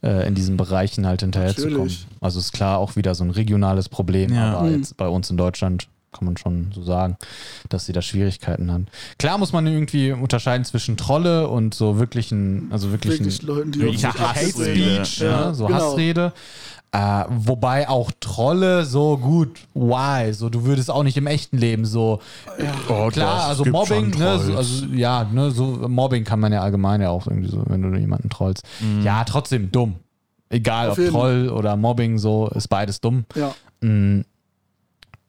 äh, 0.02 0.26
in 0.26 0.34
diesen 0.34 0.56
Bereichen 0.56 1.06
halt 1.06 1.20
hinterherzukommen. 1.20 1.94
Also 2.20 2.38
ist 2.38 2.52
klar 2.52 2.78
auch 2.78 2.96
wieder 2.96 3.14
so 3.14 3.22
ein 3.24 3.30
regionales 3.30 3.88
Problem, 3.88 4.32
Ja. 4.34 4.54
aber 4.54 4.68
Mhm. 4.68 4.76
jetzt 4.78 4.96
bei 4.96 5.06
uns 5.08 5.28
in 5.30 5.36
Deutschland 5.36 5.88
kann 6.12 6.24
man 6.24 6.38
schon 6.38 6.70
so 6.74 6.82
sagen, 6.82 7.18
dass 7.68 7.84
sie 7.84 7.92
da 7.92 8.00
Schwierigkeiten 8.00 8.72
haben. 8.72 8.86
Klar 9.18 9.36
muss 9.36 9.52
man 9.52 9.66
irgendwie 9.66 10.12
unterscheiden 10.12 10.64
zwischen 10.64 10.96
Trolle 10.96 11.48
und 11.48 11.74
so 11.74 11.98
wirklichen, 11.98 12.68
also 12.72 12.90
wirklichen 12.90 13.26
Wirklich 13.26 13.42
Leuten, 13.42 13.72
die 13.72 13.80
dich 13.80 14.06
Hate. 14.06 14.48
Speech, 14.48 15.18
Ja, 15.18 15.48
ne? 15.48 15.54
so 15.54 15.66
genau. 15.66 15.90
Hassrede. 15.90 16.32
Äh, 16.92 17.24
wobei 17.28 17.88
auch 17.88 18.10
Trolle 18.20 18.84
so 18.84 19.18
gut, 19.18 19.66
why? 19.74 20.32
So, 20.32 20.48
du 20.48 20.64
würdest 20.64 20.90
auch 20.90 21.02
nicht 21.02 21.16
im 21.16 21.26
echten 21.26 21.58
Leben 21.58 21.84
so. 21.84 22.20
Oh, 22.88 23.08
Klar, 23.08 23.10
doch, 23.10 23.48
also 23.48 23.64
Mobbing, 23.66 24.10
ne, 24.16 24.38
so, 24.38 24.56
also 24.56 24.86
ja, 24.86 25.24
ne, 25.24 25.50
so 25.50 25.64
Mobbing 25.88 26.24
kann 26.24 26.40
man 26.40 26.52
ja 26.52 26.62
allgemein 26.62 27.00
ja 27.02 27.10
auch 27.10 27.26
irgendwie 27.26 27.50
so, 27.50 27.62
wenn 27.66 27.82
du 27.82 27.98
jemanden 27.98 28.30
trollst. 28.30 28.62
Ja, 29.02 29.24
trotzdem 29.24 29.70
dumm. 29.72 29.96
Egal 30.48 30.90
Auf 30.90 30.98
ob. 30.98 31.08
Troll 31.10 31.50
oder 31.50 31.76
Mobbing, 31.76 32.18
so 32.18 32.48
ist 32.48 32.68
beides 32.68 33.00
dumm. 33.00 33.24
Ja, 33.34 33.54
Mm. 33.80 34.22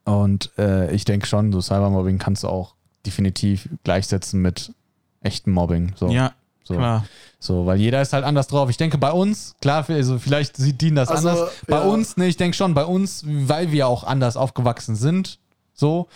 Und 0.06 0.52
äh, 0.58 0.94
ich 0.94 1.04
denke 1.04 1.28
schon, 1.28 1.52
so 1.52 1.60
Cybermobbing 1.60 2.18
kannst 2.18 2.44
du 2.44 2.48
auch 2.48 2.76
definitiv 3.06 3.68
gleichsetzen 3.84 4.42
mit 4.42 4.74
echtem 5.22 5.52
Mobbing. 5.54 5.94
So. 5.96 6.10
Ja, 6.10 6.32
so. 6.68 6.76
klar. 6.76 7.06
So, 7.40 7.66
weil 7.66 7.80
jeder 7.80 8.02
ist 8.02 8.14
halt 8.14 8.24
anders 8.26 8.48
drauf. 8.48 8.70
Ich 8.70 8.78
denke, 8.78 8.98
bei 8.98 9.12
uns, 9.12 9.56
klar, 9.62 9.86
also 9.90 10.18
vielleicht 10.20 10.58
sieht 10.58 10.82
Dean 10.82 10.96
das 10.96 11.10
Also, 11.10 11.30
anders. 11.30 11.50
Bei 11.68 11.78
ja. 11.78 11.84
uns, 11.84 12.18
ne, 12.18 12.28
ich 12.28 12.38
denke 12.38 12.58
schon, 12.58 12.74
bei 12.74 12.86
uns, 12.86 13.24
weil 13.26 13.72
wir 13.72 13.88
auch 13.88 14.04
anders 14.04 14.38
aufgewachsen 14.38 14.96
sind, 14.96 15.38
so, 15.74 16.08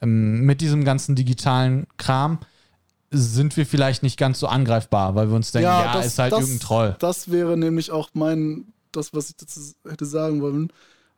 ähm, 0.00 0.42
mit 0.42 0.60
diesem 0.60 0.84
ganzen 0.84 1.16
digitalen 1.16 1.86
Kram, 1.96 2.38
sind 3.10 3.56
wir 3.56 3.66
vielleicht 3.66 4.02
nicht 4.02 4.18
ganz 4.18 4.38
so 4.38 4.46
angreifbar, 4.46 5.14
weil 5.14 5.28
wir 5.28 5.34
uns 5.36 5.50
denken, 5.50 5.64
ja, 5.68 5.92
das- 5.94 6.06
ist 6.06 6.18
halt 6.18 6.32
das- 6.32 6.40
irgendein 6.40 6.60
Troll. 6.60 6.96
das 7.00 7.30
wäre 7.30 7.56
nämlich 7.56 7.90
auch 7.90 8.10
mein, 8.12 8.66
das, 8.92 9.12
was 9.14 9.30
ich 9.30 9.36
dazu 9.36 9.60
hätte 9.88 10.04
sagen 10.06 10.40
wollen. 10.42 10.70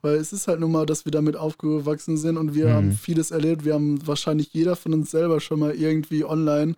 Weil 0.02 0.14
es 0.14 0.32
ist 0.32 0.48
halt 0.48 0.60
nun 0.60 0.72
mal, 0.72 0.86
dass 0.86 1.04
wir 1.04 1.12
damit 1.12 1.36
aufgewachsen 1.36 2.16
sind 2.16 2.38
und 2.38 2.54
wir 2.54 2.68
Mhm. 2.68 2.72
haben 2.72 2.92
vieles 2.92 3.30
erlebt. 3.32 3.66
Wir 3.66 3.74
haben 3.74 4.06
wahrscheinlich 4.06 4.50
jeder 4.54 4.74
von 4.74 4.94
uns 4.94 5.10
selber 5.10 5.40
schon 5.40 5.60
mal 5.60 5.72
irgendwie 5.74 6.24
online 6.24 6.74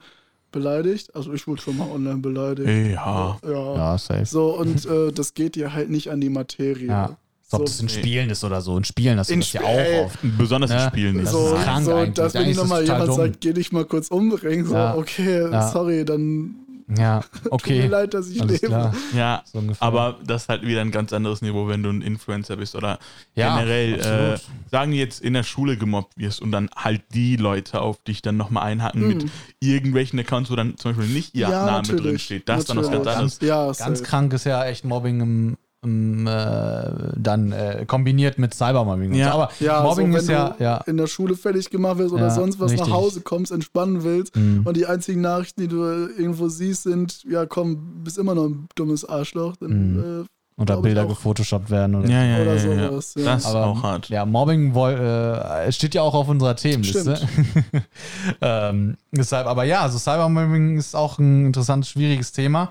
beleidigt. 0.53 1.15
Also 1.15 1.33
ich 1.33 1.47
wurde 1.47 1.61
schon 1.63 1.77
mal 1.77 1.89
online 1.91 2.19
beleidigt. 2.19 2.69
Ja. 2.93 3.39
Ja. 3.45 3.75
Ja, 3.77 3.99
safe. 3.99 4.25
So, 4.27 4.57
und 4.59 4.85
äh, 4.87 5.11
das 5.13 5.35
geht 5.35 5.57
dir 5.57 5.73
halt 5.73 5.91
nicht 5.91 6.11
an 6.11 6.21
die 6.21 6.31
Materie. 6.31 6.87
Ja. 6.87 7.05
Als 7.05 7.61
ob 7.61 7.61
So, 7.61 7.65
das 7.65 7.81
in. 7.81 7.89
Spielen 7.89 8.31
ist 8.31 8.45
oder 8.45 8.61
so. 8.63 8.77
In 8.79 8.85
Spielen 8.85 9.19
hast 9.19 9.29
du 9.29 9.35
In 9.35 9.41
das 9.41 9.53
ja 9.53 9.61
Sp- 9.61 9.67
auch 9.67 10.05
oft. 10.07 10.19
Besonders 10.39 10.71
in 10.71 10.79
Spielen 10.89 11.15
nicht. 11.17 11.27
Das 11.27 11.33
so, 11.33 11.55
ist 11.55 11.63
krank 11.65 11.85
so 11.85 11.95
eigentlich. 11.95 12.15
dass 12.15 12.35
wenn 12.35 12.45
dir 12.45 12.51
ist 12.53 12.57
nochmal 12.57 12.81
das 12.85 12.89
jemand 12.89 13.09
dumm. 13.11 13.17
sagt, 13.17 13.41
geh 13.43 13.53
dich 13.53 13.73
mal 13.73 13.85
kurz 13.85 14.09
umbringen, 14.09 14.65
so, 14.67 14.75
Ja. 14.75 14.95
okay, 14.97 15.43
Ja. 15.51 15.69
sorry, 15.71 16.05
dann 16.05 16.55
Ja, 16.89 17.21
Tut 17.33 17.45
mir 17.45 17.53
okay. 17.53 17.87
leid, 17.87 18.15
dass 18.15 18.29
ich 18.29 18.41
Alles 18.41 18.61
lebe. 18.61 18.67
klar. 18.73 18.95
Ja, 19.15 19.43
So 19.45 19.59
ungefähr. 19.59 19.87
aber 19.87 20.19
das 20.25 20.43
ist 20.43 20.49
halt 20.49 20.63
wieder 20.63 20.81
ein 20.81 20.91
ganz 20.91 21.13
anderes 21.13 21.43
Niveau, 21.43 21.69
wenn 21.69 21.83
du 21.83 21.91
ein 21.91 22.03
Influencer 22.03 22.57
bist 22.57 22.75
oder 22.75 22.99
Ja, 23.35 23.55
generell, 23.57 23.95
äh, 24.35 24.39
sagen 24.71 24.93
wir 24.93 24.99
jetzt 24.99 25.21
in 25.21 25.35
der 25.35 25.43
Schule 25.43 25.77
gemobbt 25.77 26.17
wirst 26.19 26.41
und 26.43 26.53
dann 26.53 26.69
halt 26.77 27.03
die 27.15 27.37
Leute 27.37 27.81
auf 27.81 28.03
dich 28.03 28.23
dann 28.23 28.37
nochmal 28.37 28.65
einhaken 28.65 29.07
mit 29.07 29.27
irgendwelchen 29.61 30.19
Accounts, 30.19 30.51
wo 30.51 30.57
dann 30.57 30.77
zum 30.77 30.95
Beispiel 30.95 31.13
nicht 31.15 31.35
ihr. 31.35 31.49
Ja, 31.49 31.67
Name 31.67 31.89
drin 31.97 32.19
steht. 32.19 32.49
Das 32.49 32.61
ist 32.61 32.71
dann 32.71 32.77
was 32.79 32.91
ganz 32.91 33.07
anderes. 33.07 33.39
Ja, 33.41 33.73
Ganz 33.73 34.03
krank 34.03 34.33
ist 34.33 34.45
ja 34.45 34.65
echt 34.65 34.85
Mobbing 34.85 35.21
im, 35.21 35.57
dann 35.85 37.53
äh, 37.53 37.85
kombiniert 37.87 38.39
mit 38.39 38.55
Cybermobbing. 38.55 39.15
Ja. 39.15 39.27
so. 39.27 39.33
Aber 39.35 39.51
Ja, 39.61 39.83
Mobbing 39.83 40.13
so, 40.13 40.19
ist 40.19 40.29
wenn 40.29 40.35
ja, 40.35 40.49
du 40.57 40.63
ja, 40.65 40.77
in 40.87 40.97
der 40.97 41.09
Schule 41.09 41.35
fertig 41.37 41.71
gemacht 41.71 41.99
wirst 41.99 42.13
oder 42.13 42.25
Ja, 42.25 42.31
sonst 42.31 42.61
was 42.61 42.71
richtig. 42.73 42.89
nach 42.89 42.95
Hause 42.97 43.21
kommst, 43.23 43.51
entspannen 43.51 44.05
willst 44.05 44.37
Mhm. 44.37 44.63
und 44.65 44.77
die 44.77 44.87
einzigen 44.87 45.21
Nachrichten, 45.21 45.61
die 45.63 45.69
du 45.69 45.83
irgendwo 45.85 46.49
siehst, 46.49 46.85
sind, 46.85 47.25
ja 47.29 47.47
komm, 47.47 48.03
bist 48.05 48.17
immer 48.19 48.35
noch 48.35 48.45
ein 48.47 48.69
dummes 48.77 49.05
Arschloch, 49.05 49.57
dann 49.57 49.93
Mhm. 49.95 50.23
äh, 50.23 50.27
oder 50.61 50.81
Bilder 50.81 51.07
gefotoshoppt 51.07 51.71
werden. 51.71 51.95
Oder 51.97 52.09
Ja, 52.09 52.23
ja, 52.25 52.43
Oder 52.43 52.55
ja, 52.57 52.73
ja. 52.75 52.89
sowas, 52.91 53.15
ja. 53.17 53.25
Das 53.25 53.41
ist 53.41 53.47
Aber, 53.47 53.67
auch 53.67 53.83
hart. 53.83 54.09
Ja, 54.11 54.25
Mobbing 54.27 54.73
äh, 54.77 55.73
steht 55.73 55.95
ja 55.95 56.03
auch 56.03 56.15
auf 56.15 56.29
unserer 56.29 56.55
Themenliste. 56.55 57.19
ähm, 58.41 58.97
deshalb, 59.11 59.47
aber 59.47 59.65
ja, 59.65 59.81
also 59.81 59.99
Cybermobbing 59.99 60.77
ist 60.79 60.95
auch 60.95 61.19
ein 61.19 61.47
interessantes, 61.47 61.89
schwieriges 61.91 62.33
Thema. 62.33 62.71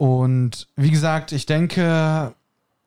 Und 0.00 0.66
wie 0.76 0.90
gesagt, 0.90 1.30
ich 1.32 1.44
denke, 1.44 2.32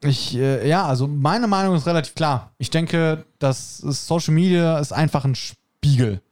ich, 0.02 0.36
äh, 0.36 0.68
ja, 0.68 0.88
also 0.88 1.06
meine 1.06 1.46
Meinung 1.46 1.76
ist 1.76 1.86
relativ 1.86 2.16
klar. 2.16 2.50
Ich 2.58 2.72
denke, 2.72 3.24
dass 3.38 3.78
Social 3.78 4.34
Media 4.34 4.80
ist 4.80 4.92
einfach 4.94 5.24
ein 5.24 5.36
Spiegel. 5.36 6.24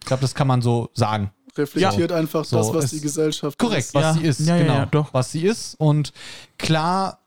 Ich 0.00 0.06
glaube, 0.06 0.22
das 0.22 0.34
kann 0.34 0.46
man 0.46 0.62
so 0.62 0.88
sagen. 0.94 1.30
reflektiert 1.54 2.10
einfach 2.12 2.46
So, 2.46 2.56
das, 2.56 2.72
was 2.72 2.90
die 2.92 3.02
Gesellschaft 3.02 3.58
Korrekt, 3.58 3.80
ist. 3.88 3.94
was 3.94 4.02
Ja. 4.02 4.12
sie 4.14 4.22
ist, 4.26 4.40
Ja, 4.40 4.56
ja, 4.56 4.62
genau. 4.62 4.74
ja, 4.76 4.86
doch. 4.86 5.12
Was 5.12 5.30
sie 5.30 5.42
ist. 5.44 5.74
Und 5.78 6.14
klar, 6.56 7.18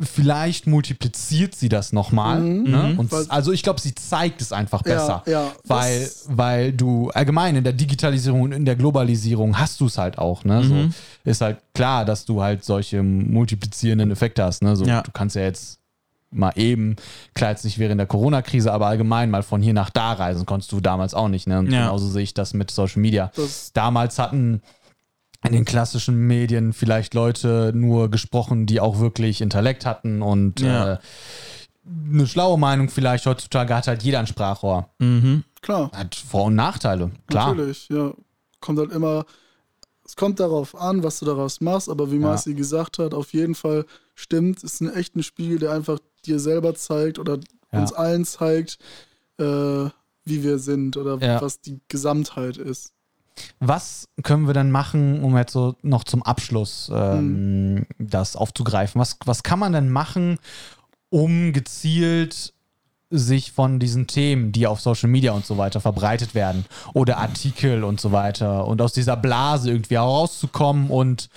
vielleicht 0.00 0.66
multipliziert 0.66 1.54
sie 1.54 1.68
das 1.68 1.92
nochmal. 1.92 2.40
Ne? 2.42 2.90
Mhm. 2.92 2.98
Und 2.98 3.12
Weil- 3.12 3.26
also 3.28 3.52
ich 3.52 3.62
glaube, 3.62 3.80
sie 3.80 3.94
zeigt 3.94 4.40
es 4.42 4.52
einfach 4.52 4.82
besser. 4.82 5.22
Ja, 5.26 5.32
ja. 5.44 5.52
Weil, 5.66 6.10
weil 6.28 6.72
du 6.72 7.10
allgemein 7.10 7.56
in 7.56 7.64
der 7.64 7.72
Digitalisierung 7.72 8.42
und 8.42 8.52
in 8.52 8.64
der 8.64 8.76
Globalisierung 8.76 9.58
hast 9.58 9.80
du 9.80 9.86
es 9.86 9.96
halt 9.98 10.18
auch. 10.18 10.44
Ne? 10.44 10.60
Mhm. 10.62 10.68
So, 11.24 11.30
ist 11.30 11.40
halt 11.40 11.58
klar, 11.74 12.04
dass 12.04 12.24
du 12.26 12.42
halt 12.42 12.64
solche 12.64 13.02
multiplizierenden 13.02 14.10
Effekte 14.10 14.44
hast. 14.44 14.62
Ne? 14.62 14.76
So, 14.76 14.84
Ja. 14.84 15.02
Du 15.02 15.10
kannst 15.12 15.36
ja 15.36 15.42
jetzt 15.42 15.78
mal 16.30 16.52
eben, 16.56 16.96
klar 17.34 17.50
jetzt 17.52 17.64
nicht 17.64 17.78
während 17.78 17.98
der 17.98 18.06
Corona-Krise, 18.06 18.72
aber 18.72 18.88
allgemein 18.88 19.30
mal 19.30 19.42
von 19.42 19.62
hier 19.62 19.72
nach 19.72 19.90
da 19.90 20.12
reisen, 20.12 20.44
konntest 20.44 20.72
du 20.72 20.80
damals 20.80 21.14
auch 21.14 21.28
nicht. 21.28 21.46
Ne? 21.46 21.58
Und 21.60 21.70
Ja. 21.72 21.82
genauso 21.84 22.08
sehe 22.08 22.24
ich 22.24 22.34
das 22.34 22.52
mit 22.52 22.70
Social 22.70 23.00
Media. 23.00 23.30
Das- 23.36 23.72
damals 23.72 24.18
hatten 24.18 24.60
in 25.46 25.52
den 25.52 25.64
klassischen 25.64 26.16
Medien 26.26 26.72
vielleicht 26.72 27.14
Leute 27.14 27.72
nur 27.74 28.10
gesprochen, 28.10 28.66
die 28.66 28.80
auch 28.80 28.98
wirklich 28.98 29.40
Intellekt 29.40 29.86
hatten 29.86 30.22
und 30.22 30.60
Ja. 30.60 30.94
äh, 30.94 30.98
eine 32.12 32.26
schlaue 32.26 32.58
Meinung 32.58 32.88
vielleicht. 32.88 33.26
Heutzutage 33.26 33.74
hat 33.74 33.86
halt 33.86 34.02
jeder 34.02 34.18
ein 34.18 34.26
Sprachrohr. 34.26 34.90
Mhm. 34.98 35.44
Klar, 35.62 35.90
Hat 35.92 36.14
Vor- 36.14 36.44
und 36.44 36.54
Nachteile, 36.54 37.10
klar. 37.28 37.54
natürlich, 37.54 37.88
ja. 37.88 38.12
Kommt 38.60 38.78
halt 38.78 38.92
immer, 38.92 39.24
es 40.04 40.14
kommt 40.16 40.38
darauf 40.40 40.74
an, 40.80 41.02
was 41.02 41.18
du 41.20 41.26
daraus 41.26 41.60
machst, 41.60 41.88
aber 41.88 42.10
wie 42.10 42.16
Ja. 42.16 42.22
Marci 42.22 42.54
gesagt 42.54 42.98
hat, 42.98 43.14
auf 43.14 43.32
jeden 43.32 43.54
Fall 43.54 43.84
stimmt, 44.14 44.58
es 44.58 44.64
ist 44.74 44.80
ein 44.80 44.92
echter 44.94 45.22
Spiegel, 45.22 45.58
der 45.58 45.72
einfach 45.72 45.98
dir 46.24 46.38
selber 46.40 46.74
zeigt 46.74 47.18
oder 47.18 47.38
Ja. 47.72 47.80
uns 47.80 47.92
allen 47.92 48.24
zeigt, 48.24 48.78
äh, 49.38 49.44
wie 50.24 50.42
wir 50.42 50.58
sind 50.58 50.96
oder 50.96 51.18
Ja. 51.18 51.40
was 51.42 51.60
die 51.60 51.80
Gesamtheit 51.88 52.56
ist. 52.56 52.92
Was 53.60 54.08
können 54.22 54.46
wir 54.46 54.54
denn 54.54 54.70
machen, 54.70 55.22
um 55.22 55.36
jetzt 55.36 55.52
so 55.52 55.76
noch 55.82 56.04
zum 56.04 56.22
Abschluss 56.22 56.90
ähm, 56.92 57.86
das 57.98 58.36
aufzugreifen? 58.36 59.00
Was, 59.00 59.18
was 59.24 59.42
kann 59.42 59.58
man 59.58 59.72
denn 59.72 59.90
machen, 59.90 60.38
um 61.10 61.52
gezielt 61.52 62.54
sich 63.10 63.52
von 63.52 63.78
diesen 63.78 64.06
Themen, 64.06 64.52
die 64.52 64.66
auf 64.66 64.80
Social 64.80 65.08
Media 65.08 65.32
und 65.32 65.46
so 65.46 65.58
weiter 65.58 65.80
verbreitet 65.80 66.34
werden 66.34 66.64
oder 66.92 67.18
Artikel 67.18 67.84
und 67.84 68.00
so 68.00 68.10
weiter 68.10 68.66
und 68.66 68.82
aus 68.82 68.92
dieser 68.92 69.16
Blase 69.16 69.70
irgendwie 69.70 69.94
herauszukommen 69.94 70.90
und 70.90 71.28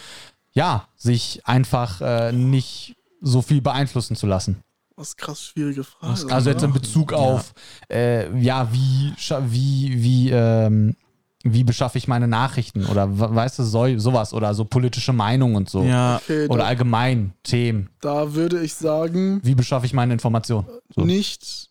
ja, 0.51 0.87
sich 0.95 1.45
einfach 1.45 2.01
äh, 2.01 2.31
nicht 2.31 2.95
so 3.21 3.41
viel 3.41 3.61
beeinflussen 3.61 4.15
zu 4.15 4.25
lassen. 4.25 4.63
Was 4.95 5.15
krass 5.15 5.41
schwierige 5.41 5.83
Frage. 5.83 6.33
Also 6.33 6.49
jetzt 6.49 6.63
in? 6.63 6.73
Bezug 6.73 7.13
auf, 7.13 7.53
äh, 7.89 8.35
ja, 8.37 8.67
wie, 8.73 9.13
wie, 9.17 10.03
wie, 10.03 10.29
ähm, 10.31 10.95
wie 11.43 11.63
beschaffe 11.63 11.97
ich 11.97 12.07
meine 12.07 12.27
Nachrichten 12.27 12.85
oder 12.85 13.17
we- 13.19 13.33
weißt 13.35 13.59
du, 13.59 13.63
so, 13.63 13.97
sowas 13.97 14.33
oder 14.33 14.53
so 14.53 14.65
politische 14.65 15.13
Meinungen 15.13 15.55
und 15.55 15.69
so. 15.69 15.83
Ja, 15.83 16.17
okay, 16.17 16.45
Oder 16.47 16.63
da, 16.63 16.65
allgemein 16.67 17.33
Themen. 17.43 17.89
da 18.01 18.33
würde 18.33 18.61
ich 18.61 18.73
sagen, 18.73 19.39
Wie 19.43 19.55
beschaffe 19.55 19.85
ich 19.85 19.93
meine 19.93 20.11
Informationen? 20.13 20.67
So. 20.93 21.01
nicht 21.05 21.69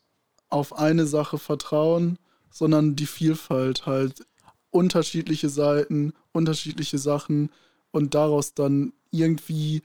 auf 0.48 0.78
eine 0.78 1.07
Sache 1.07 1.37
vertrauen, 1.38 2.18
sondern 2.50 2.96
die 2.96 3.07
Vielfalt 3.07 3.85
halt. 3.87 4.24
Unterschiedliche 4.70 5.48
Seiten, 5.48 6.12
unterschiedliche 6.33 6.98
Sachen 6.98 7.50
und 7.90 8.14
daraus 8.14 8.54
dann 8.54 8.92
irgendwie 9.11 9.83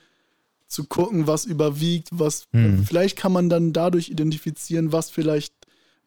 zu 0.67 0.84
gucken, 0.86 1.26
was 1.28 1.46
überwiegt, 1.46 2.10
was 2.12 2.43
Hm. 2.52 2.84
vielleicht 2.86 3.17
kann 3.17 3.32
man 3.32 3.50
dann 3.50 3.74
dadurch 3.74 4.10
identifizieren, 4.10 4.91
was 4.91 5.10
vielleicht 5.10 5.54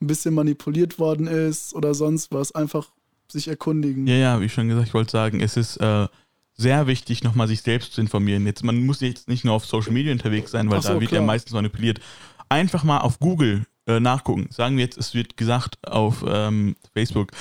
ein 0.00 0.06
bisschen 0.08 0.34
manipuliert 0.34 0.98
worden 0.98 1.26
ist 1.26 1.74
oder 1.74 1.94
sonst 1.94 2.32
was. 2.32 2.52
Einfach 2.54 2.88
sich 3.32 3.48
erkundigen. 3.48 4.06
Ja, 4.06 4.14
ja, 4.16 4.40
wie 4.40 4.48
schon 4.48 4.68
gesagt, 4.68 4.88
ich 4.88 4.94
wollte 4.94 5.10
sagen, 5.12 5.40
es 5.40 5.56
ist 5.56 5.76
äh, 5.78 6.06
sehr 6.54 6.86
wichtig, 6.86 7.22
nochmal 7.24 7.48
sich 7.48 7.62
selbst 7.62 7.92
zu 7.92 8.00
informieren. 8.00 8.46
Jetzt, 8.46 8.64
man 8.64 8.84
muss 8.86 9.00
jetzt 9.00 9.28
nicht 9.28 9.44
nur 9.44 9.54
auf 9.54 9.66
Social 9.66 9.92
Media 9.92 10.12
unterwegs 10.12 10.50
sein, 10.50 10.70
weil 10.70 10.80
so, 10.82 10.88
da 10.88 10.94
wird 11.00 11.10
ja 11.12 11.18
klar. 11.18 11.26
meistens 11.26 11.52
manipuliert. 11.52 12.00
Einfach 12.48 12.84
mal 12.84 12.98
auf 12.98 13.18
Google 13.18 13.66
äh, 13.86 14.00
nachgucken. 14.00 14.48
Sagen 14.50 14.76
wir 14.76 14.84
jetzt, 14.84 14.96
es 14.98 15.14
wird 15.14 15.36
gesagt 15.36 15.76
auf 15.86 16.24
ähm, 16.26 16.76
Facebook, 16.94 17.32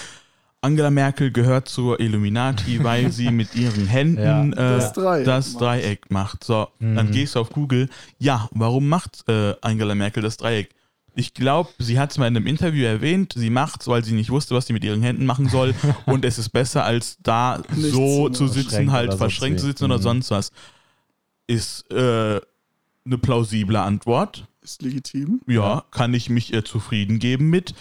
Angela 0.61 0.89
Merkel 0.89 1.31
gehört 1.31 1.69
zur 1.69 1.99
Illuminati, 1.99 2.79
weil 2.83 3.11
sie 3.11 3.29
mit 3.31 3.55
ihren 3.55 3.85
Händen 3.85 4.21
Ja. 4.21 4.43
äh, 4.43 4.51
Das 4.55 4.93
Dreieck 4.93 5.25
das 5.25 5.53
macht. 5.53 5.61
Dreieck 5.61 6.11
macht. 6.11 6.43
So, 6.43 6.67
dann 6.79 7.07
Mhm. 7.07 7.11
gehst 7.11 7.35
du 7.35 7.39
auf 7.39 7.51
Google. 7.51 7.87
Ja, 8.17 8.49
warum 8.51 8.89
macht 8.89 9.23
äh, 9.29 9.53
Angela 9.61 9.93
Merkel 9.95 10.23
das 10.23 10.37
Dreieck? 10.37 10.69
Ich 11.17 11.33
glaube, 11.33 11.69
sie 11.79 11.97
hat 11.97 12.11
es 12.11 12.17
mal 12.17 12.27
in 12.27 12.35
einem 12.35 12.45
Interview 12.47 12.83
erwähnt, 12.85 13.33
sie 13.37 13.49
macht 13.49 13.81
es, 13.81 13.87
weil 13.87 14.03
sie 14.03 14.13
nicht 14.13 14.29
wusste, 14.29 14.53
was 14.53 14.67
sie 14.67 14.73
mit 14.73 14.83
ihren 14.83 15.01
Händen 15.01 15.25
machen 15.25 15.47
soll. 15.49 15.73
und 16.05 16.25
es 16.25 16.37
ist 16.37 16.49
besser, 16.49 16.83
als 16.83 17.17
da 17.23 17.63
Nichts 17.73 17.91
so 17.93 18.29
zu 18.29 18.47
sitzen, 18.47 18.91
halt 18.91 19.13
verschränkt 19.13 19.59
zu 19.61 19.65
sitzen 19.67 19.83
wie. 19.83 19.85
oder 19.85 19.97
Mhm. 19.97 20.03
sonst 20.03 20.31
was. 20.31 20.51
Ist 21.47 21.89
äh, 21.91 22.41
eine 23.05 23.17
plausible 23.21 23.79
Antwort. 23.79 24.45
Ist 24.61 24.81
legitim. 24.81 25.41
Ja, 25.47 25.83
kann 25.91 26.13
ich 26.13 26.29
mich 26.29 26.53
äh, 26.53 26.63
zufrieden 26.63 27.19
geben 27.19 27.49
mit. 27.49 27.75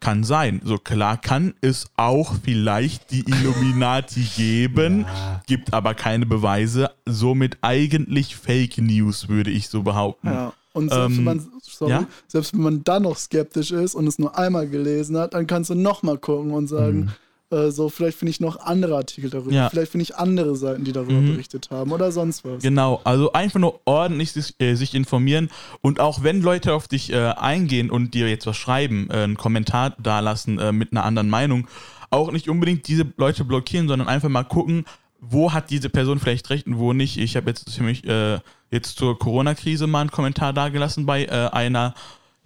Kann 0.00 0.22
sein. 0.22 0.60
So 0.64 0.78
klar 0.78 1.16
kann 1.20 1.54
es 1.60 1.86
auch 1.96 2.34
vielleicht 2.44 3.10
die 3.10 3.20
Illuminati 3.26 4.26
geben, 4.36 5.02
Ja. 5.08 5.42
gibt 5.46 5.72
aber 5.74 5.94
keine 5.94 6.24
Beweise. 6.26 6.90
Somit 7.04 7.58
eigentlich 7.62 8.36
Fake 8.36 8.78
News, 8.78 9.28
würde 9.28 9.50
ich 9.50 9.68
so 9.68 9.82
behaupten. 9.82 10.28
Ja. 10.28 10.52
Und 10.74 10.90
selbst, 10.90 11.12
Ähm, 11.12 11.16
wenn 11.18 11.24
man, 11.24 11.48
sorry, 11.62 11.90
ja? 11.92 12.06
selbst 12.26 12.52
wenn 12.52 12.60
man 12.60 12.84
dann 12.84 13.04
noch 13.04 13.16
skeptisch 13.16 13.70
ist 13.70 13.94
und 13.94 14.06
es 14.06 14.18
nur 14.18 14.36
einmal 14.36 14.68
gelesen 14.68 15.16
hat, 15.16 15.32
dann 15.32 15.46
kannst 15.46 15.70
du 15.70 15.74
nochmal 15.74 16.18
gucken 16.18 16.50
und 16.50 16.66
sagen, 16.66 17.10
äh, 17.50 17.70
so, 17.70 17.88
vielleicht 17.88 18.18
finde 18.18 18.30
ich 18.30 18.40
noch 18.40 18.58
andere 18.58 18.96
Artikel 18.96 19.30
darüber, 19.30 19.52
Ja. 19.52 19.68
vielleicht 19.70 19.92
finde 19.92 20.02
ich 20.02 20.16
andere 20.16 20.56
Seiten, 20.56 20.82
die 20.82 20.90
darüber 20.92 21.20
Mhm. 21.20 21.28
berichtet 21.28 21.70
haben 21.70 21.92
oder 21.92 22.10
sonst 22.10 22.44
was. 22.44 22.62
Genau, 22.62 23.00
also 23.04 23.32
einfach 23.32 23.60
nur 23.60 23.80
ordentlich 23.84 24.32
sich, 24.32 24.54
äh, 24.58 24.74
sich 24.74 24.94
informieren 24.94 25.48
und 25.80 26.00
auch 26.00 26.24
wenn 26.24 26.42
Leute 26.42 26.74
auf 26.74 26.88
dich 26.88 27.12
äh, 27.12 27.16
eingehen 27.36 27.88
und 27.90 28.14
dir 28.14 28.28
jetzt 28.28 28.46
was 28.46 28.56
schreiben, 28.56 29.08
äh, 29.10 29.18
einen 29.22 29.36
Kommentar 29.36 29.90
dalassen 30.02 30.58
äh, 30.58 30.72
mit 30.72 30.90
einer 30.90 31.04
anderen 31.04 31.30
Meinung, 31.30 31.68
auch 32.10 32.32
nicht 32.32 32.48
unbedingt 32.48 32.88
diese 32.88 33.06
Leute 33.16 33.44
blockieren, 33.44 33.86
sondern 33.86 34.08
einfach 34.08 34.28
mal 34.28 34.42
gucken, 34.44 34.84
wo 35.20 35.52
hat 35.52 35.70
diese 35.70 35.88
Person 35.88 36.18
vielleicht 36.18 36.50
recht 36.50 36.66
und 36.66 36.78
wo 36.78 36.92
nicht. 36.92 37.16
Ich 37.16 37.36
habe 37.36 37.48
jetzt 37.50 37.70
für 37.72 37.82
mich 37.82 38.04
äh, 38.04 38.40
jetzt 38.74 38.98
zur 38.98 39.18
Corona-Krise 39.18 39.86
mal 39.86 40.02
einen 40.02 40.10
Kommentar 40.10 40.52
dagelassen 40.52 41.06
bei 41.06 41.24
äh, 41.24 41.48
einer 41.52 41.94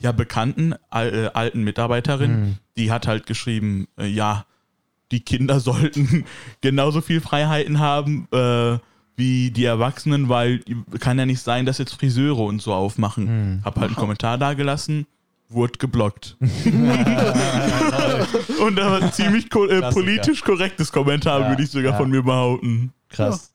ja 0.00 0.12
bekannten 0.12 0.76
äh, 0.92 1.26
alten 1.34 1.64
Mitarbeiterin, 1.64 2.58
die 2.76 2.92
hat 2.92 3.08
halt 3.08 3.26
geschrieben, 3.26 3.88
äh, 3.98 4.06
ja, 4.06 4.44
die 5.10 5.18
Kinder 5.20 5.58
sollten 5.60 6.24
genauso 6.60 7.00
viel 7.00 7.20
Freiheiten 7.20 7.80
haben 7.80 8.28
äh, 8.32 8.78
wie 9.16 9.50
die 9.50 9.64
Erwachsenen, 9.64 10.28
weil 10.28 10.60
kann 11.00 11.18
ja 11.18 11.26
nicht 11.26 11.40
sein, 11.40 11.66
dass 11.66 11.78
jetzt 11.78 11.94
Friseure 11.94 12.38
und 12.38 12.62
so 12.62 12.72
aufmachen. 12.72 13.60
Hab 13.64 13.74
halt 13.76 13.88
einen 13.88 13.96
Kommentar 13.96 14.38
da 14.38 14.54
gelassen, 14.54 15.08
wurde 15.48 15.78
geblockt. 15.78 16.36
und 16.40 16.86
da 18.76 18.92
war 18.92 19.02
ein 19.02 19.12
ziemlich 19.12 19.50
ko 19.50 19.66
äh, 19.66 19.90
politisch 19.90 20.44
korrektes 20.44 20.92
Kommentar, 20.92 21.40
Ja, 21.40 21.48
würde 21.48 21.64
ich 21.64 21.70
sogar 21.70 21.90
ja. 21.92 21.98
von 21.98 22.10
mir 22.10 22.22
behaupten. 22.22 22.92
Krass. 23.08 23.52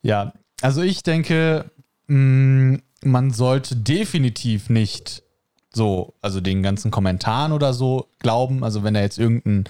Ja, 0.00 0.32
also 0.62 0.80
ich 0.80 1.02
denke, 1.02 1.70
man 2.08 3.30
sollte 3.30 3.76
definitiv 3.76 4.70
nicht 4.70 5.22
so, 5.74 6.12
also 6.20 6.42
den 6.42 6.62
ganzen 6.62 6.90
Kommentaren 6.90 7.52
oder 7.52 7.72
so 7.72 8.08
glauben. 8.18 8.62
Also 8.62 8.84
wenn 8.84 8.92
da 8.92 9.00
jetzt 9.00 9.18
irgendein, 9.18 9.64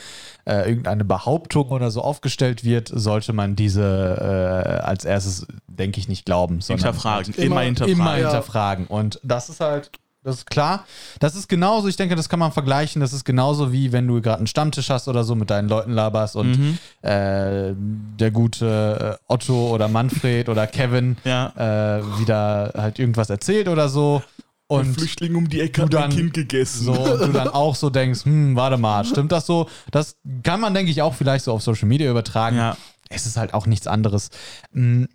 äh, 0.46 0.68
irgendeine 0.68 1.04
Behauptung 1.04 1.68
oder 1.68 1.92
so 1.92 2.02
aufgestellt 2.02 2.64
wird, 2.64 2.90
sollte 2.92 3.32
man 3.32 3.54
diese 3.54 3.82
äh, 4.20 4.80
als 4.82 5.04
erstes, 5.04 5.46
denke 5.68 6.00
ich, 6.00 6.08
nicht 6.08 6.24
glauben. 6.26 6.60
Sondern 6.60 6.86
Hinterfragen, 6.86 7.34
Immer- 7.34 7.44
immer, 7.46 7.60
hinterfragen. 7.60 7.94
Immer 8.00 8.18
Ja. 8.18 8.28
hinterfragen. 8.30 8.86
Und 8.88 9.20
das 9.22 9.48
ist 9.48 9.60
halt, 9.60 9.92
das 10.24 10.36
ist 10.36 10.46
klar. 10.50 10.84
Das 11.20 11.34
ist 11.34 11.48
genauso, 11.48 11.88
ich 11.88 11.96
denke, 11.96 12.14
das 12.14 12.28
kann 12.28 12.38
man 12.38 12.52
vergleichen. 12.52 13.00
Das 13.00 13.12
ist 13.12 13.24
genauso 13.24 13.72
wie 13.72 13.92
wenn 13.92 14.06
du 14.06 14.20
gerade 14.20 14.38
einen 14.38 14.46
Stammtisch 14.46 14.88
hast 14.90 15.08
oder 15.08 15.24
so 15.24 15.34
mit 15.34 15.50
deinen 15.50 15.68
Leuten 15.68 15.92
laberst 15.92 16.36
und 16.36 16.58
Mhm. 16.58 16.78
äh, 17.02 17.72
der 17.74 18.30
gute 18.30 19.18
äh, 19.18 19.32
Otto 19.32 19.70
oder 19.74 19.88
Manfred 19.88 20.48
oder 20.48 20.66
Kevin 20.66 21.16
Ja. 21.24 21.52
äh, 21.98 22.02
wieder 22.20 22.72
halt 22.76 22.98
irgendwas 22.98 23.30
erzählt 23.30 23.68
oder 23.68 23.88
so. 23.88 24.22
Und 24.68 24.94
Flüchtling 24.94 25.34
um 25.34 25.48
die 25.50 25.60
Ecke 25.60 25.82
du 25.82 25.88
dann 25.88 26.32
gegessen. 26.32 26.84
so 26.86 26.92
und 26.92 27.20
du 27.20 27.32
dann 27.32 27.48
auch 27.48 27.74
so 27.74 27.90
denkst, 27.90 28.24
hm, 28.24 28.56
warte 28.56 28.78
mal, 28.78 29.04
stimmt 29.04 29.30
das 29.32 29.44
so? 29.44 29.68
Das 29.90 30.16
kann 30.44 30.60
man, 30.60 30.72
denke 30.72 30.90
ich, 30.90 31.02
auch 31.02 31.12
vielleicht 31.14 31.44
so 31.44 31.52
auf 31.52 31.62
Social 31.62 31.86
Media 31.88 32.10
übertragen. 32.10 32.56
Ja. 32.56 32.76
Es 33.10 33.26
ist 33.26 33.36
halt 33.36 33.52
auch 33.52 33.66
nichts 33.66 33.86
anderes. 33.86 34.30
Hm, 34.72 35.08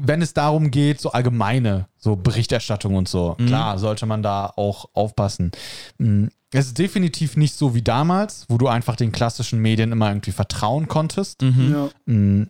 Wenn 0.00 0.22
es 0.22 0.32
darum 0.32 0.70
geht, 0.70 1.00
so 1.00 1.10
allgemeine, 1.12 1.88
so 1.98 2.14
Berichterstattung 2.16 2.94
und 2.94 3.08
so, 3.08 3.34
klar, 3.34 3.78
sollte 3.78 4.06
man 4.06 4.22
da 4.22 4.52
auch 4.56 4.88
aufpassen. 4.94 5.50
Hm, 5.98 6.30
Es 6.52 6.66
ist 6.68 6.78
definitiv 6.78 7.36
nicht 7.36 7.54
so 7.54 7.74
wie 7.74 7.82
damals, 7.82 8.46
wo 8.48 8.56
du 8.58 8.68
einfach 8.68 8.96
den 8.96 9.10
klassischen 9.12 9.58
Medien 9.60 9.92
immer 9.92 10.08
irgendwie 10.08 10.30
vertrauen 10.32 10.86
konntest. 10.88 11.42
Ja. 11.42 11.90
Mm, 12.06 12.48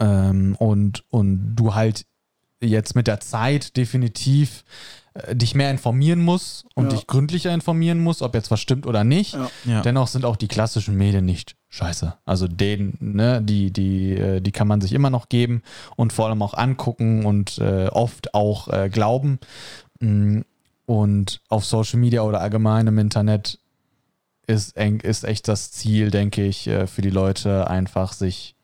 ähm, 0.00 0.56
und, 0.58 1.04
und 1.10 1.54
du 1.54 1.74
halt 1.74 2.06
jetzt 2.60 2.96
mit 2.96 3.06
der 3.06 3.20
Zeit 3.20 3.76
definitiv 3.76 4.64
dich 5.32 5.54
mehr 5.54 5.70
informieren 5.70 6.20
musst 6.20 6.64
und 6.74 6.84
Ja. 6.86 6.90
dich 6.90 7.06
gründlicher 7.06 7.52
informieren 7.52 7.98
musst, 8.00 8.22
ob 8.22 8.34
jetzt 8.34 8.50
was 8.50 8.60
stimmt 8.60 8.86
oder 8.86 9.04
nicht. 9.04 9.34
Ja. 9.34 9.50
Ja. 9.64 9.80
Dennoch 9.82 10.06
sind 10.08 10.24
auch 10.24 10.36
die 10.36 10.48
klassischen 10.48 10.96
Medien 10.96 11.24
nicht 11.24 11.56
scheiße. 11.68 12.14
Also 12.24 12.48
den, 12.48 12.96
ne, 13.00 13.42
die, 13.42 13.70
die, 13.72 14.12
äh, 14.14 14.40
die 14.40 14.52
kann 14.52 14.68
man 14.68 14.80
sich 14.80 14.92
immer 14.92 15.10
noch 15.10 15.28
geben 15.28 15.62
und 15.96 16.12
vor 16.12 16.26
allem 16.26 16.42
auch 16.42 16.54
angucken 16.54 17.24
und 17.26 17.58
äh, 17.58 17.88
oft 17.88 18.34
auch 18.34 18.68
äh, 18.68 18.88
glauben. 18.90 19.38
Mm, 20.00 20.40
Und 20.86 21.40
auf 21.50 21.66
Social 21.66 21.98
Media 21.98 22.22
oder 22.22 22.40
allgemein 22.40 22.86
im 22.86 22.98
Internet 22.98 23.58
ist, 24.46 24.74
eng, 24.78 25.00
ist 25.00 25.24
echt 25.24 25.46
das 25.46 25.70
Ziel, 25.70 26.10
denke 26.10 26.42
ich, 26.46 26.66
äh, 26.66 26.86
für 26.86 27.02
die 27.02 27.10
Leute 27.10 27.68
einfach 27.68 28.14
sich 28.14 28.54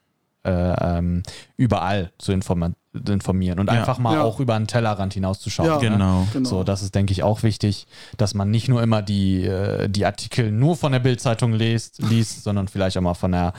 äh, 0.44 0.50
ähm, 0.50 1.22
überall 1.58 2.12
zu 2.18 2.32
informa 2.32 2.70
informieren 3.08 3.58
und 3.58 3.66
Ja. 3.66 3.72
einfach 3.78 3.98
mal 3.98 4.14
Ja. 4.14 4.22
auch 4.22 4.40
über 4.40 4.54
einen 4.54 4.66
Tellerrand 4.66 5.14
hinauszuschauen. 5.14 5.68
Ja. 5.68 5.76
ne? 5.76 5.90
Genau. 5.90 6.26
Genau. 6.32 6.48
So, 6.48 6.64
das 6.64 6.82
ist, 6.82 6.94
denke 6.94 7.12
ich, 7.12 7.22
auch 7.22 7.42
wichtig, 7.42 7.86
dass 8.16 8.34
man 8.34 8.50
nicht 8.50 8.68
nur 8.68 8.82
immer 8.82 9.02
die, 9.02 9.44
äh, 9.44 9.88
die 9.88 10.06
Artikel 10.06 10.52
nur 10.52 10.76
von 10.76 10.92
der 10.92 11.00
Bildzeitung 11.00 11.52
liest, 11.52 11.98
liest, 12.08 12.44
sondern 12.44 12.68
vielleicht 12.68 12.96
auch 12.96 13.02
mal 13.02 13.14
von 13.14 13.32
der, 13.32 13.52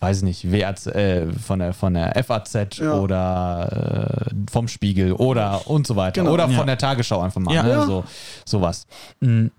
weiß 0.00 0.18
ich 0.18 0.22
nicht, 0.22 0.50
WAZ, 0.52 0.86
äh, 0.86 1.32
von 1.32 1.58
der, 1.58 1.74
von 1.74 1.94
der 1.94 2.16
FAZ 2.24 2.78
Ja. 2.78 2.94
oder 2.94 4.26
äh, 4.30 4.34
vom 4.50 4.68
Spiegel 4.68 5.12
oder 5.12 5.66
und 5.68 5.86
so 5.86 5.96
weiter. 5.96 6.22
Genau. 6.22 6.32
Oder 6.32 6.44
von 6.46 6.56
Ja. 6.56 6.64
der 6.64 6.78
Tagesschau 6.78 7.20
einfach 7.20 7.40
mal. 7.40 7.54
Ja. 7.54 7.62
Ne? 7.62 7.84
So, 7.86 8.04
sowas. 8.44 8.86
Mhm. 9.20 9.50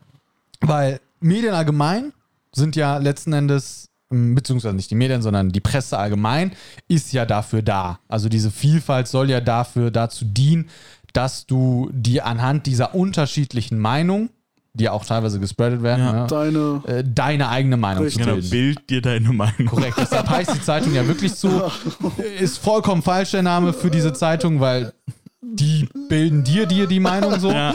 Weil 0.62 1.00
Medien 1.20 1.54
allgemein 1.54 2.14
sind 2.52 2.76
ja 2.76 2.98
letzten 2.98 3.34
Endes, 3.34 3.89
beziehungsweise 4.10 4.76
nicht 4.76 4.90
die 4.92 4.96
Medien, 4.96 5.22
sondern 5.22 5.50
die 5.52 5.60
Presse 5.60 5.98
allgemein, 5.98 6.52
ist 6.88 7.14
ja 7.14 7.26
dafür 7.26 7.62
da. 7.62 8.00
Also 8.08 8.28
diese 8.30 8.50
Vielfalt 8.52 9.08
soll 9.08 9.30
ja 9.30 9.40
dafür 9.42 9.92
dazu 9.92 10.26
dienen, 10.26 10.70
dass 11.14 11.46
du 11.46 11.90
dir 11.94 12.26
anhand 12.26 12.66
dieser 12.66 12.96
unterschiedlichen 12.96 13.80
Meinungen, 13.80 14.30
die 14.74 14.86
ja 14.86 14.92
auch 14.92 15.06
teilweise 15.06 15.40
gespreadet 15.40 15.82
werden, 15.84 16.06
Ja. 16.06 16.14
ne, 16.22 16.28
Deine. 16.28 16.82
äh, 16.88 17.04
deine 17.06 17.50
eigene 17.50 17.78
Meinung 17.78 18.04
Richtig. 18.04 18.24
zu 18.24 18.30
Genau, 18.30 18.36
bilden. 18.42 18.50
bild 18.52 18.90
dir 18.90 19.02
deine 19.02 19.30
Meinung. 19.34 19.66
Korrekt, 19.66 19.98
deshalb 20.00 20.30
heißt 20.30 20.54
die 20.56 20.62
Zeitung 20.62 20.94
ja 20.94 21.06
wirklich 21.08 21.34
so. 21.34 21.72
Ist 22.40 22.58
vollkommen 22.60 23.02
falsch 23.02 23.32
der 23.32 23.42
Name 23.44 23.74
für 23.74 23.90
diese 23.90 24.14
Zeitung, 24.14 24.60
weil 24.60 24.94
die 25.42 25.88
bilden 26.10 26.44
dir 26.44 26.66
dir 26.68 26.86
die 26.86 27.00
Meinung 27.00 27.40
so. 27.40 27.52
Ja. 27.52 27.74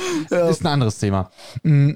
Ist 0.48 0.62
ein 0.62 0.68
anderes 0.68 0.98
Thema. 0.98 1.30
Mm, 1.64 1.92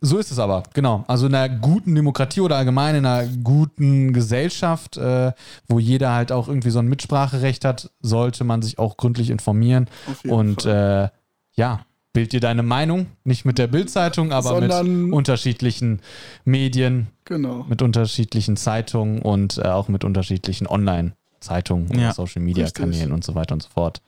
So 0.00 0.18
ist 0.18 0.30
es 0.30 0.38
aber, 0.38 0.62
genau. 0.74 1.04
Also 1.08 1.26
in 1.26 1.34
einer 1.34 1.48
guten 1.58 1.94
Demokratie 1.94 2.40
oder 2.40 2.56
allgemein 2.56 2.94
in 2.94 3.04
einer 3.06 3.26
guten 3.42 4.12
Gesellschaft, 4.12 4.96
äh, 4.96 5.32
wo 5.68 5.80
jeder 5.80 6.12
halt 6.12 6.30
auch 6.30 6.46
irgendwie 6.46 6.70
so 6.70 6.78
ein 6.78 6.86
Mitspracherecht 6.86 7.64
hat, 7.64 7.90
sollte 8.00 8.44
man 8.44 8.62
sich 8.62 8.78
auch 8.78 8.96
gründlich 8.96 9.28
informieren. 9.30 9.86
Und 10.28 10.64
äh, 10.66 11.08
ja, 11.54 11.80
bild 12.12 12.32
dir 12.32 12.38
deine 12.40 12.62
Meinung, 12.62 13.06
nicht 13.24 13.44
mit 13.44 13.58
der 13.58 13.66
Bildzeitung, 13.66 14.30
aber 14.32 14.60
mit 14.60 14.70
Sondern- 14.72 15.12
unterschiedlichen 15.12 16.00
Medien, 16.44 17.08
Genau. 17.24 17.64
mit 17.68 17.82
unterschiedlichen 17.82 18.56
Zeitungen 18.56 19.20
und 19.20 19.58
äh, 19.58 19.62
auch 19.68 19.88
mit 19.88 20.04
unterschiedlichen 20.04 20.66
Online-Zeitungen 20.68 21.90
oder 21.90 22.00
Ja, 22.00 22.12
Social 22.14 22.42
Media. 22.42 22.70
Kanälen 22.70 23.12
und 23.12 23.24
so 23.24 23.34
weiter 23.34 23.54
und 23.54 23.62
so 23.64 23.68
fort. 23.68 24.00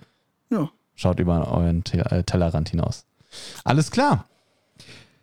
Ja. 0.51 0.71
Schaut 0.95 1.19
über 1.21 1.51
euren 1.53 1.83
Te 1.85 1.99
äh, 2.11 2.23
Tellerrand 2.23 2.69
hinaus. 2.69 3.05
Alles 3.65 3.91
klar. 3.91 4.27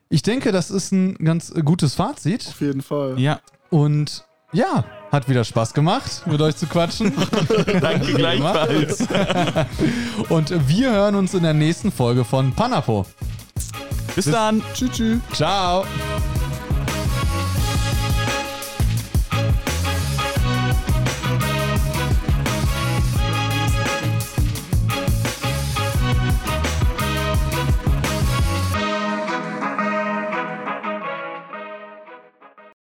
Ich 0.10 0.22
denke, 0.22 0.52
das 0.52 0.72
ist 0.72 0.92
ein 0.92 1.16
ganz 1.16 1.54
gutes 1.66 1.96
Fazit. 1.96 2.48
Auf 2.48 2.62
jeden 2.62 2.82
Fall. 2.82 3.20
Ja, 3.20 3.40
Und 3.70 4.26
ja, 4.54 4.86
hat 5.12 5.28
wieder 5.28 5.44
Spaß 5.44 5.74
gemacht, 5.74 6.24
mit 6.26 6.42
euch 6.42 6.56
zu 6.56 6.68
quatschen. 6.68 7.14
danke 7.82 8.14
gleichfalls. 8.14 9.06
Und 10.30 10.68
wir 10.70 10.92
hören 10.92 11.16
uns 11.16 11.34
in 11.34 11.44
der 11.44 11.54
nächsten 11.54 11.92
Folge 11.92 12.24
von 12.24 12.54
Panapo. 12.54 13.06
Bis 14.16 14.26
dann. 14.26 14.64
Tschüss. 14.74 14.92
tschüss. 14.92 15.20
Ciao. 15.34 15.86